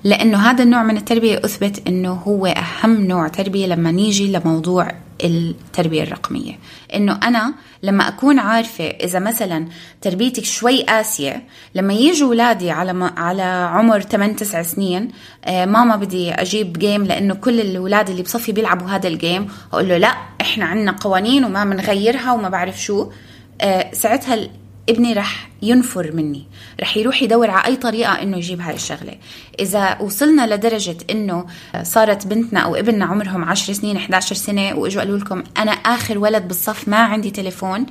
لأنه 0.03 0.37
هذا 0.37 0.63
النوع 0.63 0.83
من 0.83 0.97
التربية 0.97 1.37
أثبت 1.37 1.87
أنه 1.87 2.13
هو 2.13 2.45
أهم 2.45 3.05
نوع 3.05 3.27
تربية 3.27 3.67
لما 3.67 3.91
نيجي 3.91 4.31
لموضوع 4.31 4.91
التربية 5.23 6.03
الرقمية. 6.03 6.59
إنه 6.95 7.19
أنا 7.23 7.53
لما 7.83 8.07
أكون 8.07 8.39
عارفة 8.39 8.83
إذا 8.83 9.19
مثلا 9.19 9.67
تربيتك 10.01 10.43
شوي 10.45 10.83
قاسية 10.83 11.43
لما 11.75 11.93
يجوا 11.93 12.27
أولادي 12.27 12.71
على 12.71 13.11
على 13.17 13.41
عمر 13.73 14.01
8 14.01 14.35
9 14.35 14.61
سنين 14.63 15.07
آه 15.45 15.65
ماما 15.65 15.95
بدي 15.95 16.31
أجيب 16.31 16.73
جيم 16.73 17.03
لأنه 17.05 17.33
كل 17.35 17.59
الأولاد 17.59 18.09
اللي 18.09 18.23
بصفي 18.23 18.51
بيلعبوا 18.51 18.87
هذا 18.87 19.07
الجيم 19.07 19.47
أقول 19.73 19.89
له 19.89 19.97
لا 19.97 20.15
إحنا 20.41 20.65
عندنا 20.65 20.91
قوانين 20.91 21.43
وما 21.45 21.63
بنغيرها 21.65 22.33
وما 22.33 22.49
بعرف 22.49 22.81
شو. 22.81 23.11
آه 23.61 23.91
ساعتها 23.93 24.49
ابني 24.89 25.13
رح 25.13 25.49
ينفر 25.61 26.11
مني 26.13 26.47
رح 26.81 26.97
يروح 26.97 27.23
يدور 27.23 27.51
على 27.51 27.65
أي 27.65 27.75
طريقة 27.75 28.11
إنه 28.11 28.37
يجيب 28.37 28.61
هاي 28.61 28.75
الشغلة. 28.75 29.15
إذا 29.59 29.97
وصلنا 30.01 30.55
لدرجة 30.55 30.97
إنه 31.09 31.45
صارت 31.83 32.27
بنتنا 32.27 32.59
أو 32.59 32.75
ابننا 32.75 33.05
عمرهم 33.05 33.43
10 33.43 33.73
سنين 33.73 33.97
11 33.97 34.35
سنة 34.35 34.73
وإجوا 34.73 35.01
قالوا 35.01 35.17
لكم 35.17 35.43
أنا 35.57 35.71
آخر 35.71 36.17
ولد 36.17 36.47
بالصف 36.47 36.87
ما 36.87 36.97
عندي 36.97 37.31
تليفون 37.31 37.85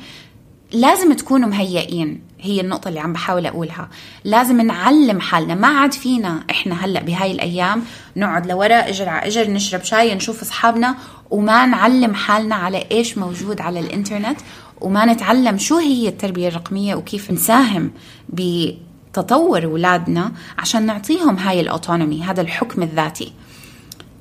لازم 0.72 1.12
تكونوا 1.12 1.48
مهيئين. 1.48 2.20
هي 2.40 2.60
النقطة 2.60 2.88
اللي 2.88 3.00
عم 3.00 3.12
بحاول 3.12 3.46
أقولها. 3.46 3.88
لازم 4.24 4.60
نعلم 4.60 5.20
حالنا 5.20 5.54
ما 5.54 5.68
عاد 5.68 5.92
فينا 5.92 6.44
إحنا 6.50 6.84
هلأ 6.84 7.00
بهاي 7.02 7.32
الأيام 7.32 7.82
نقعد 8.16 8.46
لورا 8.46 8.88
إجر 8.88 9.08
على 9.08 9.26
إجر 9.26 9.50
نشرب 9.50 9.84
شاي 9.84 10.14
نشوف 10.14 10.42
أصحابنا 10.42 10.94
وما 11.30 11.66
نعلم 11.66 12.14
حالنا 12.14 12.54
على 12.54 12.84
إيش 12.90 13.18
موجود 13.18 13.60
على 13.60 13.80
الإنترنت. 13.80 14.38
وما 14.80 15.04
نتعلم 15.04 15.58
شو 15.58 15.76
هي 15.76 16.08
التربية 16.08 16.48
الرقمية 16.48 16.94
وكيف 16.94 17.30
نساهم 17.30 17.90
بتطور 18.28 19.64
أولادنا 19.64 20.32
عشان 20.58 20.86
نعطيهم 20.86 21.36
هاي 21.36 21.60
ال 21.60 21.67
autonomy 21.67 22.22
هذا 22.22 22.40
الحكم 22.40 22.82
الذاتي. 22.82 23.32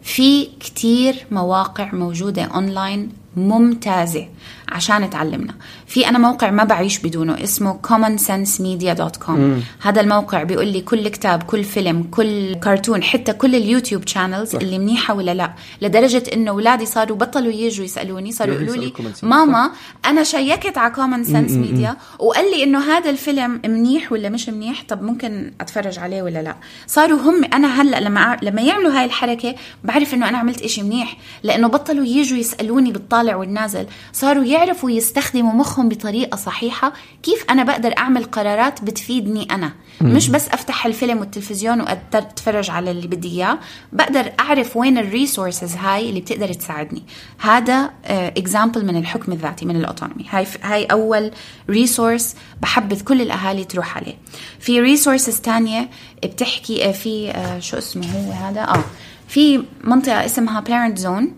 في 0.03 0.45
كتير 0.60 1.26
مواقع 1.32 1.93
موجودة 1.93 2.43
أونلاين 2.43 3.10
ممتازة. 3.36 4.28
عشان 4.70 5.09
تعلمنا 5.09 5.53
في 5.88 6.07
أنا 6.09 6.20
موقع 6.20 6.51
ما 6.51 6.63
بعيش 6.63 6.99
بدونه 6.99 7.43
اسمه 7.43 7.80
commonsensemedia.com 7.88 9.38
هذا 9.82 10.01
الموقع 10.01 10.43
بيقول 10.43 10.68
لي 10.68 10.82
كل 10.82 11.07
كتاب 11.07 11.43
كل 11.43 11.63
فيلم 11.63 12.03
كل 12.11 12.55
كرتون 12.55 13.03
حتى 13.03 13.34
كل 13.34 13.55
اليوتيوب 13.55 14.07
channels 14.07 14.55
اللي 14.55 14.80
منيحة 14.80 15.13
ولا 15.13 15.34
لا. 15.34 15.53
لدرجة 15.82 16.24
إنه 16.34 16.51
أولادي 16.51 16.86
صاروا 16.86 17.18
بطلوا 17.18 17.51
يجوا 17.51 17.86
يسألوني 17.86 18.32
صاروا 18.32 18.53
يقولوا 18.55 18.76
لي 18.76 18.93
ماما 19.24 19.72
أنا 20.05 20.24
checked 20.24 20.78
على 20.78 20.93
Common 20.93 21.24
Sense 21.24 21.51
Media 21.51 21.95
وقال 22.20 22.51
لي 22.51 22.63
إنه 22.63 22.80
هذا 22.80 23.09
الفيلم 23.09 23.61
منيح 23.65 24.11
ولا 24.11 24.30
مش 24.30 24.49
منيح؟ 24.49 24.84
طب 24.88 25.01
ممكن 25.01 25.51
أتفرج 25.61 25.99
عليه 25.99 26.22
ولا 26.22 26.41
لا؟ 26.41 26.55
صاروا 26.88 27.20
هم 27.20 27.43
أنا 27.53 27.82
هلأ 27.82 27.99
لما 27.99 28.38
لما 28.41 28.61
يعملوا 28.61 28.91
هاي 28.99 29.05
الحركة 29.05 29.55
بعرف 29.84 30.13
إنه 30.13 30.30
أنا 30.30 30.38
عملت 30.38 30.61
إشي 30.61 30.84
منيح 30.84 31.18
لأنه 31.43 31.68
بطلوا 31.68 32.05
يجوا 32.05 32.38
يسألوني 32.38 32.91
بالطالع 32.91 33.36
والنازل. 33.36 33.86
صاروا 34.13 34.43
يعرفوا 34.58 34.91
يستخدموا 34.91 35.53
مخهم 35.53 35.89
بطريقة 35.89 36.36
صحيحة 36.36 36.93
كيف 37.24 37.45
أنا 37.49 37.64
بقدر 37.64 37.93
أعمل 37.97 38.24
قرارات 38.24 38.84
بتفيدني 38.84 39.47
أنا؟ 39.51 39.72
مم. 40.01 40.16
مش 40.16 40.30
بس 40.30 40.47
أفتح 40.47 40.86
الفيلم 40.86 41.18
والتلفزيون 41.20 41.82
وأتفرج 41.82 42.70
على 42.70 42.91
اللي 42.91 43.08
بدي 43.08 43.28
إياه 43.28 43.60
بقدر 43.93 44.32
أعرف 44.39 44.78
وين 44.78 44.97
ال 44.97 45.05
resources 45.05 45.76
هاي 45.76 46.10
اللي 46.10 46.22
بتقدر 46.22 46.53
تساعدني. 46.53 47.03
هذا 47.39 47.89
example 48.05 48.82
uh, 48.82 48.84
من 48.84 48.97
الحكم 48.97 49.32
الذاتي 49.32 49.66
من 49.66 49.76
ال 49.76 49.80
autonomy. 49.80 50.26
هاي 50.30 50.45
هاي 50.62 50.86
أول 50.86 51.32
resource 51.70 52.36
بحبذ 52.62 53.01
كل 53.01 53.22
الأهالي 53.22 53.64
تروح 53.64 53.97
عليه. 53.97 54.16
في 54.60 54.80
resources 54.80 55.39
تانية 55.39 55.89
بتحكي 56.24 56.93
في 56.93 57.34
uh, 57.34 57.64
شو 57.64 57.78
اسمه 57.78 58.05
هو 58.12 58.32
هذا؟ 58.32 58.62
آه 58.62 58.84
في 59.28 59.64
منطقة 59.84 60.26
اسمها 60.26 60.60
Parent 60.59 60.97
Zone 60.97 61.34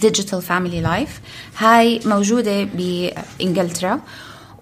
Digital 0.00 0.42
Family 0.42 0.80
Life 0.80 1.20
هاي 1.58 2.00
موجودة 2.04 2.64
بإنجلترا 2.64 4.00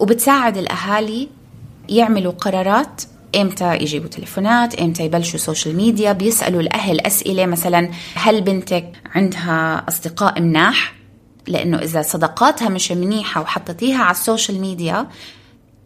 وبتساعد 0.00 0.56
الأهالي 0.56 1.28
يعملوا 1.88 2.32
قرارات 2.32 3.02
إمتى 3.36 3.76
يجيبوا 3.76 4.08
تليفونات 4.08 4.74
إمتى 4.74 5.04
يبلشوا 5.04 5.38
social 5.38 5.76
media 5.76 6.12
بيسألوا 6.12 6.60
الأهل 6.60 7.00
أسئلة 7.00 7.46
مثلا 7.46 7.90
هل 8.14 8.40
بنتك 8.40 8.92
عندها 9.14 9.84
أصدقاء 9.88 10.40
مناح؟ 10.40 10.94
لأنه 11.46 11.78
إذا 11.78 12.02
صداقاتها 12.02 12.68
مش 12.68 12.92
منيحة 12.92 13.40
وحطيتيها 13.40 14.02
على 14.02 14.10
ال 14.10 14.17
social 14.17 14.60
media 14.60 15.06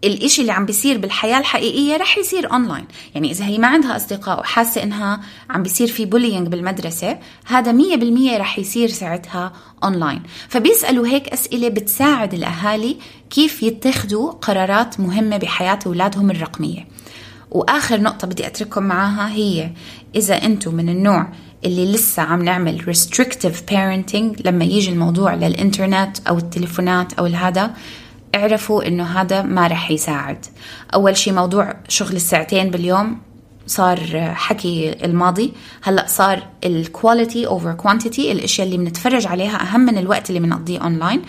الإشي 0.05 0.41
اللي 0.41 0.53
عم 0.53 0.67
بيصير 0.67 0.99
بالحياة 0.99 1.39
الحقيقية 1.39 1.97
رح 1.97 2.19
يصير 2.19 2.53
أونلاين 2.53 2.85
يعني 3.15 3.31
إذا 3.31 3.45
هي 3.45 3.59
ما 3.59 3.69
عندها 3.69 3.97
أصدقاء 3.97 4.41
وحاسة 4.41 4.83
إنها 4.83 5.21
عم 5.51 5.63
بيصير 5.63 5.87
في 5.89 6.05
bullying 6.05 6.49
بالمدرسة 6.49 7.19
هذا 7.47 7.73
مية 7.73 7.97
بالمية 7.97 8.39
رح 8.39 8.59
يصير 8.59 8.89
ساعتها 8.89 9.53
أونلاين 9.85 10.23
فبيسألوا 10.49 11.07
هيك 11.07 11.29
أسئلة 11.29 11.69
بتساعد 11.69 12.35
الأهالي 12.35 12.97
كيف 13.31 13.63
يتخذوا 13.63 14.31
قرارات 14.33 15.01
مهمة 15.01 15.37
بحياة 15.37 15.79
أولادهم 15.87 16.31
الرقمية. 16.31 16.87
وآخر 17.51 18.01
نقطة 18.01 18.27
بدي 18.27 18.47
أترككم 18.47 18.83
معاها 18.83 19.29
هي 19.35 19.71
إذا 20.15 20.45
أنتم 20.45 20.75
من 20.75 20.89
النوع 20.89 21.29
اللي 21.65 21.93
لسه 21.93 22.23
عم 22.23 22.43
نعمل 22.43 22.95
restrictive 22.95 23.71
parenting 23.71 24.47
لما 24.47 24.65
يجي 24.65 24.91
الموضوع 24.91 25.35
للإنترنت 25.35 26.29
أو 26.29 26.39
التليفونات 26.39 27.13
أو 27.13 27.27
الهذا 27.27 27.75
اعرفوا 28.35 28.87
إنه 28.87 29.05
هذا 29.05 29.43
ما 29.43 29.67
رح 29.67 29.91
يساعد. 29.91 30.47
أول 30.95 31.17
شيء 31.17 31.33
موضوع 31.33 31.75
شغل 31.89 32.17
الساعتين 32.17 32.71
باليوم 32.71 33.19
صار 33.67 34.01
حكي 34.35 35.05
الماضي. 35.05 35.53
هلأ 35.83 36.07
صار 36.07 36.47
ال 36.65 36.75
quality 36.75 37.47
over 37.47 37.73
quantity 37.73 38.33
الأشياء 38.33 38.67
اللي 38.67 38.79
بنتفرج 38.79 39.27
عليها 39.27 39.63
أهم 39.63 39.81
من 39.81 39.99
الوقت 39.99 40.31
اللي 40.31 40.41
بنقضيه 40.41 40.79
اونلاين 40.79 41.23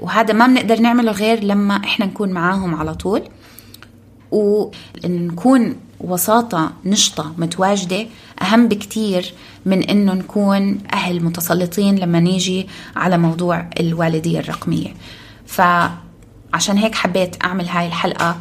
وهذا 0.00 0.34
ما 0.34 0.46
بنقدر 0.46 0.80
نعمله 0.80 1.12
غير 1.12 1.44
لما 1.44 1.76
إحنا 1.76 2.06
نكون 2.06 2.30
معاهم 2.30 2.74
على 2.74 2.94
طول. 2.94 3.22
ونكون 4.30 5.76
وساطة 6.00 6.72
نشطة 6.84 7.34
متواجدة 7.38 8.06
أهم 8.42 8.68
بكتير 8.68 9.34
من 9.66 9.82
إنه 9.82 10.14
نكون 10.14 10.78
أهل 10.92 11.24
متسلطين 11.24 11.98
لما 11.98 12.20
نيجي 12.20 12.68
على 12.96 13.18
موضوع 13.18 13.70
الوالدية 13.80 14.38
الرقمية. 14.40 14.94
فعشان 16.52 16.78
هيك 16.78 16.94
حبيت 16.94 17.44
أعمل 17.44 17.68
هاي 17.68 17.86
الحلقة 17.86 18.36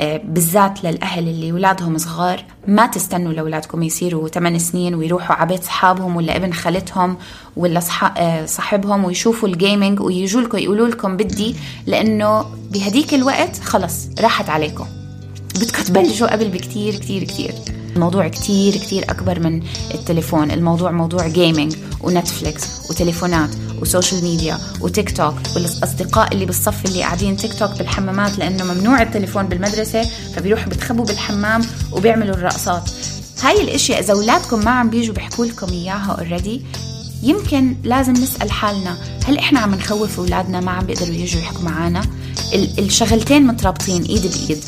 آه، 0.00 0.20
بالذات 0.24 0.84
للأهل 0.84 1.28
اللي 1.28 1.50
أولادهم 1.50 1.98
صغار. 1.98 2.44
ما 2.66 2.86
تستنوا 2.86 3.32
لأولادكم 3.32 3.82
يصيروا 3.82 4.28
8 4.28 4.58
سنين 4.58 4.94
ويروحوا 4.94 5.36
على 5.36 5.48
بيت 5.48 5.62
أصحابهم 5.62 6.16
ولا 6.16 6.36
ابن 6.36 6.52
خالتهم 6.52 7.16
ولا 7.56 7.80
آه، 8.16 8.46
صاحبهم 8.46 9.04
ويشوفوا 9.04 9.48
الجيمنج 9.48 10.00
ويجوا 10.00 10.40
لكم 10.40 10.58
يقولوا 10.58 10.88
لكم 10.88 11.16
بدي 11.16 11.56
لأنه 11.86 12.46
بهديك 12.70 13.14
الوقت 13.14 13.60
خلص 13.60 14.08
راحت 14.20 14.50
عليكم. 14.50 14.97
بدكم 15.58 15.82
تبلشوا 15.82 16.32
قبل 16.32 16.48
بكتير 16.48 16.94
كتير 16.94 17.24
كتير. 17.24 17.54
الموضوع 17.94 18.28
كتير 18.28 18.72
كتير 18.76 19.04
أكبر 19.10 19.40
من 19.40 19.62
التليفون. 19.94 20.50
الموضوع 20.50 20.90
موضوع 20.90 21.28
gaming 21.28 21.76
ونتفليكس 22.00 22.90
وتليفونات 22.90 23.50
و 23.82 23.88
social 23.88 24.22
media 24.24 24.58
وتيك 24.80 25.16
توك 25.16 25.34
والأصدقاء 25.54 26.32
اللي 26.32 26.46
بالصف 26.46 26.84
اللي 26.84 27.02
قاعدين 27.02 27.36
تيك 27.36 27.54
توك 27.54 27.78
بالحمامات 27.78 28.38
لأنه 28.38 28.64
ممنوع 28.64 29.02
التليفون 29.02 29.46
بالمدرسة 29.46 30.02
فبيروحوا 30.36 30.68
بتخبوا 30.68 31.04
بالحمام 31.04 31.62
وبيعملوا 31.92 32.34
الرقصات. 32.34 32.90
هاي 33.42 33.62
الإشياء 33.62 34.00
إذا 34.00 34.12
أولادكم 34.12 34.64
ما 34.64 34.70
عم 34.70 34.90
بيجوا 34.90 35.14
بيحكوا 35.14 35.46
لكم 35.46 35.68
إياها 35.68 36.16
already 36.18 36.62
يمكن 37.22 37.76
لازم 37.84 38.12
نسأل 38.12 38.50
حالنا 38.50 38.98
هل 39.26 39.38
إحنا 39.38 39.60
عم 39.60 39.74
نخوف 39.74 40.18
أولادنا 40.18 40.60
ما 40.60 40.70
عم 40.70 40.86
بيقدروا 40.86 41.14
يجوا 41.14 41.40
يحكوا 41.40 41.62
معنا 41.62 42.00
الشغلتين 42.54 43.46
مترابطين 43.46 44.02
إيد 44.02 44.22
بإيد. 44.22 44.64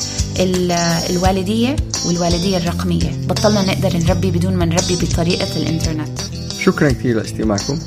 الوالدية 1.09 1.75
والوالدية 2.05 2.57
الرقمية. 2.57 3.27
بطلنا 3.27 3.61
نقدر 3.61 3.97
نربي 3.97 4.31
بدون 4.31 4.55
ما 4.55 4.65
نربي 4.65 4.95
بطريقة 4.95 5.57
الإنترنت. 5.57 6.19
شكرا 6.59 6.91
كثير 6.91 7.15
لاستماعكم. 7.15 7.79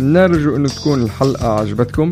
نرجو 0.00 0.56
إنه 0.56 0.68
تكون 0.68 1.02
الحلقة 1.02 1.48
عجبتكم. 1.48 2.10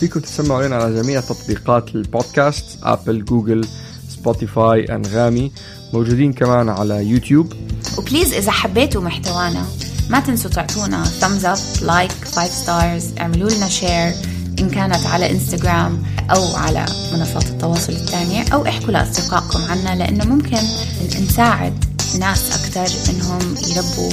فيكم 0.00 0.20
تسمعوا 0.20 0.60
علينا 0.60 0.76
على 0.76 1.02
جميع 1.02 1.20
تطبيقات 1.20 1.94
البودكاست 1.94 2.64
Apple 2.82 3.24
Google 3.24 3.66
Spotify 4.08 4.84
أنغامي. 4.84 5.52
موجودين 5.92 6.32
كمان 6.32 6.68
على 6.68 7.06
يوتيوب. 7.06 7.52
و 7.98 8.03
please 8.03 8.32
إذا 8.32 8.50
حبيتوا 8.50 9.02
محتوانا 9.02 9.66
ما 10.10 10.20
تنسوا 10.20 10.50
تعطونا 10.50 11.04
thumbs 11.20 11.44
up 11.44 11.82
like 11.82 12.12
5 12.24 12.62
stars 12.62 13.04
اعملوا 13.20 13.50
لنا 13.50 13.68
share 13.68 14.14
إن 14.60 14.70
كانت 14.70 15.06
على 15.06 15.30
إنستغرام 15.30 16.02
أو 16.30 16.56
على 16.56 16.86
منصات 17.12 17.46
التواصل 17.46 17.92
الثانية 17.92 18.44
أو 18.52 18.66
احكوا 18.66 18.90
لأصدقائكم 18.90 19.60
عنا 19.62 19.96
لأنه 19.96 20.24
ممكن 20.24 20.58
نساعد 21.22 21.84
ناس 22.18 22.52
أكثر 22.52 23.12
إنهم 23.12 23.54
يربوا 23.68 24.12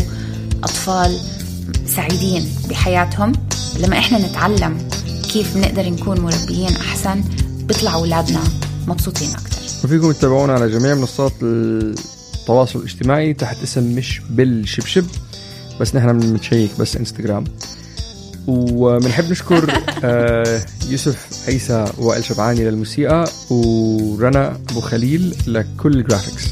أطفال 0.63 1.19
سعيدين 1.95 2.49
بحياتهم. 2.69 3.33
لما 3.79 3.97
إحنا 3.97 4.17
نتعلم 4.17 4.87
كيف 5.33 5.57
نقدر 5.57 5.89
نكون 5.89 6.19
مربيين 6.19 6.75
أحسن 6.75 7.23
بيطلع 7.63 7.93
أولادنا 7.93 8.43
مبسوطين 8.87 9.29
أكثر. 9.29 9.61
وفيكم 9.83 10.11
تتابعونا 10.11 10.53
على 10.53 10.69
جميع 10.69 10.95
منصات 10.95 11.33
التواصل 11.41 12.79
الاجتماعي 12.79 13.33
تحت 13.33 13.57
اسم 13.63 13.95
مش 13.95 14.21
بالشبشب. 14.29 15.05
بس 15.81 15.95
نحن 15.95 16.19
بنشيك 16.19 16.71
بس 16.79 16.95
إنستغرام. 16.95 17.43
وبنحب 18.47 19.31
نشكر 19.31 19.73
آه، 20.03 20.61
يوسف 20.89 21.27
عيسى 21.47 21.85
وائل 21.97 22.23
شبعاني 22.23 22.63
للموسيقى 22.63 23.25
ورنا 23.49 24.57
أبو 24.69 24.81
خليل 24.81 25.35
لكل 25.47 25.93
الجرافيكس 25.93 26.43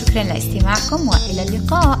شكرا 0.00 0.22
لاستماعكم 0.22 1.08
وإلى 1.08 1.42
اللقاء. 1.42 2.00